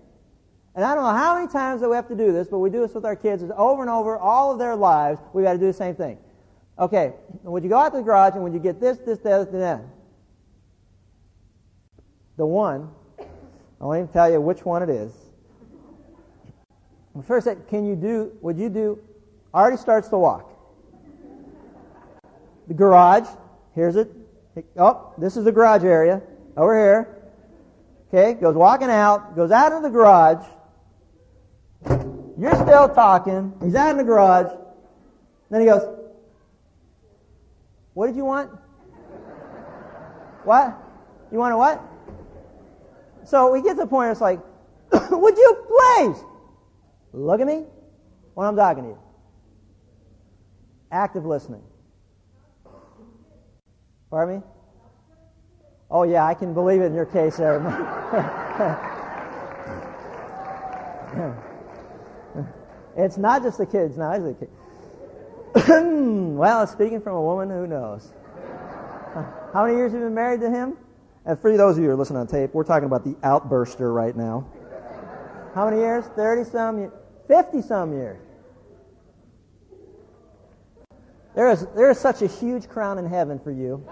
And 0.75 0.83
I 0.83 0.95
don't 0.95 1.05
know 1.05 1.13
how 1.13 1.35
many 1.35 1.47
times 1.47 1.83
that 1.83 1.91
we 1.91 1.95
have 1.95 2.09
to 2.09 2.15
do 2.15 2.33
this, 2.33 2.49
but 2.49 2.61
we 2.61 2.71
do 2.71 2.81
this 2.81 2.95
with 2.95 3.05
our 3.05 3.17
kids 3.17 3.43
it's 3.43 3.53
over 3.55 3.83
and 3.83 3.91
over, 3.91 4.17
all 4.17 4.51
of 4.51 4.59
their 4.59 4.77
lives, 4.77 5.21
we've 5.35 5.45
got 5.45 5.53
to 5.53 5.59
do 5.59 5.67
the 5.67 5.75
same 5.75 5.95
thing. 5.95 6.17
Okay, 6.79 7.13
when 7.43 7.63
you 7.63 7.69
go 7.69 7.77
out 7.77 7.91
to 7.91 7.99
the 7.99 8.03
garage 8.03 8.33
and 8.33 8.43
when 8.43 8.55
you 8.55 8.59
get 8.59 8.81
this, 8.81 8.97
this, 8.97 9.19
that, 9.19 9.49
and 9.49 9.61
that, 9.61 9.83
the 12.39 12.47
one, 12.47 12.91
I 13.21 13.85
won't 13.85 13.99
even 13.99 14.09
tell 14.09 14.33
you 14.33 14.41
which 14.41 14.65
one 14.65 14.83
it 14.83 14.89
is. 14.89 15.13
First, 17.27 17.47
can 17.69 17.85
you 17.85 17.95
do, 17.95 18.33
would 18.41 18.57
you 18.57 18.71
do, 18.71 18.99
already 19.53 19.77
starts 19.77 20.09
to 20.09 20.17
walk. 20.17 20.51
The 22.69 22.75
garage, 22.75 23.29
Here's 23.75 23.97
it. 23.97 24.11
Oh, 24.79 25.13
this 25.19 25.37
is 25.37 25.45
the 25.45 25.53
garage 25.53 25.85
area. 25.85 26.23
Over 26.57 26.77
here. 26.77 27.25
Okay, 28.09 28.35
goes 28.41 28.55
walking 28.55 28.91
out, 28.91 29.35
goes 29.35 29.51
out 29.51 29.73
of 29.73 29.83
the 29.83 29.91
garage. 29.91 30.47
You're 32.39 32.55
still 32.55 32.89
talking. 32.89 33.53
He's 33.63 33.75
out 33.75 33.91
in 33.91 33.97
the 33.97 34.05
garage. 34.05 34.53
Then 35.51 35.61
he 35.61 35.67
goes, 35.67 35.83
What 37.95 38.07
did 38.07 38.17
you 38.17 38.25
want? 38.25 38.51
What? 40.45 40.77
You 41.33 41.39
want 41.39 41.55
a 41.55 41.57
what? 41.57 41.83
So 43.25 43.53
we 43.53 43.63
get 43.63 43.71
to 43.71 43.81
the 43.81 43.87
point 43.87 44.05
where 44.05 44.13
it's 44.13 44.21
like, 44.21 44.41
Would 45.11 45.37
you 45.37 45.67
please 45.67 46.25
look 47.13 47.41
at 47.41 47.47
me 47.47 47.65
when 48.35 48.47
I'm 48.47 48.57
talking 48.57 48.85
to 48.85 48.89
you? 48.91 48.99
Active 50.93 51.25
listening. 51.25 51.63
Pardon 54.15 54.37
me? 54.37 54.43
Oh, 55.91 56.05
yeah, 56.05 56.25
I 56.25 56.35
can 56.35 56.55
believe 56.55 56.83
it 56.83 56.85
in 56.85 56.95
your 56.95 57.05
case 57.05 57.37
there. 57.37 57.57
it's 62.97 63.17
not 63.17 63.43
just 63.43 63.59
the 63.59 63.67
kids 63.67 63.97
now, 63.97 64.13
is 64.13 64.25
it? 64.25 64.49
well, 66.37 66.65
speaking 66.69 67.01
from 67.01 67.17
a 67.17 67.23
woman 67.23 67.51
who 67.51 67.67
knows. 67.67 68.09
How 69.53 69.65
many 69.65 69.79
years 69.79 69.91
have 69.91 70.01
you 70.01 70.07
been 70.07 70.15
married 70.15 70.43
to 70.43 70.51
him? 70.51 70.77
And 71.27 71.37
for 71.41 71.57
those 71.57 71.77
of 71.77 71.83
you 71.83 71.89
who 71.89 71.95
are 71.95 71.97
listening 71.97 72.21
on 72.21 72.29
tape, 72.29 72.55
we're 72.55 72.63
talking 72.63 72.87
about 72.87 73.03
the 73.03 73.17
outburster 73.25 73.93
right 73.93 74.15
now. 74.15 74.47
How 75.57 75.69
many 75.69 75.83
years? 75.83 76.05
30 76.15 76.51
some 76.51 76.79
years? 76.79 76.93
50 77.27 77.63
some 77.63 77.93
years. 77.93 78.24
There 81.35 81.51
is, 81.51 81.67
there 81.75 81.91
is 81.91 81.99
such 81.99 82.23
a 82.23 82.29
huge 82.29 82.69
crown 82.69 82.99
in 82.99 83.07
heaven 83.07 83.41
for 83.41 83.51
you. 83.51 83.85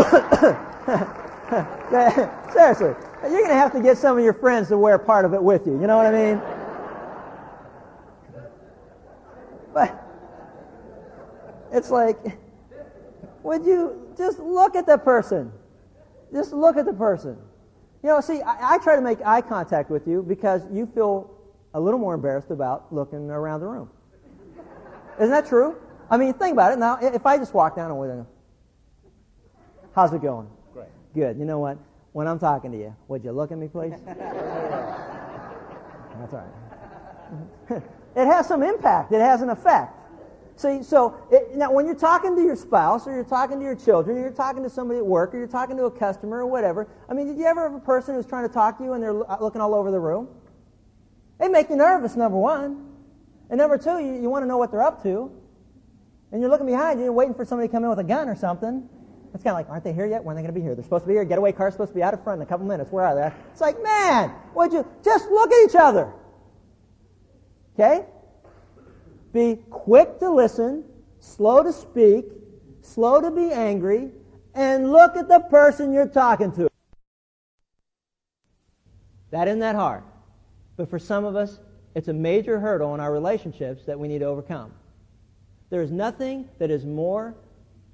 Seriously, 2.52 2.94
you're 3.22 3.30
going 3.30 3.48
to 3.48 3.54
have 3.54 3.72
to 3.72 3.82
get 3.82 3.98
some 3.98 4.16
of 4.16 4.24
your 4.24 4.32
friends 4.32 4.68
to 4.68 4.78
wear 4.78 4.98
part 4.98 5.26
of 5.26 5.34
it 5.34 5.42
with 5.42 5.66
you. 5.66 5.78
You 5.78 5.86
know 5.86 5.98
what 5.98 6.06
I 6.06 6.12
mean? 6.12 6.40
But 9.74 10.02
it's 11.70 11.90
like, 11.90 12.18
would 13.42 13.64
you 13.64 14.08
just 14.16 14.38
look 14.38 14.76
at 14.76 14.86
the 14.86 14.96
person? 14.96 15.52
Just 16.32 16.52
look 16.52 16.78
at 16.78 16.86
the 16.86 16.94
person. 16.94 17.36
You 18.02 18.08
know, 18.08 18.20
see, 18.20 18.40
I, 18.40 18.74
I 18.74 18.78
try 18.78 18.96
to 18.96 19.02
make 19.02 19.18
eye 19.24 19.42
contact 19.42 19.90
with 19.90 20.08
you 20.08 20.22
because 20.22 20.62
you 20.72 20.86
feel 20.86 21.30
a 21.74 21.80
little 21.80 22.00
more 22.00 22.14
embarrassed 22.14 22.50
about 22.50 22.92
looking 22.92 23.30
around 23.30 23.60
the 23.60 23.66
room. 23.66 23.90
Isn't 25.18 25.30
that 25.30 25.46
true? 25.46 25.76
I 26.10 26.16
mean, 26.16 26.32
think 26.34 26.52
about 26.52 26.72
it. 26.72 26.78
Now, 26.78 26.98
if 27.00 27.24
I 27.24 27.38
just 27.38 27.54
walk 27.54 27.76
down 27.76 27.90
and 27.90 28.00
with 28.00 28.26
how's 29.94 30.12
it 30.12 30.20
going? 30.20 30.48
Great. 30.72 30.88
Good. 31.14 31.38
You 31.38 31.44
know 31.44 31.60
what? 31.60 31.78
When 32.12 32.26
I'm 32.26 32.40
talking 32.40 32.72
to 32.72 32.78
you, 32.78 32.96
would 33.06 33.22
you 33.22 33.30
look 33.30 33.52
at 33.52 33.58
me, 33.58 33.68
please? 33.68 33.94
That's 34.06 34.20
all 36.34 36.44
right. 37.70 37.82
it 38.16 38.26
has 38.26 38.48
some 38.48 38.64
impact. 38.64 39.12
It 39.12 39.20
has 39.20 39.42
an 39.42 39.50
effect. 39.50 39.96
See, 40.56 40.82
so 40.82 41.16
it, 41.30 41.56
now 41.56 41.70
when 41.72 41.86
you're 41.86 41.94
talking 41.94 42.34
to 42.36 42.42
your 42.42 42.56
spouse 42.56 43.06
or 43.06 43.14
you're 43.14 43.24
talking 43.24 43.58
to 43.60 43.64
your 43.64 43.76
children, 43.76 44.18
or 44.18 44.20
you're 44.20 44.30
talking 44.30 44.62
to 44.62 44.68
somebody 44.68 44.98
at 44.98 45.06
work, 45.06 45.32
or 45.32 45.38
you're 45.38 45.46
talking 45.46 45.74
to 45.76 45.84
a 45.84 45.90
customer 45.90 46.38
or 46.38 46.46
whatever. 46.46 46.86
I 47.08 47.14
mean, 47.14 47.28
did 47.28 47.38
you 47.38 47.46
ever 47.46 47.62
have 47.62 47.74
a 47.74 47.80
person 47.80 48.14
who's 48.14 48.26
trying 48.26 48.46
to 48.46 48.52
talk 48.52 48.76
to 48.78 48.84
you 48.84 48.92
and 48.92 49.02
they're 49.02 49.30
uh, 49.30 49.38
looking 49.40 49.62
all 49.62 49.74
over 49.74 49.90
the 49.90 50.00
room? 50.00 50.28
They 51.38 51.48
make 51.48 51.70
you 51.70 51.76
nervous, 51.76 52.16
number 52.16 52.36
one, 52.36 52.84
and 53.48 53.58
number 53.58 53.78
two, 53.78 54.00
you, 54.00 54.20
you 54.20 54.28
want 54.28 54.42
to 54.42 54.46
know 54.46 54.58
what 54.58 54.70
they're 54.70 54.82
up 54.82 55.02
to. 55.04 55.32
And 56.32 56.40
you're 56.40 56.50
looking 56.50 56.66
behind 56.66 57.00
you 57.00 57.06
and 57.06 57.14
waiting 57.14 57.34
for 57.34 57.44
somebody 57.44 57.68
to 57.68 57.72
come 57.72 57.82
in 57.84 57.90
with 57.90 57.98
a 57.98 58.04
gun 58.04 58.28
or 58.28 58.36
something. 58.36 58.88
It's 59.34 59.44
kind 59.44 59.54
of 59.54 59.58
like, 59.58 59.70
aren't 59.70 59.84
they 59.84 59.92
here 59.92 60.06
yet? 60.06 60.24
When 60.24 60.34
are 60.34 60.36
they 60.36 60.42
going 60.42 60.54
to 60.54 60.60
be 60.60 60.64
here? 60.64 60.74
They're 60.74 60.84
supposed 60.84 61.04
to 61.04 61.08
be 61.08 61.14
here. 61.14 61.24
Getaway 61.24 61.52
car's 61.52 61.74
supposed 61.74 61.90
to 61.90 61.94
be 61.94 62.02
out 62.02 62.14
of 62.14 62.22
front 62.24 62.40
in 62.40 62.46
a 62.46 62.48
couple 62.48 62.66
minutes. 62.66 62.90
Where 62.90 63.04
are 63.04 63.14
they? 63.14 63.32
It's 63.52 63.60
like, 63.60 63.82
man, 63.82 64.32
would 64.54 64.72
you 64.72 64.86
just 65.04 65.30
look 65.30 65.52
at 65.52 65.68
each 65.68 65.76
other? 65.76 66.12
Okay? 67.74 68.04
Be 69.32 69.56
quick 69.70 70.18
to 70.18 70.30
listen, 70.30 70.84
slow 71.20 71.62
to 71.62 71.72
speak, 71.72 72.26
slow 72.82 73.20
to 73.20 73.30
be 73.30 73.52
angry, 73.52 74.10
and 74.54 74.90
look 74.90 75.16
at 75.16 75.28
the 75.28 75.40
person 75.40 75.92
you're 75.92 76.08
talking 76.08 76.52
to. 76.52 76.68
That 79.30 79.46
isn't 79.46 79.60
that 79.60 79.76
hard. 79.76 80.02
But 80.76 80.90
for 80.90 80.98
some 80.98 81.24
of 81.24 81.36
us, 81.36 81.60
it's 81.94 82.08
a 82.08 82.12
major 82.12 82.58
hurdle 82.58 82.94
in 82.94 83.00
our 83.00 83.12
relationships 83.12 83.84
that 83.86 83.98
we 83.98 84.08
need 84.08 84.20
to 84.20 84.26
overcome. 84.26 84.72
There 85.70 85.82
is 85.82 85.90
nothing 85.90 86.48
that 86.58 86.70
is 86.70 86.84
more 86.84 87.34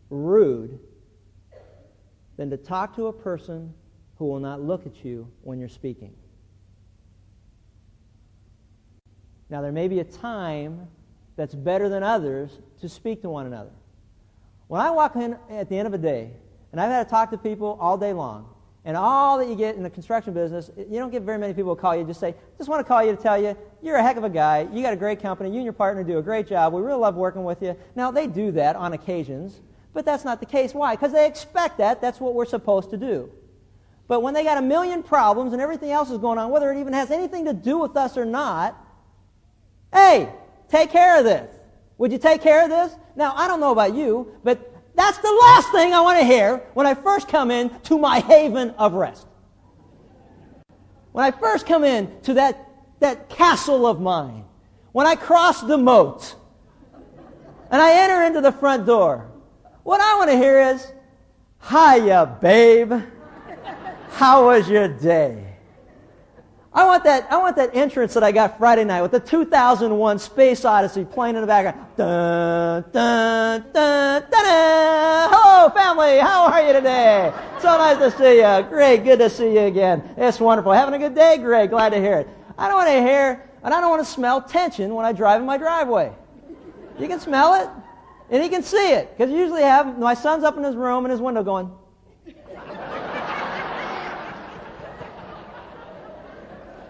rude 0.09 0.81
than 2.37 2.51
to 2.51 2.57
talk 2.57 2.97
to 2.97 3.07
a 3.07 3.13
person 3.13 3.73
who 4.17 4.25
will 4.27 4.41
not 4.41 4.63
look 4.63 4.87
at 4.87 5.05
you 5.05 5.31
when 5.43 5.59
you're 5.59 5.69
speaking. 5.69 6.15
Now, 9.49 9.61
there 9.61 9.73
may 9.73 9.89
be 9.89 10.01
a 10.01 10.05
time 10.05 10.89
that's 11.37 11.55
better 11.55 11.89
than 11.89 12.03
others 12.03 12.59
to 12.81 12.89
speak 12.89 13.23
to 13.23 13.31
one 13.31 13.47
another. 13.47 13.71
When 14.69 14.81
I 14.81 14.91
walk 14.91 15.15
in 15.17 15.37
at 15.51 15.69
the 15.69 15.79
end 15.79 15.87
of 15.87 15.95
a 15.95 15.99
day, 15.99 16.31
and 16.73 16.81
I've 16.81 16.91
had 16.91 17.05
to 17.05 17.11
talk 17.11 17.31
to 17.31 17.39
people 17.39 17.79
all 17.81 17.97
day 17.97 18.13
long, 18.13 18.49
and 18.87 18.97
all 18.97 19.37
that 19.37 19.49
you 19.49 19.57
get 19.57 19.75
in 19.75 19.83
the 19.83 19.91
construction 19.91 20.33
business, 20.33 20.71
you 20.77 20.99
don't 21.01 21.11
get 21.11 21.23
very 21.23 21.39
many 21.39 21.53
people 21.53 21.75
who 21.75 21.81
call 21.81 21.97
you 21.97 22.05
just 22.05 22.21
say, 22.21 22.37
just 22.57 22.71
want 22.71 22.79
to 22.79 22.85
call 22.85 23.05
you 23.05 23.15
to 23.15 23.21
tell 23.21 23.37
you, 23.37 23.57
you're 23.83 23.97
a 23.97 24.03
heck 24.03 24.17
of 24.17 24.23
a 24.23 24.31
guy, 24.31 24.67
you 24.73 24.81
got 24.81 24.93
a 24.93 24.97
great 24.97 25.21
company, 25.21 25.51
you 25.51 25.57
and 25.57 25.65
your 25.65 25.73
partner 25.73 26.05
do 26.05 26.19
a 26.19 26.23
great 26.23 26.47
job, 26.47 26.73
we 26.73 26.81
really 26.81 27.01
love 27.01 27.17
working 27.17 27.43
with 27.43 27.61
you. 27.63 27.77
Now, 27.97 28.13
they 28.13 28.29
do 28.29 28.53
that 28.53 28.77
on 28.77 28.93
occasions, 28.93 29.61
but 29.93 30.05
that's 30.05 30.25
not 30.25 30.39
the 30.39 30.47
case. 30.47 30.73
Why? 30.73 30.95
Because 30.95 31.13
they 31.13 31.27
expect 31.27 31.79
that. 31.79 32.01
That's 32.01 32.21
what 32.21 32.35
we're 32.35 32.47
supposed 32.47 32.91
to 32.91 32.97
do. 32.97 33.29
But 34.07 34.23
when 34.23 34.35
they 34.35 34.45
got 34.45 34.57
a 34.57 34.63
million 34.63 35.03
problems 35.03 35.53
and 35.53 35.61
everything 35.61 35.91
else 35.91 36.13
is 36.13 36.19
going 36.19 36.39
on, 36.39 36.51
whether 36.51 36.71
it 36.71 36.79
even 36.79 36.93
has 36.93 37.11
anything 37.11 37.47
to 37.47 37.53
do 37.53 37.79
with 37.79 37.97
us 37.97 38.17
or 38.17 38.25
not, 38.25 38.77
hey, 39.93 40.29
take 40.69 40.91
care 40.91 41.19
of 41.19 41.25
this. 41.25 41.51
Would 41.99 42.13
you 42.13 42.19
take 42.19 42.41
care 42.41 42.63
of 42.63 42.71
this? 42.71 42.95
Now, 43.17 43.35
I 43.35 43.49
don't 43.49 43.59
know 43.59 43.73
about 43.73 43.95
you, 43.95 44.33
but 44.45 44.76
that's 44.97 45.19
the 45.19 45.33
last 45.33 45.71
thing 45.73 45.93
I 45.93 46.01
want 46.01 46.19
to 46.19 46.25
hear 46.25 46.63
when 46.75 46.87
I 46.87 46.95
first 46.95 47.29
come 47.29 47.51
in 47.51 47.71
to 47.85 47.99
my 47.99 48.21
haven 48.21 48.71
of 48.79 48.95
rest. 48.95 49.27
When 51.13 51.25
I 51.25 51.31
first 51.31 51.67
come 51.67 51.85
in 51.85 52.21
to 52.23 52.35
that, 52.35 52.69
that 53.01 53.29
castle 53.29 53.87
of 53.87 54.01
mine, 54.01 54.45
when 54.93 55.07
I 55.07 55.15
cross 55.15 55.61
the 55.61 55.79
moat 55.79 56.35
and 57.71 57.81
I 57.83 58.03
enter 58.05 58.25
into 58.25 58.41
the 58.41 58.53
front 58.53 58.87
door, 58.87 59.31
what 59.83 60.01
I 60.01 60.17
want 60.17 60.31
to 60.31 60.37
hear 60.37 60.61
is, 60.61 60.87
Hiya, 61.69 62.39
babe. 62.41 62.93
How 64.13 64.47
was 64.47 64.69
your 64.69 64.89
day? 64.89 65.46
I 66.77 66.85
want 66.85 67.05
that, 67.05 67.33
I 67.33 67.39
want 67.39 67.57
that 67.57 67.75
entrance 67.75 68.13
that 68.13 68.23
I 68.23 68.33
got 68.33 68.59
Friday 68.59 68.85
night 68.85 69.01
with 69.01 69.11
the 69.11 69.19
2001 69.19 70.19
Space 70.19 70.63
Odyssey 70.63 71.07
playing 71.07 71.35
in 71.35 71.41
the 71.41 71.47
background. 71.47 71.87
Dun, 71.97 72.85
dun, 72.93 73.65
dun, 73.73 74.23
dun, 74.31 74.31
dun. 74.31 75.31
Hello, 75.33 75.71
family. 75.71 76.19
How 76.19 76.45
are 76.45 76.67
you 76.67 76.75
today? 76.75 77.33
So 77.63 77.69
nice 77.79 77.97
to 77.97 78.11
see 78.19 78.43
you. 78.43 78.69
Great. 78.69 79.05
Good 79.05 79.21
to 79.21 79.31
see 79.31 79.55
you 79.55 79.61
again. 79.61 80.07
It's 80.19 80.39
wonderful. 80.39 80.71
Having 80.73 80.97
a 80.97 80.99
good 80.99 81.15
day? 81.15 81.39
Great. 81.39 81.71
Glad 81.71 81.95
to 81.95 81.97
hear 81.97 82.19
it. 82.19 82.29
I 82.59 82.69
don't 82.69 82.77
want 82.77 82.91
to 82.91 83.01
hear, 83.01 83.49
and 83.63 83.73
I 83.73 83.81
don't 83.81 83.89
want 83.89 84.05
to 84.05 84.13
smell 84.13 84.43
tension 84.43 84.95
when 84.95 85.07
I 85.07 85.13
drive 85.13 85.41
in 85.41 85.47
my 85.47 85.57
driveway. 85.57 86.13
You 86.99 87.09
can 87.09 87.21
smell 87.21 87.55
it, 87.55 87.71
and 88.29 88.45
you 88.45 88.51
can 88.51 88.63
see 88.63 88.93
it, 88.93 89.17
because 89.17 89.33
usually 89.33 89.63
have 89.63 89.99
my 89.99 90.13
son's 90.13 90.45
up 90.45 90.59
in 90.59 90.63
his 90.63 90.77
room 90.77 91.07
in 91.07 91.11
his 91.11 91.23
window 91.23 91.43
going, 91.43 91.71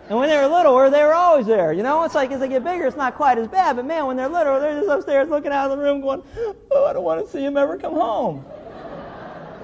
And 0.09 0.17
when 0.17 0.29
they 0.29 0.37
were 0.37 0.47
littler, 0.47 0.89
they 0.89 1.03
were 1.03 1.15
always 1.15 1.47
there. 1.47 1.73
You 1.73 1.83
know, 1.83 2.05
it's 2.05 2.15
like 2.15 2.31
as 2.31 2.39
they 2.39 2.49
get 2.49 2.63
bigger, 2.63 2.87
it's 2.87 2.97
not 2.97 3.17
quite 3.17 3.39
as 3.39 3.49
bad. 3.49 3.75
But 3.75 3.87
man, 3.87 4.07
when 4.07 4.17
they're 4.17 4.29
little, 4.29 4.61
they're 4.61 4.79
just 4.79 4.89
upstairs 4.89 5.29
looking 5.29 5.51
out 5.51 5.71
of 5.71 5.77
the 5.77 5.83
room 5.83 6.01
going, 6.01 6.23
oh, 6.71 6.87
I 6.87 6.93
don't 6.93 7.03
want 7.03 7.25
to 7.25 7.31
see 7.31 7.45
him 7.45 7.57
ever 7.57 7.77
come 7.77 7.95
home. 7.95 8.45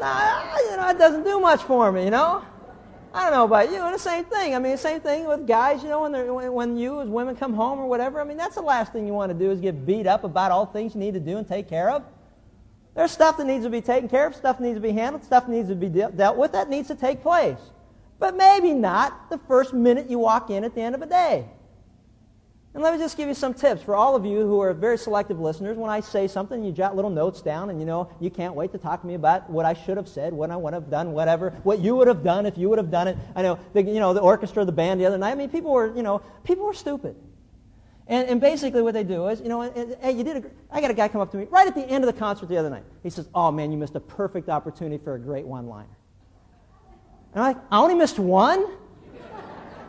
nah, 0.00 0.58
you 0.58 0.76
know, 0.76 0.88
it 0.88 0.98
doesn't 0.98 1.22
do 1.22 1.38
much 1.38 1.62
for 1.62 1.92
me, 1.92 2.04
you 2.04 2.10
know? 2.10 2.44
I 3.14 3.24
don't 3.24 3.32
know 3.32 3.44
about 3.44 3.70
you. 3.70 3.84
And 3.84 3.94
the 3.94 3.98
same 3.98 4.24
thing. 4.24 4.56
I 4.56 4.58
mean, 4.58 4.72
the 4.72 4.78
same 4.78 5.00
thing 5.00 5.28
with 5.28 5.46
guys, 5.46 5.82
you 5.84 5.90
know, 5.90 6.02
when, 6.02 6.12
they're, 6.12 6.32
when, 6.32 6.76
you 6.76 7.00
as 7.00 7.08
women 7.08 7.36
come 7.36 7.54
home 7.54 7.78
or 7.78 7.86
whatever. 7.86 8.20
I 8.20 8.24
mean, 8.24 8.38
that's 8.38 8.56
the 8.56 8.62
last 8.62 8.92
thing 8.92 9.06
you 9.06 9.12
want 9.12 9.30
to 9.30 9.38
do 9.38 9.50
is 9.52 9.60
get 9.60 9.86
beat 9.86 10.08
up 10.08 10.24
about 10.24 10.50
all 10.50 10.66
things 10.66 10.94
you 10.94 11.00
need 11.00 11.14
to 11.14 11.20
do 11.20 11.36
and 11.38 11.46
take 11.46 11.68
care 11.68 11.90
of. 11.90 12.02
There's 12.96 13.12
stuff 13.12 13.36
that 13.36 13.46
needs 13.46 13.64
to 13.64 13.70
be 13.70 13.80
taken 13.80 14.08
care 14.08 14.26
of, 14.26 14.34
stuff 14.34 14.58
needs 14.58 14.76
to 14.76 14.80
be 14.80 14.90
handled, 14.90 15.24
stuff 15.24 15.46
needs 15.46 15.68
to 15.68 15.76
be 15.76 15.88
de- 15.88 16.10
dealt 16.10 16.36
with. 16.36 16.52
That 16.52 16.68
needs 16.68 16.88
to 16.88 16.94
take 16.96 17.22
place 17.22 17.58
but 18.22 18.36
maybe 18.36 18.72
not 18.72 19.30
the 19.30 19.38
first 19.48 19.74
minute 19.74 20.08
you 20.08 20.16
walk 20.16 20.48
in 20.48 20.62
at 20.62 20.76
the 20.76 20.80
end 20.80 20.94
of 20.94 21.02
a 21.02 21.06
day. 21.06 21.44
And 22.72 22.80
let 22.80 22.94
me 22.94 23.00
just 23.00 23.16
give 23.16 23.26
you 23.26 23.34
some 23.34 23.52
tips 23.52 23.82
for 23.82 23.96
all 23.96 24.14
of 24.14 24.24
you 24.24 24.46
who 24.46 24.60
are 24.60 24.72
very 24.72 24.96
selective 24.96 25.40
listeners. 25.40 25.76
When 25.76 25.90
I 25.90 25.98
say 25.98 26.28
something, 26.28 26.62
you 26.62 26.70
jot 26.70 26.94
little 26.94 27.10
notes 27.10 27.42
down, 27.42 27.68
and 27.68 27.80
you 27.80 27.84
know 27.84 28.08
you 28.20 28.30
can't 28.30 28.54
wait 28.54 28.70
to 28.72 28.78
talk 28.78 29.00
to 29.00 29.06
me 29.08 29.14
about 29.14 29.50
what 29.50 29.66
I 29.66 29.74
should 29.74 29.96
have 29.96 30.08
said, 30.08 30.32
what 30.32 30.52
I 30.52 30.56
would 30.56 30.72
have 30.72 30.88
done, 30.88 31.12
whatever, 31.12 31.50
what 31.64 31.80
you 31.80 31.96
would 31.96 32.06
have 32.06 32.22
done 32.22 32.46
if 32.46 32.56
you 32.56 32.68
would 32.68 32.78
have 32.78 32.92
done 32.92 33.08
it. 33.08 33.18
I 33.34 33.42
know, 33.42 33.58
the, 33.72 33.82
you 33.82 33.98
know, 33.98 34.14
the 34.14 34.20
orchestra, 34.20 34.64
the 34.64 34.70
band 34.70 35.00
the 35.00 35.06
other 35.06 35.18
night. 35.18 35.32
I 35.32 35.34
mean, 35.34 35.50
people 35.50 35.72
were, 35.72 35.92
you 35.94 36.04
know, 36.04 36.22
people 36.44 36.64
were 36.64 36.74
stupid. 36.74 37.16
And, 38.06 38.28
and 38.28 38.40
basically 38.40 38.82
what 38.82 38.94
they 38.94 39.04
do 39.04 39.26
is, 39.26 39.40
you 39.40 39.48
know, 39.48 39.62
hey, 40.00 40.12
you 40.12 40.22
did. 40.22 40.44
A, 40.44 40.50
I 40.70 40.80
got 40.80 40.92
a 40.92 40.94
guy 40.94 41.08
come 41.08 41.20
up 41.20 41.32
to 41.32 41.36
me 41.38 41.48
right 41.50 41.66
at 41.66 41.74
the 41.74 41.84
end 41.84 42.04
of 42.04 42.14
the 42.14 42.18
concert 42.18 42.48
the 42.48 42.56
other 42.56 42.70
night. 42.70 42.84
He 43.02 43.10
says, 43.10 43.28
"Oh 43.34 43.50
man, 43.50 43.72
you 43.72 43.78
missed 43.78 43.96
a 43.96 44.00
perfect 44.00 44.48
opportunity 44.48 45.02
for 45.02 45.14
a 45.14 45.18
great 45.18 45.44
one-liner." 45.44 45.96
And 47.34 47.42
I'm 47.42 47.54
like, 47.54 47.64
I 47.70 47.78
only 47.80 47.94
missed 47.94 48.18
one? 48.18 48.66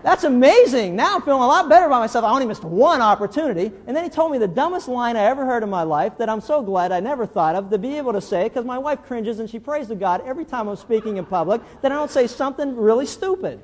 That's 0.04 0.26
amazing. 0.26 0.98
Now 0.98 1.16
I'm 1.16 1.22
feeling 1.22 1.42
a 1.42 1.48
lot 1.48 1.70
better 1.70 1.86
about 1.86 2.02
myself. 2.02 2.26
I 2.26 2.32
only 2.32 2.46
missed 2.46 2.66
one 2.66 3.02
opportunity. 3.02 3.72
And 3.88 3.96
then 3.96 4.04
he 4.04 4.10
told 4.10 4.34
me 4.34 4.38
the 4.38 4.50
dumbest 4.50 4.90
line 4.90 5.16
I 5.16 5.24
ever 5.24 5.46
heard 5.46 5.64
in 5.64 5.70
my 5.70 5.84
life 5.84 6.18
that 6.18 6.28
I'm 6.28 6.42
so 6.42 6.62
glad 6.62 6.92
I 6.92 7.00
never 7.00 7.26
thought 7.26 7.56
of 7.56 7.70
to 7.70 7.78
be 7.78 7.98
able 7.98 8.12
to 8.12 8.20
say 8.20 8.44
because 8.44 8.66
my 8.66 8.78
wife 8.78 9.04
cringes 9.04 9.40
and 9.40 9.50
she 9.50 9.60
prays 9.60 9.88
to 9.88 9.96
God 9.96 10.22
every 10.26 10.44
time 10.44 10.68
I'm 10.68 10.76
speaking 10.76 11.18
in 11.18 11.26
public 11.26 11.62
that 11.82 11.92
I 11.94 11.96
don't 11.96 12.12
say 12.12 12.28
something 12.28 12.76
really 12.76 13.06
stupid. 13.06 13.62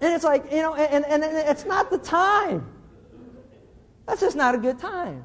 And 0.00 0.14
it's 0.14 0.24
like, 0.24 0.50
you 0.50 0.62
know, 0.62 0.74
and, 0.74 1.04
and, 1.04 1.22
and 1.22 1.36
it's 1.36 1.66
not 1.66 1.90
the 1.90 1.98
time. 1.98 2.66
That's 4.06 4.20
just 4.20 4.34
not 4.34 4.56
a 4.56 4.58
good 4.58 4.80
time. 4.80 5.22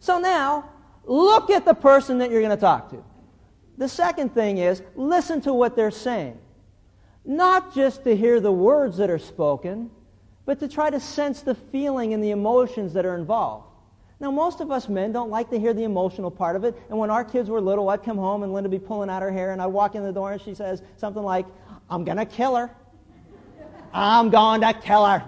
So 0.00 0.18
now, 0.18 0.70
look 1.04 1.50
at 1.50 1.66
the 1.66 1.74
person 1.74 2.18
that 2.18 2.30
you're 2.30 2.40
going 2.40 2.56
to 2.56 2.60
talk 2.60 2.90
to. 2.90 3.04
The 3.78 3.88
second 3.88 4.34
thing 4.34 4.58
is 4.58 4.82
listen 4.94 5.40
to 5.42 5.52
what 5.52 5.76
they're 5.76 5.90
saying. 5.90 6.38
Not 7.24 7.74
just 7.74 8.04
to 8.04 8.14
hear 8.16 8.40
the 8.40 8.52
words 8.52 8.98
that 8.98 9.10
are 9.10 9.18
spoken, 9.18 9.90
but 10.46 10.60
to 10.60 10.68
try 10.68 10.90
to 10.90 11.00
sense 11.00 11.42
the 11.42 11.54
feeling 11.54 12.12
and 12.12 12.22
the 12.22 12.30
emotions 12.30 12.92
that 12.92 13.06
are 13.06 13.16
involved. 13.16 13.66
Now, 14.20 14.30
most 14.30 14.60
of 14.60 14.70
us 14.70 14.88
men 14.88 15.12
don't 15.12 15.30
like 15.30 15.50
to 15.50 15.58
hear 15.58 15.74
the 15.74 15.84
emotional 15.84 16.30
part 16.30 16.54
of 16.54 16.64
it. 16.64 16.80
And 16.88 16.98
when 16.98 17.10
our 17.10 17.24
kids 17.24 17.50
were 17.50 17.60
little, 17.60 17.88
I'd 17.88 18.04
come 18.04 18.16
home 18.16 18.42
and 18.42 18.52
Linda 18.52 18.68
would 18.68 18.80
be 18.80 18.86
pulling 18.86 19.10
out 19.10 19.22
her 19.22 19.32
hair, 19.32 19.52
and 19.52 19.60
I'd 19.60 19.66
walk 19.66 19.94
in 19.94 20.02
the 20.02 20.12
door 20.12 20.32
and 20.32 20.40
she 20.40 20.54
says 20.54 20.82
something 20.96 21.22
like, 21.22 21.46
I'm 21.90 22.04
going 22.04 22.18
to 22.18 22.26
kill 22.26 22.56
her. 22.56 22.70
I'm 23.92 24.30
going 24.30 24.60
to 24.60 24.72
kill 24.72 25.04
her. 25.04 25.24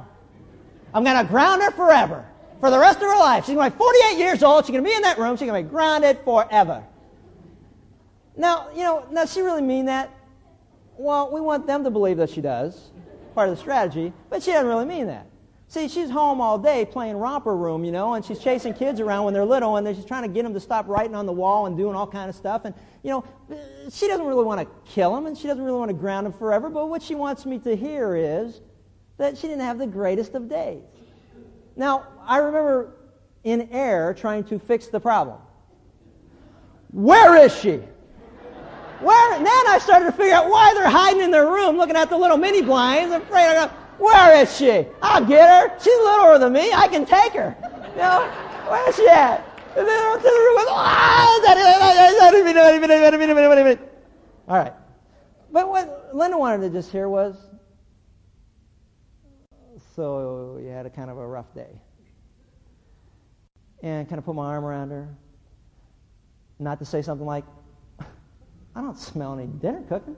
I'm 0.95 1.05
going 1.05 1.17
to 1.17 1.31
ground 1.31 1.63
her 1.63 1.71
forever. 1.73 2.25
For 2.61 2.71
the 2.71 2.79
rest 2.79 2.97
of 2.97 3.03
her 3.03 3.19
life. 3.19 3.45
She's 3.45 3.55
going 3.55 3.71
to 3.71 3.77
be 3.77 3.79
48 3.79 4.19
years 4.19 4.43
old. 4.43 4.65
She's 4.65 4.73
going 4.73 4.83
to 4.83 4.89
be 4.89 4.97
in 4.97 5.03
that 5.03 5.19
room. 5.19 5.37
She's 5.37 5.47
going 5.47 5.63
to 5.63 5.69
be 5.69 5.71
grounded 5.71 6.19
forever. 6.25 6.83
Now, 8.37 8.69
you 8.75 8.83
know, 8.83 9.07
does 9.13 9.33
she 9.33 9.41
really 9.41 9.63
mean 9.63 9.87
that? 9.87 10.11
Well, 10.99 11.31
we 11.33 11.41
want 11.41 11.67
them 11.67 11.85
to 11.85 11.91
believe 11.91 12.19
that 12.19 12.31
she 12.31 12.41
does, 12.41 12.91
part 13.35 13.49
of 13.49 13.57
the 13.57 13.61
strategy, 13.61 14.13
but 14.31 14.43
she 14.43 14.53
doesn't 14.53 14.69
really 14.69 14.85
mean 14.85 15.07
that. 15.07 15.27
See, 15.69 15.89
she's 15.89 16.09
home 16.09 16.41
all 16.41 16.59
day 16.59 16.85
playing 16.85 17.17
romper 17.17 17.57
room, 17.57 17.85
you 17.85 17.91
know, 17.91 18.15
and 18.15 18.25
she's 18.25 18.39
chasing 18.39 18.73
kids 18.73 19.01
around 19.01 19.25
when 19.25 19.35
they're 19.35 19.45
little, 19.45 19.77
and 19.77 19.97
she's 19.97 20.05
trying 20.05 20.23
to 20.23 20.29
get 20.29 20.45
them 20.45 20.55
to 20.55 20.61
stop 20.61 20.87
writing 20.87 21.17
on 21.17 21.27
the 21.27 21.33
wall 21.33 21.67
and 21.67 21.77
doing 21.77 21.97
all 21.97 22.07
kind 22.07 22.31
of 22.31 22.37
stuff. 22.37 22.65
And, 22.65 22.75
you 23.03 23.11
know, 23.11 23.25
she 23.91 24.07
doesn't 24.07 24.25
really 24.25 24.45
want 24.45 24.61
to 24.61 24.93
kill 24.93 25.15
them, 25.15 25.27
and 25.27 25.37
she 25.37 25.49
doesn't 25.49 25.65
really 25.65 25.79
want 25.79 25.89
to 25.89 25.97
ground 25.97 26.27
them 26.27 26.33
forever, 26.35 26.71
but 26.71 26.89
what 26.89 27.03
she 27.03 27.15
wants 27.15 27.45
me 27.45 27.59
to 27.61 27.75
hear 27.75 28.15
is 28.15 28.61
that 29.19 29.37
she 29.37 29.49
didn't 29.49 29.63
have 29.63 29.79
the 29.79 29.87
greatest 29.87 30.35
of 30.35 30.49
days. 30.49 30.83
Now, 31.75 32.07
I 32.25 32.39
remember 32.39 32.93
in 33.43 33.69
air 33.73 34.15
trying 34.15 34.45
to 34.45 34.59
fix 34.59 34.87
the 34.87 35.01
problem. 35.01 35.39
Where 36.93 37.37
is 37.45 37.55
she? 37.59 37.83
Where? 39.01 39.35
And 39.37 39.45
then 39.45 39.67
I 39.69 39.79
started 39.79 40.07
to 40.07 40.13
figure 40.13 40.35
out 40.35 40.49
why 40.49 40.73
they're 40.75 40.89
hiding 40.89 41.23
in 41.23 41.31
their 41.31 41.47
room 41.47 41.77
looking 41.77 41.97
at 41.97 42.09
the 42.09 42.17
little 42.17 42.37
mini 42.37 42.63
blinds. 42.63 43.13
I'm 43.13 43.23
afraid 43.23 43.47
I 43.47 43.67
go, 43.67 43.73
where 43.99 44.43
is 44.43 44.57
she? 44.57 44.87
I'll 45.03 45.25
get 45.25 45.49
her. 45.49 45.79
She's 45.79 45.99
littler 46.05 46.39
than 46.39 46.53
me. 46.53 46.73
I 46.73 46.89
can 46.89 47.05
take 47.05 47.33
her. 47.33 47.57
You 47.91 47.97
know, 47.97 48.31
where's 48.69 48.97
she 48.97 49.09
at? 49.09 49.45
And 49.77 49.87
then 49.87 50.13
I'm 50.13 50.19
to 50.19 50.23
the 50.23 50.31
room 50.31 50.55
with, 50.57 50.69
all 54.49 54.57
right. 54.57 54.73
But 55.53 55.69
what 55.69 56.11
Linda 56.15 56.39
wanted 56.39 56.63
to 56.63 56.71
just 56.71 56.91
hear 56.91 57.09
was, 57.09 57.37
so 59.95 60.59
you 60.63 60.69
had 60.69 60.87
a 60.87 60.91
kind 60.91 61.11
of 61.11 61.19
a 61.19 61.27
rough 61.27 61.53
day. 61.55 61.81
And 63.83 64.09
kind 64.09 64.19
of 64.19 64.25
put 64.25 64.35
my 64.35 64.47
arm 64.47 64.65
around 64.65 64.91
her. 64.91 65.09
Not 66.59 66.79
to 66.79 66.85
say 66.85 67.03
something 67.03 67.27
like, 67.27 67.45
I 68.77 68.83
don't 68.83 68.99
smell 68.99 69.33
any 69.33 69.47
dinner 69.47 69.83
cooking. 69.89 70.15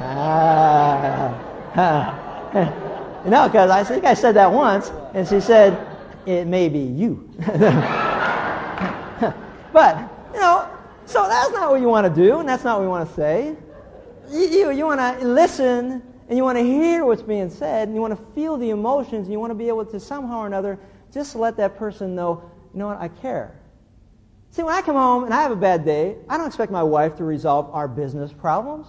ah, 0.00 1.38
no, 3.24 3.46
because 3.46 3.70
I 3.70 3.84
think 3.84 4.04
I 4.04 4.14
said 4.14 4.34
that 4.34 4.50
once, 4.50 4.90
and 5.14 5.28
she 5.28 5.40
said, 5.40 5.86
it 6.26 6.48
may 6.48 6.68
be 6.68 6.80
you. 6.80 7.30
but, 9.72 10.10
you 10.34 10.40
know, 10.40 10.68
so 11.06 11.28
that's 11.28 11.52
not 11.52 11.70
what 11.70 11.80
you 11.80 11.86
want 11.86 12.12
to 12.12 12.20
do, 12.20 12.40
and 12.40 12.48
that's 12.48 12.64
not 12.64 12.78
what 12.78 12.82
we 12.82 12.88
want 12.88 13.08
to 13.08 13.14
say. 13.14 13.54
You, 14.28 14.40
you, 14.40 14.70
you 14.72 14.84
want 14.84 14.98
to 14.98 15.24
listen, 15.24 16.02
and 16.28 16.36
you 16.36 16.42
want 16.42 16.58
to 16.58 16.64
hear 16.64 17.04
what's 17.04 17.22
being 17.22 17.50
said, 17.50 17.86
and 17.86 17.94
you 17.94 18.00
want 18.00 18.18
to 18.18 18.24
feel 18.34 18.56
the 18.56 18.70
emotions, 18.70 19.26
and 19.26 19.32
you 19.32 19.38
want 19.38 19.52
to 19.52 19.54
be 19.54 19.68
able 19.68 19.86
to 19.86 20.00
somehow 20.00 20.40
or 20.40 20.48
another 20.48 20.76
just 21.12 21.32
to 21.32 21.38
let 21.38 21.56
that 21.56 21.76
person 21.76 22.14
know 22.14 22.50
you 22.72 22.80
know 22.80 22.88
what, 22.88 23.00
I 23.00 23.08
care. 23.08 23.54
See, 24.50 24.62
when 24.62 24.74
I 24.74 24.82
come 24.82 24.96
home 24.96 25.24
and 25.24 25.34
I 25.34 25.42
have 25.42 25.52
a 25.52 25.56
bad 25.56 25.84
day, 25.84 26.16
I 26.28 26.36
don't 26.36 26.46
expect 26.46 26.72
my 26.72 26.82
wife 26.82 27.16
to 27.16 27.24
resolve 27.24 27.70
our 27.72 27.88
business 27.88 28.32
problems. 28.32 28.86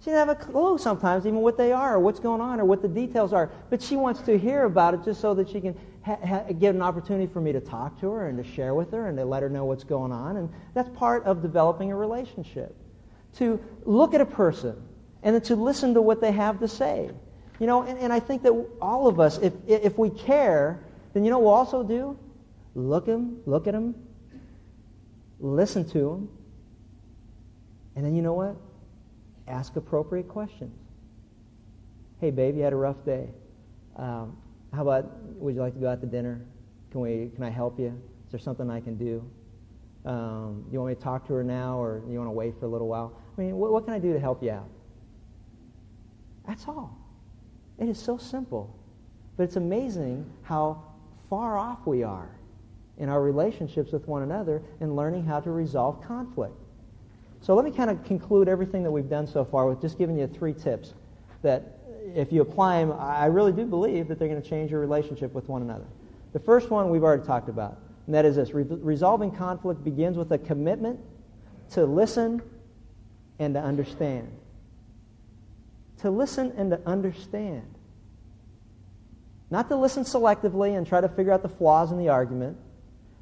She 0.00 0.10
doesn't 0.10 0.28
have 0.28 0.40
a 0.40 0.44
clue 0.52 0.78
sometimes 0.78 1.26
even 1.26 1.40
what 1.40 1.56
they 1.56 1.72
are 1.72 1.94
or 1.94 1.98
what's 1.98 2.20
going 2.20 2.40
on 2.40 2.60
or 2.60 2.64
what 2.64 2.82
the 2.82 2.88
details 2.88 3.32
are. 3.32 3.50
But 3.70 3.82
she 3.82 3.96
wants 3.96 4.20
to 4.22 4.38
hear 4.38 4.64
about 4.64 4.94
it 4.94 5.04
just 5.04 5.20
so 5.20 5.34
that 5.34 5.48
she 5.48 5.60
can 5.60 5.76
ha- 6.02 6.18
ha- 6.24 6.44
get 6.52 6.74
an 6.74 6.82
opportunity 6.82 7.26
for 7.26 7.40
me 7.40 7.52
to 7.52 7.60
talk 7.60 7.98
to 8.00 8.10
her 8.10 8.28
and 8.28 8.42
to 8.42 8.44
share 8.48 8.74
with 8.74 8.92
her 8.92 9.08
and 9.08 9.16
to 9.18 9.24
let 9.24 9.42
her 9.42 9.48
know 9.48 9.64
what's 9.64 9.84
going 9.84 10.12
on. 10.12 10.36
And 10.36 10.50
that's 10.74 10.88
part 10.90 11.24
of 11.24 11.42
developing 11.42 11.90
a 11.92 11.96
relationship. 11.96 12.74
To 13.38 13.60
look 13.84 14.14
at 14.14 14.20
a 14.20 14.26
person 14.26 14.80
and 15.22 15.42
to 15.44 15.56
listen 15.56 15.94
to 15.94 16.02
what 16.02 16.20
they 16.20 16.32
have 16.32 16.60
to 16.60 16.68
say. 16.68 17.10
You 17.58 17.66
know, 17.66 17.82
and, 17.82 17.98
and 17.98 18.12
I 18.12 18.20
think 18.20 18.42
that 18.42 18.52
all 18.80 19.08
of 19.08 19.18
us, 19.18 19.38
if, 19.38 19.52
if 19.66 19.98
we 19.98 20.10
care, 20.10 20.80
then 21.16 21.24
you 21.24 21.30
know 21.30 21.38
what 21.38 21.44
we'll 21.46 21.54
also 21.54 21.82
do? 21.82 22.18
Look 22.74 23.06
him, 23.06 23.38
look 23.46 23.66
at 23.66 23.72
him, 23.72 23.94
listen 25.40 25.88
to 25.92 26.10
him, 26.10 26.28
and 27.94 28.04
then 28.04 28.14
you 28.14 28.20
know 28.20 28.34
what? 28.34 28.54
Ask 29.48 29.76
appropriate 29.76 30.28
questions. 30.28 30.78
Hey, 32.20 32.30
babe, 32.30 32.54
you 32.54 32.62
had 32.62 32.74
a 32.74 32.76
rough 32.76 33.02
day. 33.06 33.30
Um, 33.96 34.36
how 34.74 34.82
about, 34.82 35.10
would 35.36 35.54
you 35.54 35.62
like 35.62 35.72
to 35.72 35.80
go 35.80 35.88
out 35.88 36.02
to 36.02 36.06
dinner? 36.06 36.44
Can, 36.90 37.00
we, 37.00 37.30
can 37.34 37.44
I 37.44 37.48
help 37.48 37.80
you? 37.80 37.98
Is 38.26 38.32
there 38.32 38.40
something 38.40 38.68
I 38.68 38.80
can 38.80 38.98
do? 38.98 39.24
Um, 40.04 40.66
you 40.70 40.78
want 40.78 40.90
me 40.90 40.96
to 40.96 41.00
talk 41.00 41.26
to 41.28 41.32
her 41.32 41.42
now, 41.42 41.80
or 41.80 42.02
you 42.10 42.18
want 42.18 42.28
to 42.28 42.32
wait 42.32 42.60
for 42.60 42.66
a 42.66 42.68
little 42.68 42.88
while? 42.88 43.18
I 43.38 43.40
mean, 43.40 43.56
what, 43.56 43.72
what 43.72 43.86
can 43.86 43.94
I 43.94 43.98
do 43.98 44.12
to 44.12 44.20
help 44.20 44.42
you 44.42 44.50
out? 44.50 44.68
That's 46.46 46.68
all. 46.68 46.94
It 47.78 47.88
is 47.88 47.98
so 47.98 48.18
simple. 48.18 48.78
But 49.38 49.44
it's 49.44 49.56
amazing 49.56 50.30
how 50.42 50.82
far 51.28 51.58
off 51.58 51.86
we 51.86 52.02
are 52.02 52.30
in 52.98 53.08
our 53.08 53.22
relationships 53.22 53.92
with 53.92 54.06
one 54.08 54.22
another 54.22 54.62
and 54.80 54.96
learning 54.96 55.24
how 55.24 55.40
to 55.40 55.50
resolve 55.50 56.02
conflict. 56.02 56.54
So 57.42 57.54
let 57.54 57.64
me 57.64 57.70
kind 57.70 57.90
of 57.90 58.02
conclude 58.04 58.48
everything 58.48 58.82
that 58.82 58.90
we've 58.90 59.08
done 59.08 59.26
so 59.26 59.44
far 59.44 59.66
with 59.66 59.80
just 59.80 59.98
giving 59.98 60.18
you 60.18 60.26
three 60.26 60.54
tips 60.54 60.94
that 61.42 61.78
if 62.14 62.32
you 62.32 62.40
apply 62.40 62.84
them, 62.84 62.96
I 62.98 63.26
really 63.26 63.52
do 63.52 63.64
believe 63.64 64.08
that 64.08 64.18
they're 64.18 64.28
going 64.28 64.40
to 64.40 64.48
change 64.48 64.70
your 64.70 64.80
relationship 64.80 65.34
with 65.34 65.48
one 65.48 65.62
another. 65.62 65.84
The 66.32 66.40
first 66.40 66.70
one 66.70 66.90
we've 66.90 67.04
already 67.04 67.24
talked 67.24 67.48
about, 67.48 67.78
and 68.06 68.14
that 68.14 68.24
is 68.24 68.36
this. 68.36 68.52
Re- 68.52 68.64
resolving 68.64 69.30
conflict 69.30 69.84
begins 69.84 70.16
with 70.16 70.32
a 70.32 70.38
commitment 70.38 70.98
to 71.70 71.84
listen 71.84 72.42
and 73.38 73.54
to 73.54 73.60
understand. 73.60 74.30
To 75.98 76.10
listen 76.10 76.52
and 76.56 76.70
to 76.70 76.80
understand. 76.86 77.75
Not 79.50 79.68
to 79.68 79.76
listen 79.76 80.04
selectively 80.04 80.76
and 80.76 80.86
try 80.86 81.00
to 81.00 81.08
figure 81.08 81.32
out 81.32 81.42
the 81.42 81.48
flaws 81.48 81.92
in 81.92 81.98
the 81.98 82.08
argument, 82.08 82.56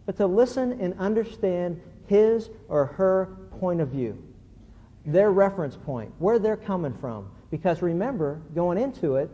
but 0.06 0.16
to 0.16 0.26
listen 0.26 0.80
and 0.80 0.98
understand 0.98 1.80
his 2.06 2.48
or 2.68 2.86
her 2.86 3.36
point 3.58 3.80
of 3.80 3.88
view, 3.88 4.22
their 5.06 5.30
reference 5.30 5.76
point, 5.76 6.12
where 6.18 6.38
they're 6.38 6.56
coming 6.56 6.94
from. 7.00 7.30
Because 7.50 7.82
remember, 7.82 8.40
going 8.54 8.78
into 8.78 9.16
it, 9.16 9.30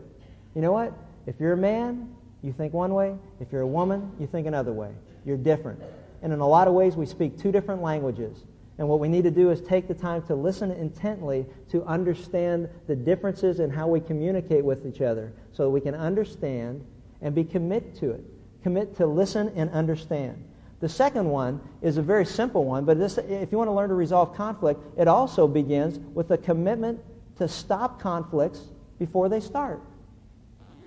you 0.53 0.61
know 0.61 0.71
what? 0.71 0.93
If 1.25 1.39
you're 1.39 1.53
a 1.53 1.57
man, 1.57 2.13
you 2.41 2.53
think 2.53 2.73
one 2.73 2.93
way. 2.93 3.15
If 3.39 3.51
you're 3.51 3.61
a 3.61 3.67
woman, 3.67 4.11
you 4.19 4.27
think 4.27 4.47
another 4.47 4.73
way. 4.73 4.91
You're 5.25 5.37
different. 5.37 5.81
And 6.21 6.33
in 6.33 6.39
a 6.39 6.47
lot 6.47 6.67
of 6.67 6.73
ways, 6.73 6.95
we 6.95 7.05
speak 7.05 7.39
two 7.39 7.51
different 7.51 7.81
languages. 7.81 8.37
And 8.81 8.89
what 8.89 8.99
we 8.99 9.09
need 9.09 9.25
to 9.25 9.31
do 9.31 9.51
is 9.51 9.61
take 9.61 9.87
the 9.87 9.93
time 9.93 10.23
to 10.23 10.33
listen 10.33 10.71
intently 10.71 11.45
to 11.69 11.83
understand 11.83 12.67
the 12.87 12.95
differences 12.95 13.59
in 13.59 13.69
how 13.69 13.87
we 13.87 13.99
communicate 13.99 14.65
with 14.65 14.87
each 14.87 15.01
other 15.01 15.33
so 15.51 15.65
that 15.65 15.69
we 15.69 15.81
can 15.81 15.93
understand 15.93 16.83
and 17.21 17.35
be 17.35 17.43
committed 17.43 17.93
to 17.97 18.09
it. 18.09 18.23
Commit 18.63 18.97
to 18.97 19.05
listen 19.05 19.53
and 19.55 19.69
understand. 19.69 20.43
The 20.79 20.89
second 20.89 21.29
one 21.29 21.61
is 21.83 21.97
a 21.97 22.01
very 22.01 22.25
simple 22.25 22.65
one, 22.65 22.85
but 22.85 22.97
this, 22.97 23.19
if 23.19 23.51
you 23.51 23.59
want 23.59 23.67
to 23.67 23.71
learn 23.71 23.89
to 23.89 23.93
resolve 23.93 24.35
conflict, 24.35 24.81
it 24.97 25.07
also 25.07 25.47
begins 25.47 25.99
with 26.15 26.31
a 26.31 26.37
commitment 26.39 27.01
to 27.37 27.47
stop 27.47 28.01
conflicts 28.01 28.61
before 28.97 29.29
they 29.29 29.41
start. 29.41 29.79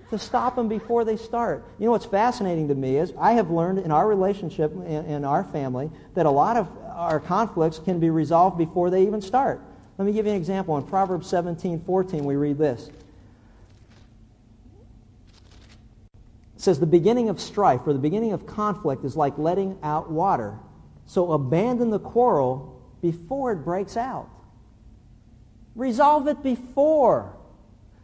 To 0.09 0.19
stop 0.19 0.57
them 0.57 0.67
before 0.67 1.05
they 1.05 1.15
start. 1.15 1.63
You 1.79 1.85
know 1.85 1.91
what's 1.91 2.03
fascinating 2.03 2.67
to 2.67 2.75
me 2.75 2.97
is 2.97 3.13
I 3.17 3.31
have 3.35 3.51
learned 3.51 3.79
in 3.79 3.91
our 3.91 4.05
relationship, 4.05 4.73
in, 4.73 5.05
in 5.05 5.23
our 5.23 5.45
family, 5.45 5.89
that 6.13 6.25
a 6.25 6.29
lot 6.29 6.57
of 6.57 6.67
our 6.95 7.19
conflicts 7.19 7.79
can 7.79 7.99
be 7.99 8.09
resolved 8.09 8.57
before 8.57 8.89
they 8.89 9.03
even 9.03 9.21
start. 9.21 9.61
Let 9.97 10.05
me 10.05 10.13
give 10.13 10.25
you 10.25 10.31
an 10.31 10.37
example. 10.37 10.77
In 10.77 10.83
Proverbs 10.83 11.27
17:14, 11.31 12.23
we 12.23 12.35
read 12.35 12.57
this. 12.57 12.89
It 16.55 16.61
says, 16.61 16.79
The 16.79 16.85
beginning 16.85 17.29
of 17.29 17.39
strife 17.39 17.81
or 17.85 17.93
the 17.93 17.99
beginning 17.99 18.33
of 18.33 18.45
conflict 18.45 19.05
is 19.05 19.15
like 19.15 19.37
letting 19.37 19.77
out 19.83 20.09
water. 20.09 20.57
So 21.05 21.33
abandon 21.33 21.89
the 21.89 21.99
quarrel 21.99 22.81
before 23.01 23.51
it 23.51 23.57
breaks 23.57 23.95
out. 23.97 24.29
Resolve 25.75 26.27
it 26.27 26.41
before. 26.41 27.35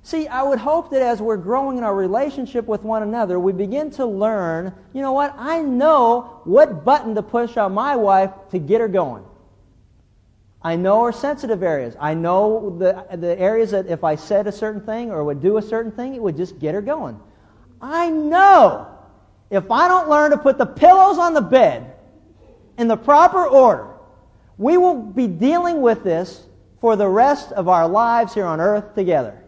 See, 0.03 0.27
I 0.27 0.41
would 0.41 0.57
hope 0.57 0.89
that 0.91 1.01
as 1.01 1.21
we're 1.21 1.37
growing 1.37 1.77
in 1.77 1.83
our 1.83 1.95
relationship 1.95 2.65
with 2.65 2.83
one 2.83 3.03
another, 3.03 3.39
we 3.39 3.53
begin 3.53 3.91
to 3.91 4.05
learn, 4.05 4.73
you 4.93 5.01
know 5.01 5.11
what, 5.11 5.35
I 5.37 5.61
know 5.61 6.41
what 6.43 6.83
button 6.83 7.13
to 7.15 7.21
push 7.21 7.55
on 7.55 7.73
my 7.73 7.95
wife 7.95 8.31
to 8.49 8.59
get 8.59 8.81
her 8.81 8.87
going. 8.87 9.23
I 10.63 10.75
know 10.75 11.05
her 11.05 11.11
sensitive 11.11 11.63
areas. 11.63 11.95
I 11.99 12.13
know 12.13 12.77
the, 12.77 13.17
the 13.17 13.39
areas 13.39 13.71
that 13.71 13.87
if 13.87 14.03
I 14.03 14.15
said 14.15 14.47
a 14.47 14.51
certain 14.51 14.81
thing 14.81 15.11
or 15.11 15.23
would 15.23 15.41
do 15.41 15.57
a 15.57 15.61
certain 15.61 15.91
thing, 15.91 16.15
it 16.15 16.21
would 16.21 16.37
just 16.37 16.59
get 16.59 16.73
her 16.75 16.81
going. 16.81 17.19
I 17.81 18.09
know 18.09 18.87
if 19.49 19.69
I 19.69 19.87
don't 19.87 20.09
learn 20.09 20.31
to 20.31 20.37
put 20.37 20.57
the 20.57 20.65
pillows 20.65 21.17
on 21.17 21.33
the 21.33 21.41
bed 21.41 21.95
in 22.77 22.87
the 22.87 22.97
proper 22.97 23.45
order, 23.45 23.87
we 24.57 24.77
will 24.77 25.01
be 25.01 25.27
dealing 25.27 25.81
with 25.81 26.03
this 26.03 26.43
for 26.79 26.95
the 26.95 27.07
rest 27.07 27.51
of 27.51 27.67
our 27.67 27.87
lives 27.87 28.33
here 28.33 28.45
on 28.45 28.59
earth 28.59 28.95
together. 28.95 29.40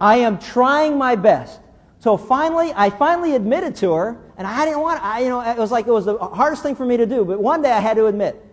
I 0.00 0.18
am 0.18 0.38
trying 0.38 0.96
my 0.96 1.16
best. 1.16 1.60
So 2.00 2.16
finally, 2.16 2.72
I 2.74 2.90
finally 2.90 3.34
admitted 3.34 3.76
to 3.76 3.92
her, 3.92 4.20
and 4.36 4.46
I 4.46 4.64
didn't 4.64 4.80
want, 4.80 5.02
I, 5.02 5.20
you 5.20 5.28
know, 5.28 5.40
it 5.40 5.56
was 5.56 5.72
like 5.72 5.86
it 5.86 5.92
was 5.92 6.04
the 6.04 6.16
hardest 6.16 6.62
thing 6.62 6.76
for 6.76 6.86
me 6.86 6.96
to 6.96 7.06
do, 7.06 7.24
but 7.24 7.40
one 7.40 7.60
day 7.62 7.72
I 7.72 7.80
had 7.80 7.96
to 7.96 8.06
admit, 8.06 8.44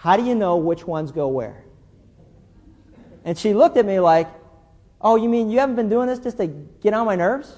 how 0.00 0.16
do 0.16 0.24
you 0.24 0.34
know 0.34 0.56
which 0.56 0.86
ones 0.86 1.12
go 1.12 1.28
where? 1.28 1.64
And 3.24 3.38
she 3.38 3.54
looked 3.54 3.76
at 3.78 3.86
me 3.86 4.00
like, 4.00 4.28
oh, 5.00 5.16
you 5.16 5.28
mean 5.28 5.50
you 5.50 5.60
haven't 5.60 5.76
been 5.76 5.88
doing 5.88 6.08
this 6.08 6.18
just 6.18 6.36
to 6.38 6.46
get 6.46 6.92
on 6.92 7.06
my 7.06 7.16
nerves? 7.16 7.54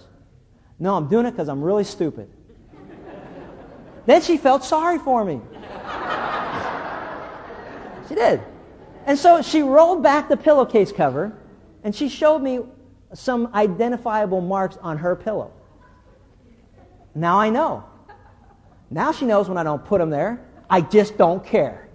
No, 0.78 0.94
I'm 0.94 1.08
doing 1.08 1.26
it 1.26 1.32
because 1.32 1.48
I'm 1.48 1.62
really 1.62 1.84
stupid. 1.84 2.30
then 4.06 4.22
she 4.22 4.36
felt 4.36 4.64
sorry 4.64 4.98
for 4.98 5.24
me. 5.24 5.40
she 8.08 8.14
did. 8.14 8.42
And 9.06 9.18
so 9.18 9.42
she 9.42 9.62
rolled 9.62 10.02
back 10.02 10.28
the 10.28 10.36
pillowcase 10.36 10.92
cover, 10.92 11.36
and 11.82 11.94
she 11.94 12.08
showed 12.08 12.40
me 12.40 12.60
some 13.14 13.50
identifiable 13.54 14.40
marks 14.40 14.76
on 14.82 14.98
her 14.98 15.16
pillow. 15.16 15.52
Now 17.14 17.38
I 17.38 17.50
know. 17.50 17.84
Now 18.90 19.12
she 19.12 19.24
knows 19.24 19.48
when 19.48 19.56
I 19.56 19.62
don't 19.62 19.84
put 19.84 19.98
them 19.98 20.10
there. 20.10 20.40
I 20.68 20.80
just 20.80 21.16
don't 21.16 21.44
care. 21.44 21.88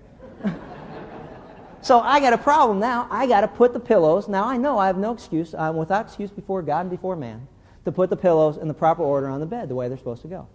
so 1.81 1.99
I 1.99 2.19
got 2.19 2.33
a 2.33 2.37
problem 2.37 2.79
now. 2.79 3.07
I 3.11 3.27
got 3.27 3.41
to 3.41 3.47
put 3.47 3.73
the 3.73 3.79
pillows. 3.79 4.27
Now 4.27 4.45
I 4.45 4.57
know 4.57 4.77
I 4.77 4.87
have 4.87 4.97
no 4.97 5.13
excuse. 5.13 5.53
I'm 5.53 5.75
without 5.75 6.05
excuse 6.05 6.31
before 6.31 6.61
God 6.61 6.81
and 6.81 6.89
before 6.89 7.15
man 7.15 7.47
to 7.85 7.91
put 7.91 8.09
the 8.09 8.17
pillows 8.17 8.57
in 8.57 8.67
the 8.67 8.73
proper 8.73 9.03
order 9.03 9.27
on 9.27 9.39
the 9.39 9.45
bed 9.45 9.69
the 9.69 9.75
way 9.75 9.87
they're 9.87 9.97
supposed 9.97 10.21
to 10.21 10.27
go. 10.27 10.47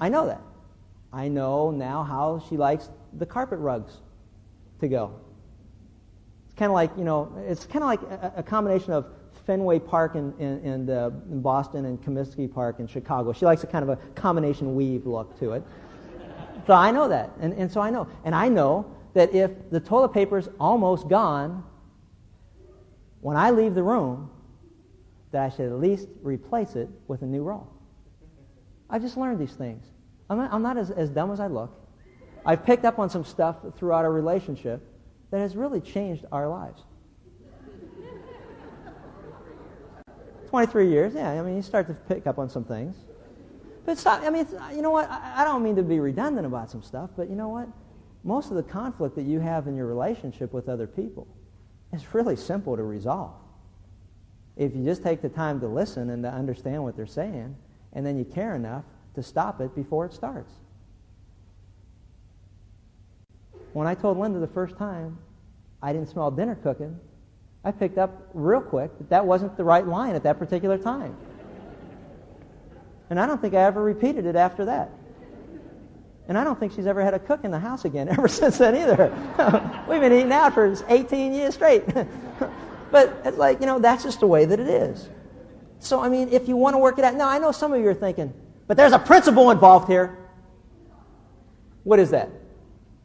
I 0.00 0.08
know 0.08 0.26
that. 0.26 0.40
I 1.12 1.28
know 1.28 1.70
now 1.70 2.04
how 2.04 2.44
she 2.48 2.56
likes 2.56 2.88
the 3.12 3.26
carpet 3.26 3.58
rugs 3.58 3.92
to 4.80 4.88
go. 4.88 5.14
It's 6.46 6.54
kind 6.54 6.70
of 6.70 6.74
like, 6.74 6.96
you 6.96 7.04
know, 7.04 7.32
it's 7.48 7.64
kind 7.66 7.82
of 7.82 7.88
like 7.88 8.02
a, 8.02 8.32
a 8.38 8.42
combination 8.42 8.92
of 8.92 9.06
Fenway 9.46 9.78
Park 9.78 10.14
in, 10.14 10.32
in, 10.38 10.58
in, 10.64 10.90
in, 10.90 11.40
Boston 11.40 11.86
and 11.86 12.00
Comiskey 12.02 12.52
Park 12.52 12.80
in 12.80 12.86
Chicago. 12.86 13.32
She 13.32 13.44
likes 13.44 13.62
a 13.64 13.66
kind 13.66 13.82
of 13.82 13.88
a 13.88 13.96
combination 14.14 14.74
weave 14.74 15.06
look 15.06 15.38
to 15.40 15.52
it. 15.52 15.62
so 16.66 16.74
I 16.74 16.90
know 16.90 17.08
that. 17.08 17.30
And, 17.40 17.52
and 17.54 17.70
so 17.70 17.80
I 17.80 17.90
know. 17.90 18.06
And 18.24 18.34
I 18.34 18.48
know 18.48 18.94
that 19.14 19.34
if 19.34 19.50
the 19.70 19.80
toilet 19.80 20.10
paper's 20.10 20.48
almost 20.58 21.08
gone, 21.08 21.64
when 23.20 23.36
I 23.36 23.50
leave 23.50 23.74
the 23.74 23.82
room, 23.82 24.30
that 25.32 25.42
I 25.42 25.54
should 25.54 25.66
at 25.66 25.78
least 25.78 26.08
replace 26.22 26.76
it 26.76 26.88
with 27.08 27.22
a 27.22 27.26
new 27.26 27.42
roll. 27.42 27.68
I've 28.88 29.02
just 29.02 29.16
learned 29.16 29.38
these 29.38 29.52
things. 29.52 29.84
I'm 30.28 30.38
not, 30.38 30.52
I'm 30.52 30.62
not 30.62 30.76
as, 30.76 30.90
as 30.90 31.10
dumb 31.10 31.30
as 31.30 31.40
I 31.40 31.46
look. 31.46 31.76
I've 32.44 32.64
picked 32.64 32.84
up 32.84 32.98
on 32.98 33.10
some 33.10 33.24
stuff 33.24 33.56
throughout 33.76 34.04
our 34.04 34.12
relationship 34.12 34.82
that 35.30 35.38
has 35.38 35.56
really 35.56 35.80
changed 35.80 36.24
our 36.32 36.48
lives. 36.48 36.82
23 40.50 40.90
years, 40.90 41.14
yeah. 41.14 41.30
I 41.30 41.42
mean, 41.42 41.54
you 41.54 41.62
start 41.62 41.86
to 41.86 41.94
pick 41.94 42.26
up 42.26 42.38
on 42.38 42.50
some 42.50 42.64
things. 42.64 42.96
But 43.86 43.98
stop. 43.98 44.22
I 44.22 44.30
mean, 44.30 44.46
you 44.74 44.82
know 44.82 44.90
what? 44.90 45.08
I, 45.08 45.42
I 45.42 45.44
don't 45.44 45.62
mean 45.62 45.76
to 45.76 45.82
be 45.82 46.00
redundant 46.00 46.44
about 46.44 46.70
some 46.70 46.82
stuff, 46.82 47.10
but 47.16 47.30
you 47.30 47.36
know 47.36 47.48
what? 47.48 47.68
Most 48.24 48.50
of 48.50 48.56
the 48.56 48.62
conflict 48.64 49.14
that 49.14 49.22
you 49.22 49.38
have 49.38 49.68
in 49.68 49.76
your 49.76 49.86
relationship 49.86 50.52
with 50.52 50.68
other 50.68 50.88
people 50.88 51.28
is 51.92 52.12
really 52.12 52.34
simple 52.34 52.76
to 52.76 52.82
resolve. 52.82 53.34
If 54.56 54.74
you 54.74 54.84
just 54.84 55.04
take 55.04 55.22
the 55.22 55.28
time 55.28 55.60
to 55.60 55.68
listen 55.68 56.10
and 56.10 56.22
to 56.24 56.28
understand 56.28 56.82
what 56.82 56.96
they're 56.96 57.06
saying, 57.06 57.56
and 57.92 58.04
then 58.04 58.18
you 58.18 58.24
care 58.24 58.56
enough 58.56 58.84
to 59.14 59.22
stop 59.22 59.60
it 59.60 59.74
before 59.74 60.06
it 60.06 60.12
starts. 60.12 60.52
When 63.72 63.86
I 63.86 63.94
told 63.94 64.18
Linda 64.18 64.40
the 64.40 64.48
first 64.48 64.76
time 64.76 65.16
I 65.80 65.92
didn't 65.92 66.08
smell 66.08 66.32
dinner 66.32 66.56
cooking, 66.56 66.98
I 67.64 67.72
picked 67.72 67.98
up 67.98 68.30
real 68.32 68.60
quick 68.60 68.96
that 68.98 69.10
that 69.10 69.26
wasn't 69.26 69.56
the 69.56 69.64
right 69.64 69.86
line 69.86 70.14
at 70.14 70.22
that 70.22 70.38
particular 70.38 70.78
time. 70.78 71.16
And 73.10 73.20
I 73.20 73.26
don't 73.26 73.40
think 73.40 73.54
I 73.54 73.62
ever 73.64 73.82
repeated 73.82 74.24
it 74.24 74.36
after 74.36 74.66
that. 74.66 74.90
And 76.28 76.38
I 76.38 76.44
don't 76.44 76.58
think 76.58 76.72
she's 76.72 76.86
ever 76.86 77.02
had 77.02 77.12
a 77.12 77.18
cook 77.18 77.44
in 77.44 77.50
the 77.50 77.58
house 77.58 77.84
again 77.84 78.08
ever 78.10 78.28
since 78.28 78.58
then 78.58 78.76
either. 78.76 79.84
We've 79.88 80.00
been 80.00 80.12
eating 80.12 80.32
out 80.32 80.54
for 80.54 80.74
18 80.88 81.34
years 81.34 81.54
straight. 81.54 81.84
but 82.90 83.22
it's 83.24 83.36
like, 83.36 83.60
you 83.60 83.66
know, 83.66 83.78
that's 83.78 84.04
just 84.04 84.20
the 84.20 84.26
way 84.26 84.44
that 84.44 84.58
it 84.58 84.68
is. 84.68 85.08
So, 85.80 86.00
I 86.00 86.08
mean, 86.08 86.28
if 86.30 86.48
you 86.48 86.56
want 86.56 86.74
to 86.74 86.78
work 86.78 86.98
it 86.98 87.04
out, 87.04 87.14
now 87.14 87.28
I 87.28 87.38
know 87.38 87.52
some 87.52 87.72
of 87.72 87.80
you 87.80 87.88
are 87.88 87.94
thinking, 87.94 88.32
but 88.66 88.76
there's 88.76 88.92
a 88.92 88.98
principle 88.98 89.50
involved 89.50 89.88
here. 89.88 90.16
What 91.84 91.98
is 91.98 92.10
that? 92.10 92.30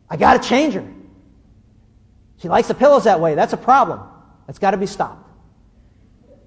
I 0.10 0.18
got 0.18 0.42
to 0.42 0.48
change 0.48 0.76
her. 0.76 0.86
She 2.42 2.50
likes 2.50 2.68
the 2.68 2.74
pillows 2.74 3.06
that 3.06 3.20
way. 3.20 3.34
That's 3.34 3.54
a 3.54 3.58
problem. 3.58 4.02
That's 4.48 4.60
got 4.60 4.72
to 4.72 4.78
be 4.78 4.86
stopped. 4.86 5.30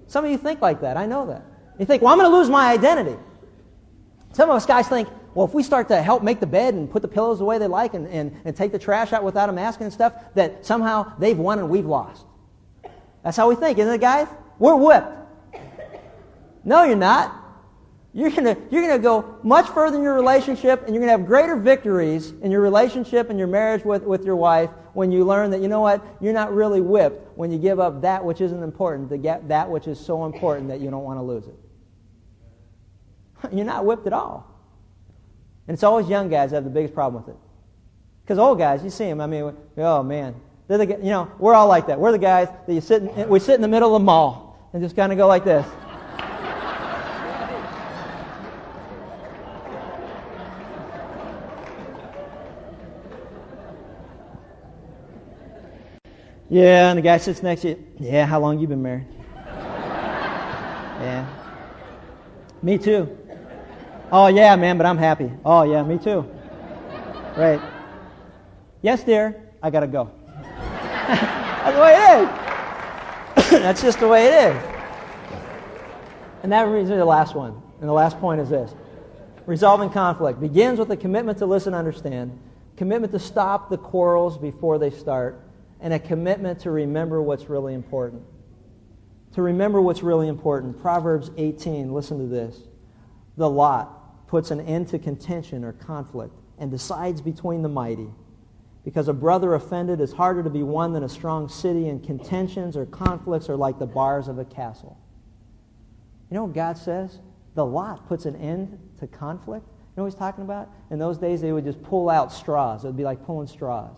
Some 0.07 0.25
of 0.25 0.31
you 0.31 0.37
think 0.37 0.61
like 0.61 0.81
that. 0.81 0.97
I 0.97 1.05
know 1.05 1.27
that. 1.27 1.43
You 1.77 1.85
think, 1.85 2.01
well, 2.01 2.11
I'm 2.11 2.19
going 2.19 2.29
to 2.29 2.35
lose 2.35 2.49
my 2.49 2.71
identity. 2.71 3.17
Some 4.33 4.49
of 4.49 4.55
us 4.55 4.65
guys 4.65 4.87
think, 4.87 5.07
well, 5.33 5.45
if 5.45 5.53
we 5.53 5.63
start 5.63 5.87
to 5.89 6.01
help 6.01 6.23
make 6.23 6.39
the 6.39 6.47
bed 6.47 6.73
and 6.73 6.89
put 6.89 7.01
the 7.01 7.07
pillows 7.07 7.39
the 7.39 7.45
way 7.45 7.57
they 7.57 7.67
like 7.67 7.93
and, 7.93 8.07
and, 8.07 8.35
and 8.45 8.55
take 8.55 8.71
the 8.71 8.79
trash 8.79 9.13
out 9.13 9.23
without 9.23 9.49
a 9.49 9.53
mask 9.53 9.81
and 9.81 9.93
stuff, 9.93 10.13
that 10.35 10.65
somehow 10.65 11.13
they've 11.19 11.37
won 11.37 11.59
and 11.59 11.69
we've 11.69 11.85
lost. 11.85 12.25
That's 13.23 13.37
how 13.37 13.49
we 13.49 13.55
think, 13.55 13.77
isn't 13.77 13.93
it, 13.93 14.01
guys? 14.01 14.27
We're 14.57 14.75
whipped. 14.75 15.07
No, 16.63 16.83
you're 16.83 16.95
not. 16.95 17.35
You're 18.11 18.31
going 18.31 18.57
you're 18.71 18.81
gonna 18.81 18.97
go 18.97 19.37
much 19.43 19.67
further 19.69 19.97
in 19.97 20.03
your 20.03 20.15
relationship 20.15 20.81
and 20.81 20.95
you're 20.95 21.01
going 21.01 21.13
to 21.13 21.17
have 21.17 21.27
greater 21.27 21.55
victories 21.55 22.31
in 22.41 22.49
your 22.49 22.61
relationship 22.61 23.29
and 23.29 23.37
your 23.37 23.47
marriage 23.47 23.85
with, 23.85 24.03
with 24.03 24.25
your 24.25 24.35
wife 24.35 24.71
when 24.99 25.13
you 25.13 25.23
learn 25.23 25.51
that, 25.51 25.61
you 25.61 25.69
know 25.69 25.79
what, 25.79 26.05
you're 26.19 26.33
not 26.33 26.53
really 26.53 26.81
whipped 26.81 27.37
when 27.37 27.53
you 27.53 27.57
give 27.57 27.79
up 27.79 28.01
that 28.01 28.25
which 28.25 28.41
isn't 28.41 28.61
important 28.61 29.09
to 29.09 29.17
get 29.17 29.47
that 29.47 29.69
which 29.69 29.87
is 29.87 29.97
so 29.97 30.25
important 30.25 30.67
that 30.67 30.81
you 30.81 30.91
don't 30.91 31.05
want 31.05 31.17
to 31.17 31.23
lose 31.23 31.47
it. 31.47 31.55
You're 33.55 33.65
not 33.65 33.85
whipped 33.85 34.05
at 34.07 34.11
all. 34.11 34.45
And 35.67 35.73
it's 35.73 35.83
always 35.83 36.09
young 36.09 36.27
guys 36.27 36.49
that 36.49 36.57
have 36.57 36.63
the 36.65 36.69
biggest 36.69 36.93
problem 36.93 37.23
with 37.23 37.33
it. 37.33 37.39
Because 38.23 38.39
old 38.39 38.57
guys, 38.57 38.83
you 38.83 38.89
see 38.89 39.05
them, 39.05 39.21
I 39.21 39.27
mean, 39.27 39.55
oh 39.77 40.03
man. 40.03 40.35
They're 40.67 40.77
the, 40.77 40.87
you 40.87 41.11
know, 41.11 41.31
we're 41.39 41.53
all 41.53 41.69
like 41.69 41.87
that. 41.87 41.97
We're 41.97 42.11
the 42.11 42.19
guys 42.19 42.49
that 42.67 42.73
you 42.73 42.81
sit 42.81 43.01
in, 43.01 43.29
we 43.29 43.39
sit 43.39 43.55
in 43.55 43.61
the 43.61 43.69
middle 43.69 43.95
of 43.95 44.01
the 44.01 44.05
mall 44.05 44.69
and 44.73 44.83
just 44.83 44.97
kind 44.97 45.13
of 45.13 45.17
go 45.17 45.27
like 45.27 45.45
this. 45.45 45.65
Yeah, 56.49 56.89
and 56.89 56.97
the 56.97 57.03
guy 57.03 57.17
sits 57.17 57.43
next 57.43 57.61
to 57.61 57.69
you. 57.69 57.85
Yeah, 57.99 58.25
how 58.25 58.39
long 58.39 58.59
you 58.59 58.67
been 58.67 58.81
married? 58.81 59.05
yeah. 60.99 61.27
Me 62.61 62.77
too. 62.77 63.15
Oh, 64.11 64.27
yeah, 64.27 64.55
man, 64.55 64.77
but 64.77 64.87
I'm 64.87 64.97
happy. 64.97 65.31
Oh, 65.45 65.61
yeah, 65.63 65.83
me 65.83 65.99
too. 65.99 66.27
Right. 67.37 67.61
Yes, 68.81 69.03
dear, 69.03 69.39
I 69.61 69.69
got 69.69 69.81
to 69.81 69.87
go. 69.87 70.09
That's 71.07 71.75
the 71.75 71.81
way 71.81 71.93
it 71.93 72.21
is. 72.21 73.49
That's 73.61 73.81
just 73.81 73.99
the 73.99 74.07
way 74.07 74.25
it 74.25 74.55
is. 74.55 74.63
And 76.41 76.51
that 76.51 76.65
brings 76.65 76.89
me 76.89 76.95
to 76.95 76.99
the 76.99 77.05
last 77.05 77.35
one. 77.35 77.61
And 77.79 77.87
the 77.87 77.93
last 77.93 78.19
point 78.19 78.41
is 78.41 78.49
this 78.49 78.73
resolving 79.45 79.89
conflict 79.89 80.39
begins 80.39 80.79
with 80.79 80.91
a 80.91 80.97
commitment 80.97 81.37
to 81.39 81.45
listen 81.45 81.73
and 81.73 81.79
understand, 81.79 82.37
commitment 82.77 83.11
to 83.13 83.19
stop 83.19 83.69
the 83.69 83.77
quarrels 83.77 84.37
before 84.37 84.77
they 84.77 84.89
start, 84.89 85.41
and 85.81 85.93
a 85.93 85.99
commitment 85.99 86.59
to 86.61 86.71
remember 86.71 87.21
what's 87.21 87.49
really 87.49 87.73
important. 87.73 88.23
To 89.33 89.41
remember 89.41 89.81
what's 89.81 90.03
really 90.03 90.27
important. 90.27 90.81
Proverbs 90.81 91.31
18, 91.37 91.93
listen 91.93 92.17
to 92.17 92.25
this. 92.25 92.57
The 93.37 93.49
lot 93.49 94.27
puts 94.27 94.51
an 94.51 94.61
end 94.61 94.89
to 94.89 94.99
contention 94.99 95.63
or 95.63 95.73
conflict 95.73 96.33
and 96.57 96.69
decides 96.69 97.21
between 97.21 97.61
the 97.61 97.69
mighty. 97.69 98.09
Because 98.83 99.07
a 99.07 99.13
brother 99.13 99.53
offended 99.53 100.01
is 100.01 100.11
harder 100.11 100.43
to 100.43 100.49
be 100.49 100.63
won 100.63 100.93
than 100.93 101.03
a 101.03 101.09
strong 101.09 101.47
city, 101.47 101.89
and 101.89 102.03
contentions 102.03 102.75
or 102.75 102.85
conflicts 102.85 103.49
are 103.49 103.55
like 103.55 103.77
the 103.77 103.85
bars 103.85 104.27
of 104.27 104.39
a 104.39 104.45
castle. 104.45 104.97
You 106.29 106.35
know 106.35 106.45
what 106.45 106.55
God 106.55 106.77
says? 106.77 107.19
The 107.55 107.65
lot 107.65 108.07
puts 108.07 108.25
an 108.25 108.35
end 108.37 108.79
to 108.99 109.07
conflict. 109.07 109.65
You 109.67 109.73
know 109.97 110.03
what 110.03 110.13
he's 110.13 110.19
talking 110.19 110.43
about? 110.43 110.69
In 110.91 110.99
those 110.99 111.17
days, 111.17 111.41
they 111.41 111.51
would 111.51 111.65
just 111.65 111.81
pull 111.83 112.09
out 112.09 112.31
straws. 112.31 112.83
It 112.83 112.87
would 112.87 112.97
be 112.97 113.03
like 113.03 113.25
pulling 113.25 113.47
straws 113.47 113.97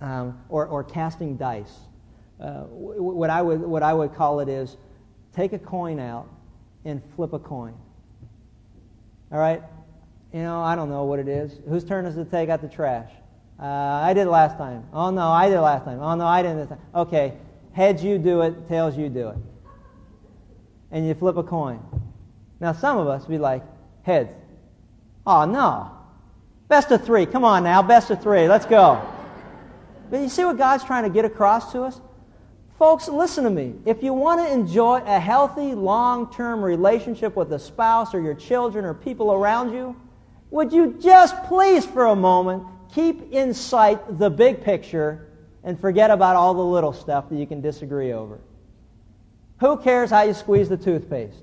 um, 0.00 0.38
or, 0.48 0.66
or 0.66 0.84
casting 0.84 1.36
dice. 1.36 1.72
Uh, 2.40 2.62
what, 2.64 3.30
I 3.30 3.42
would, 3.42 3.60
what 3.60 3.82
I 3.82 3.94
would 3.94 4.14
call 4.14 4.40
it 4.40 4.48
is 4.48 4.76
take 5.34 5.52
a 5.52 5.58
coin 5.58 5.98
out 5.98 6.28
and 6.84 7.02
flip 7.14 7.32
a 7.32 7.38
coin. 7.38 7.74
All 9.32 9.38
right? 9.38 9.62
You 10.32 10.42
know, 10.42 10.60
I 10.60 10.76
don't 10.76 10.90
know 10.90 11.04
what 11.04 11.18
it 11.18 11.28
is. 11.28 11.60
Whose 11.68 11.84
turn 11.84 12.04
is 12.04 12.16
it 12.16 12.24
to 12.24 12.30
take 12.30 12.48
out 12.48 12.60
the 12.60 12.68
trash? 12.68 13.10
Uh, 13.58 13.64
I 13.64 14.12
did 14.12 14.26
last 14.26 14.58
time. 14.58 14.86
Oh, 14.92 15.10
no, 15.10 15.28
I 15.28 15.48
did 15.48 15.60
last 15.60 15.84
time. 15.84 15.98
Oh, 16.00 16.14
no, 16.14 16.26
I 16.26 16.42
didn't 16.42 16.58
this 16.58 16.68
time. 16.68 16.80
Okay, 16.94 17.34
heads 17.72 18.04
you 18.04 18.18
do 18.18 18.42
it, 18.42 18.68
tails 18.68 18.96
you 18.98 19.08
do 19.08 19.28
it. 19.28 19.36
And 20.90 21.06
you 21.06 21.14
flip 21.14 21.36
a 21.36 21.42
coin. 21.42 21.80
Now, 22.60 22.72
some 22.72 22.98
of 22.98 23.08
us 23.08 23.24
be 23.24 23.38
like, 23.38 23.62
heads. 24.02 24.30
Oh, 25.26 25.44
no. 25.46 25.90
Best 26.68 26.90
of 26.90 27.04
three. 27.04 27.26
Come 27.26 27.44
on 27.44 27.64
now, 27.64 27.82
best 27.82 28.10
of 28.10 28.22
three. 28.22 28.46
Let's 28.46 28.66
go. 28.66 29.15
But 30.10 30.20
you 30.20 30.28
see 30.28 30.44
what 30.44 30.58
God's 30.58 30.84
trying 30.84 31.04
to 31.04 31.10
get 31.10 31.24
across 31.24 31.72
to 31.72 31.82
us? 31.82 32.00
Folks, 32.78 33.08
listen 33.08 33.44
to 33.44 33.50
me. 33.50 33.74
If 33.86 34.02
you 34.02 34.12
want 34.12 34.46
to 34.46 34.52
enjoy 34.52 34.96
a 35.04 35.18
healthy, 35.18 35.74
long 35.74 36.32
term 36.32 36.62
relationship 36.62 37.34
with 37.34 37.52
a 37.52 37.58
spouse 37.58 38.14
or 38.14 38.20
your 38.20 38.34
children 38.34 38.84
or 38.84 38.92
people 38.92 39.32
around 39.32 39.72
you, 39.72 39.96
would 40.50 40.72
you 40.72 40.98
just 41.00 41.42
please, 41.44 41.86
for 41.86 42.06
a 42.06 42.16
moment, 42.16 42.64
keep 42.94 43.32
in 43.32 43.54
sight 43.54 44.18
the 44.18 44.30
big 44.30 44.62
picture 44.62 45.26
and 45.64 45.80
forget 45.80 46.10
about 46.10 46.36
all 46.36 46.54
the 46.54 46.64
little 46.64 46.92
stuff 46.92 47.30
that 47.30 47.36
you 47.36 47.46
can 47.46 47.62
disagree 47.62 48.12
over? 48.12 48.38
Who 49.60 49.78
cares 49.78 50.10
how 50.10 50.22
you 50.22 50.34
squeeze 50.34 50.68
the 50.68 50.76
toothpaste? 50.76 51.42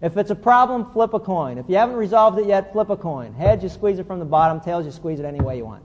If 0.00 0.16
it's 0.16 0.30
a 0.30 0.36
problem, 0.36 0.92
flip 0.92 1.14
a 1.14 1.20
coin. 1.20 1.58
If 1.58 1.68
you 1.68 1.76
haven't 1.76 1.96
resolved 1.96 2.38
it 2.38 2.46
yet, 2.46 2.72
flip 2.72 2.90
a 2.90 2.96
coin. 2.96 3.32
Heads, 3.32 3.62
you 3.62 3.68
squeeze 3.68 3.98
it 3.98 4.06
from 4.06 4.18
the 4.18 4.24
bottom. 4.24 4.60
Tails, 4.60 4.84
you 4.84 4.92
squeeze 4.92 5.20
it 5.20 5.24
any 5.24 5.40
way 5.40 5.56
you 5.56 5.64
want. 5.64 5.82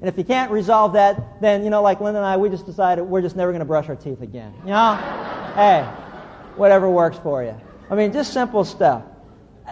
And 0.00 0.08
if 0.08 0.18
you 0.18 0.24
can't 0.24 0.50
resolve 0.50 0.92
that, 0.92 1.40
then, 1.40 1.64
you 1.64 1.70
know, 1.70 1.82
like 1.82 2.00
Linda 2.00 2.18
and 2.18 2.26
I, 2.26 2.36
we 2.36 2.50
just 2.50 2.66
decided 2.66 3.02
we're 3.02 3.22
just 3.22 3.36
never 3.36 3.50
going 3.50 3.60
to 3.60 3.66
brush 3.66 3.88
our 3.88 3.96
teeth 3.96 4.20
again. 4.20 4.52
You 4.60 4.70
know? 4.70 4.94
hey, 5.54 5.82
whatever 6.56 6.90
works 6.90 7.18
for 7.18 7.42
you. 7.42 7.54
I 7.88 7.94
mean, 7.94 8.12
just 8.12 8.32
simple 8.32 8.64
stuff. 8.64 9.04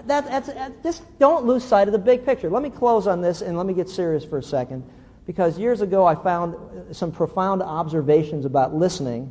That, 0.06 0.26
that's, 0.26 0.48
uh, 0.48 0.70
just 0.82 1.02
don't 1.18 1.44
lose 1.44 1.62
sight 1.62 1.88
of 1.88 1.92
the 1.92 1.98
big 1.98 2.24
picture. 2.24 2.50
Let 2.50 2.62
me 2.62 2.70
close 2.70 3.06
on 3.06 3.20
this 3.20 3.42
and 3.42 3.56
let 3.56 3.66
me 3.66 3.74
get 3.74 3.88
serious 3.88 4.24
for 4.24 4.38
a 4.38 4.42
second. 4.42 4.82
Because 5.26 5.58
years 5.58 5.82
ago 5.82 6.06
I 6.06 6.14
found 6.14 6.54
uh, 6.54 6.92
some 6.92 7.12
profound 7.12 7.62
observations 7.62 8.44
about 8.44 8.74
listening. 8.74 9.30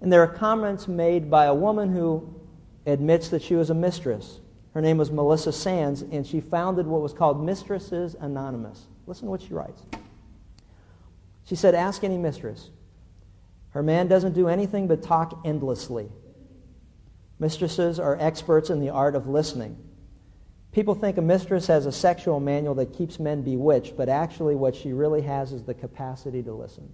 And 0.00 0.12
there 0.12 0.22
are 0.22 0.28
comments 0.28 0.86
made 0.86 1.30
by 1.30 1.46
a 1.46 1.54
woman 1.54 1.92
who 1.92 2.34
admits 2.86 3.28
that 3.30 3.42
she 3.42 3.56
was 3.56 3.70
a 3.70 3.74
mistress. 3.74 4.40
Her 4.74 4.80
name 4.80 4.98
was 4.98 5.10
Melissa 5.10 5.52
Sands, 5.52 6.02
and 6.02 6.26
she 6.26 6.40
founded 6.40 6.86
what 6.86 7.00
was 7.00 7.12
called 7.12 7.44
Mistresses 7.44 8.16
Anonymous. 8.18 8.86
Listen 9.06 9.26
to 9.26 9.30
what 9.30 9.42
she 9.42 9.54
writes. 9.54 9.82
She 11.44 11.56
said, 11.56 11.74
Ask 11.74 12.04
any 12.04 12.18
mistress. 12.18 12.70
Her 13.70 13.82
man 13.82 14.08
doesn't 14.08 14.34
do 14.34 14.48
anything 14.48 14.86
but 14.86 15.02
talk 15.02 15.40
endlessly. 15.44 16.08
Mistresses 17.38 17.98
are 17.98 18.16
experts 18.18 18.70
in 18.70 18.80
the 18.80 18.90
art 18.90 19.14
of 19.14 19.28
listening. 19.28 19.76
People 20.72 20.94
think 20.94 21.18
a 21.18 21.22
mistress 21.22 21.66
has 21.66 21.86
a 21.86 21.92
sexual 21.92 22.40
manual 22.40 22.74
that 22.76 22.94
keeps 22.94 23.20
men 23.20 23.42
bewitched, 23.42 23.96
but 23.96 24.08
actually, 24.08 24.54
what 24.54 24.74
she 24.74 24.92
really 24.92 25.22
has 25.22 25.52
is 25.52 25.62
the 25.64 25.74
capacity 25.74 26.42
to 26.42 26.52
listen. 26.52 26.88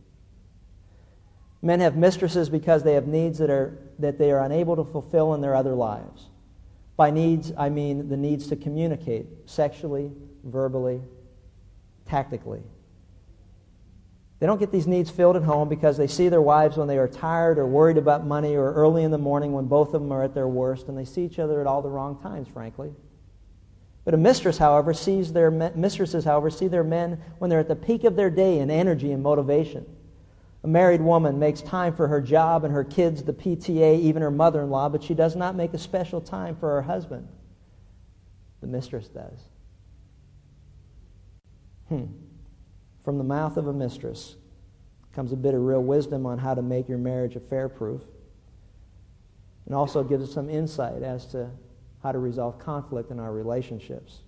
Men 1.62 1.80
have 1.80 1.96
mistresses 1.96 2.48
because 2.48 2.82
they 2.82 2.94
have 2.94 3.06
needs 3.06 3.38
that, 3.38 3.50
are, 3.50 3.78
that 3.98 4.18
they 4.18 4.32
are 4.32 4.42
unable 4.44 4.76
to 4.76 4.84
fulfill 4.84 5.34
in 5.34 5.40
their 5.40 5.54
other 5.54 5.74
lives. 5.74 6.26
By 6.96 7.10
needs, 7.10 7.52
I 7.56 7.68
mean 7.68 8.08
the 8.08 8.16
needs 8.16 8.48
to 8.48 8.56
communicate 8.56 9.26
sexually, 9.46 10.10
verbally, 10.44 11.00
tactically. 12.06 12.62
They 14.40 14.46
don't 14.46 14.58
get 14.58 14.72
these 14.72 14.86
needs 14.86 15.10
filled 15.10 15.36
at 15.36 15.42
home 15.42 15.68
because 15.68 15.98
they 15.98 16.06
see 16.06 16.30
their 16.30 16.40
wives 16.40 16.78
when 16.78 16.88
they 16.88 16.96
are 16.96 17.06
tired 17.06 17.58
or 17.58 17.66
worried 17.66 17.98
about 17.98 18.26
money 18.26 18.56
or 18.56 18.72
early 18.72 19.04
in 19.04 19.10
the 19.10 19.18
morning 19.18 19.52
when 19.52 19.66
both 19.66 19.92
of 19.92 20.00
them 20.00 20.10
are 20.12 20.22
at 20.24 20.34
their 20.34 20.48
worst, 20.48 20.88
and 20.88 20.96
they 20.96 21.04
see 21.04 21.26
each 21.26 21.38
other 21.38 21.60
at 21.60 21.66
all 21.66 21.82
the 21.82 21.90
wrong 21.90 22.18
times, 22.22 22.48
frankly. 22.48 22.90
But 24.06 24.14
a 24.14 24.16
mistress, 24.16 24.56
however, 24.56 24.94
sees 24.94 25.30
their 25.30 25.50
mistresses, 25.50 26.24
however, 26.24 26.48
see 26.48 26.68
their 26.68 26.82
men 26.82 27.20
when 27.38 27.50
they're 27.50 27.60
at 27.60 27.68
the 27.68 27.76
peak 27.76 28.04
of 28.04 28.16
their 28.16 28.30
day 28.30 28.60
in 28.60 28.70
energy 28.70 29.12
and 29.12 29.22
motivation. 29.22 29.84
A 30.64 30.68
married 30.68 31.02
woman 31.02 31.38
makes 31.38 31.60
time 31.60 31.94
for 31.94 32.08
her 32.08 32.20
job 32.22 32.64
and 32.64 32.72
her 32.72 32.84
kids, 32.84 33.22
the 33.22 33.34
PTA, 33.34 34.00
even 34.00 34.22
her 34.22 34.30
mother-in-law, 34.30 34.88
but 34.88 35.02
she 35.02 35.12
does 35.12 35.36
not 35.36 35.54
make 35.54 35.74
a 35.74 35.78
special 35.78 36.20
time 36.20 36.56
for 36.56 36.70
her 36.70 36.82
husband. 36.82 37.28
The 38.62 38.66
mistress 38.66 39.08
does. 39.08 39.38
Hmm. 41.88 42.04
From 43.10 43.18
the 43.18 43.24
mouth 43.24 43.56
of 43.56 43.66
a 43.66 43.72
mistress 43.72 44.36
comes 45.12 45.32
a 45.32 45.36
bit 45.36 45.52
of 45.52 45.62
real 45.62 45.82
wisdom 45.82 46.26
on 46.26 46.38
how 46.38 46.54
to 46.54 46.62
make 46.62 46.88
your 46.88 46.96
marriage 46.96 47.34
affair 47.34 47.68
proof. 47.68 48.02
And 49.66 49.74
also 49.74 50.04
gives 50.04 50.22
us 50.22 50.32
some 50.32 50.48
insight 50.48 51.02
as 51.02 51.26
to 51.32 51.50
how 52.04 52.12
to 52.12 52.20
resolve 52.20 52.60
conflict 52.60 53.10
in 53.10 53.18
our 53.18 53.32
relationships. 53.32 54.20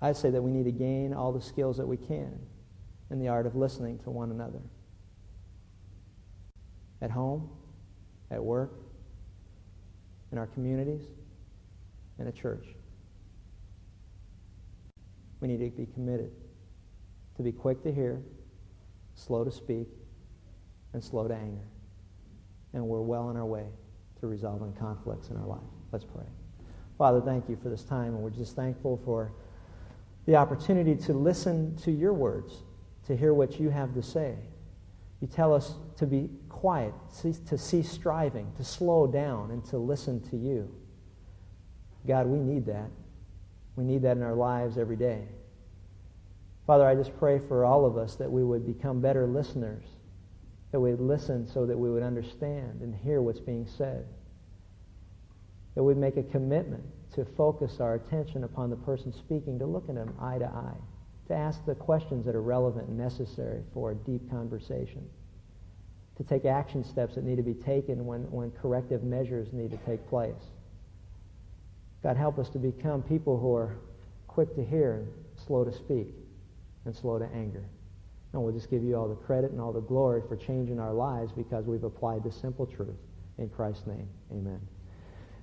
I'd 0.00 0.16
say 0.16 0.30
that 0.30 0.40
we 0.40 0.52
need 0.52 0.66
to 0.66 0.70
gain 0.70 1.12
all 1.12 1.32
the 1.32 1.40
skills 1.40 1.76
that 1.78 1.86
we 1.88 1.96
can 1.96 2.38
in 3.10 3.18
the 3.18 3.26
art 3.26 3.44
of 3.44 3.56
listening 3.56 3.98
to 4.04 4.10
one 4.10 4.30
another. 4.30 4.60
At 7.02 7.10
home, 7.10 7.50
at 8.30 8.40
work, 8.40 8.70
in 10.30 10.38
our 10.38 10.46
communities, 10.46 11.02
in 12.20 12.28
a 12.28 12.32
church. 12.32 12.66
We 15.40 15.48
need 15.48 15.58
to 15.58 15.70
be 15.70 15.86
committed 15.92 16.30
to 17.36 17.42
be 17.42 17.52
quick 17.52 17.82
to 17.82 17.90
hear, 17.92 18.20
slow 19.14 19.44
to 19.44 19.50
speak, 19.50 19.88
and 20.92 21.02
slow 21.02 21.26
to 21.26 21.34
anger. 21.34 21.64
And 22.74 22.86
we're 22.86 23.00
well 23.00 23.28
on 23.28 23.36
our 23.36 23.46
way 23.46 23.64
to 24.20 24.26
resolving 24.26 24.74
conflicts 24.74 25.30
in 25.30 25.38
our 25.38 25.46
life. 25.46 25.60
Let's 25.90 26.04
pray. 26.04 26.26
Father, 26.98 27.22
thank 27.22 27.48
you 27.48 27.56
for 27.62 27.70
this 27.70 27.82
time, 27.82 28.08
and 28.08 28.18
we're 28.18 28.28
just 28.28 28.54
thankful 28.54 29.00
for 29.06 29.32
the 30.26 30.36
opportunity 30.36 30.94
to 30.94 31.14
listen 31.14 31.74
to 31.76 31.90
your 31.90 32.12
words, 32.12 32.52
to 33.06 33.16
hear 33.16 33.32
what 33.32 33.58
you 33.58 33.70
have 33.70 33.94
to 33.94 34.02
say. 34.02 34.34
You 35.22 35.26
tell 35.26 35.54
us 35.54 35.74
to 35.96 36.06
be 36.06 36.28
quiet, 36.50 36.92
to 37.22 37.56
cease 37.56 37.90
striving, 37.90 38.52
to 38.58 38.64
slow 38.64 39.06
down, 39.06 39.50
and 39.50 39.64
to 39.66 39.78
listen 39.78 40.20
to 40.28 40.36
you. 40.36 40.70
God, 42.06 42.26
we 42.26 42.38
need 42.38 42.66
that. 42.66 42.90
We 43.80 43.86
need 43.86 44.02
that 44.02 44.18
in 44.18 44.22
our 44.22 44.34
lives 44.34 44.76
every 44.76 44.96
day. 44.96 45.22
Father, 46.66 46.86
I 46.86 46.94
just 46.94 47.18
pray 47.18 47.40
for 47.48 47.64
all 47.64 47.86
of 47.86 47.96
us 47.96 48.14
that 48.16 48.30
we 48.30 48.44
would 48.44 48.66
become 48.66 49.00
better 49.00 49.26
listeners, 49.26 49.84
that 50.70 50.78
we 50.78 50.90
would 50.90 51.00
listen 51.00 51.48
so 51.48 51.64
that 51.64 51.78
we 51.78 51.90
would 51.90 52.02
understand 52.02 52.82
and 52.82 52.94
hear 52.94 53.22
what's 53.22 53.40
being 53.40 53.66
said, 53.66 54.04
that 55.74 55.82
we'd 55.82 55.96
make 55.96 56.18
a 56.18 56.22
commitment 56.22 56.84
to 57.14 57.24
focus 57.24 57.80
our 57.80 57.94
attention 57.94 58.44
upon 58.44 58.68
the 58.68 58.76
person 58.76 59.14
speaking, 59.14 59.58
to 59.58 59.64
look 59.64 59.88
at 59.88 59.94
them 59.94 60.14
eye 60.20 60.36
to 60.36 60.44
eye, 60.44 60.76
to 61.28 61.34
ask 61.34 61.64
the 61.64 61.74
questions 61.74 62.26
that 62.26 62.34
are 62.34 62.42
relevant 62.42 62.86
and 62.86 62.98
necessary 62.98 63.62
for 63.72 63.92
a 63.92 63.94
deep 63.94 64.30
conversation, 64.30 65.08
to 66.18 66.22
take 66.22 66.44
action 66.44 66.84
steps 66.84 67.14
that 67.14 67.24
need 67.24 67.36
to 67.36 67.42
be 67.42 67.54
taken 67.54 68.04
when, 68.04 68.30
when 68.30 68.50
corrective 68.50 69.02
measures 69.02 69.54
need 69.54 69.70
to 69.70 69.78
take 69.78 70.06
place. 70.06 70.50
God, 72.02 72.16
help 72.16 72.38
us 72.38 72.48
to 72.50 72.58
become 72.58 73.02
people 73.02 73.38
who 73.38 73.54
are 73.54 73.76
quick 74.26 74.54
to 74.56 74.64
hear 74.64 74.94
and 74.94 75.08
slow 75.46 75.64
to 75.64 75.72
speak 75.72 76.08
and 76.84 76.94
slow 76.94 77.18
to 77.18 77.26
anger. 77.34 77.64
And 78.32 78.42
we'll 78.42 78.52
just 78.52 78.70
give 78.70 78.82
you 78.82 78.96
all 78.96 79.08
the 79.08 79.16
credit 79.16 79.50
and 79.50 79.60
all 79.60 79.72
the 79.72 79.80
glory 79.80 80.22
for 80.28 80.36
changing 80.36 80.78
our 80.78 80.92
lives 80.92 81.32
because 81.32 81.66
we've 81.66 81.84
applied 81.84 82.22
the 82.22 82.32
simple 82.32 82.66
truth. 82.66 82.96
In 83.38 83.48
Christ's 83.48 83.86
name, 83.86 84.08
amen. 84.30 84.60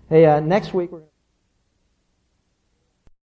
Hey, 0.09 0.25
uh, 0.25 0.39
next 0.39 0.73
week 0.73 0.91
we're 0.91 1.01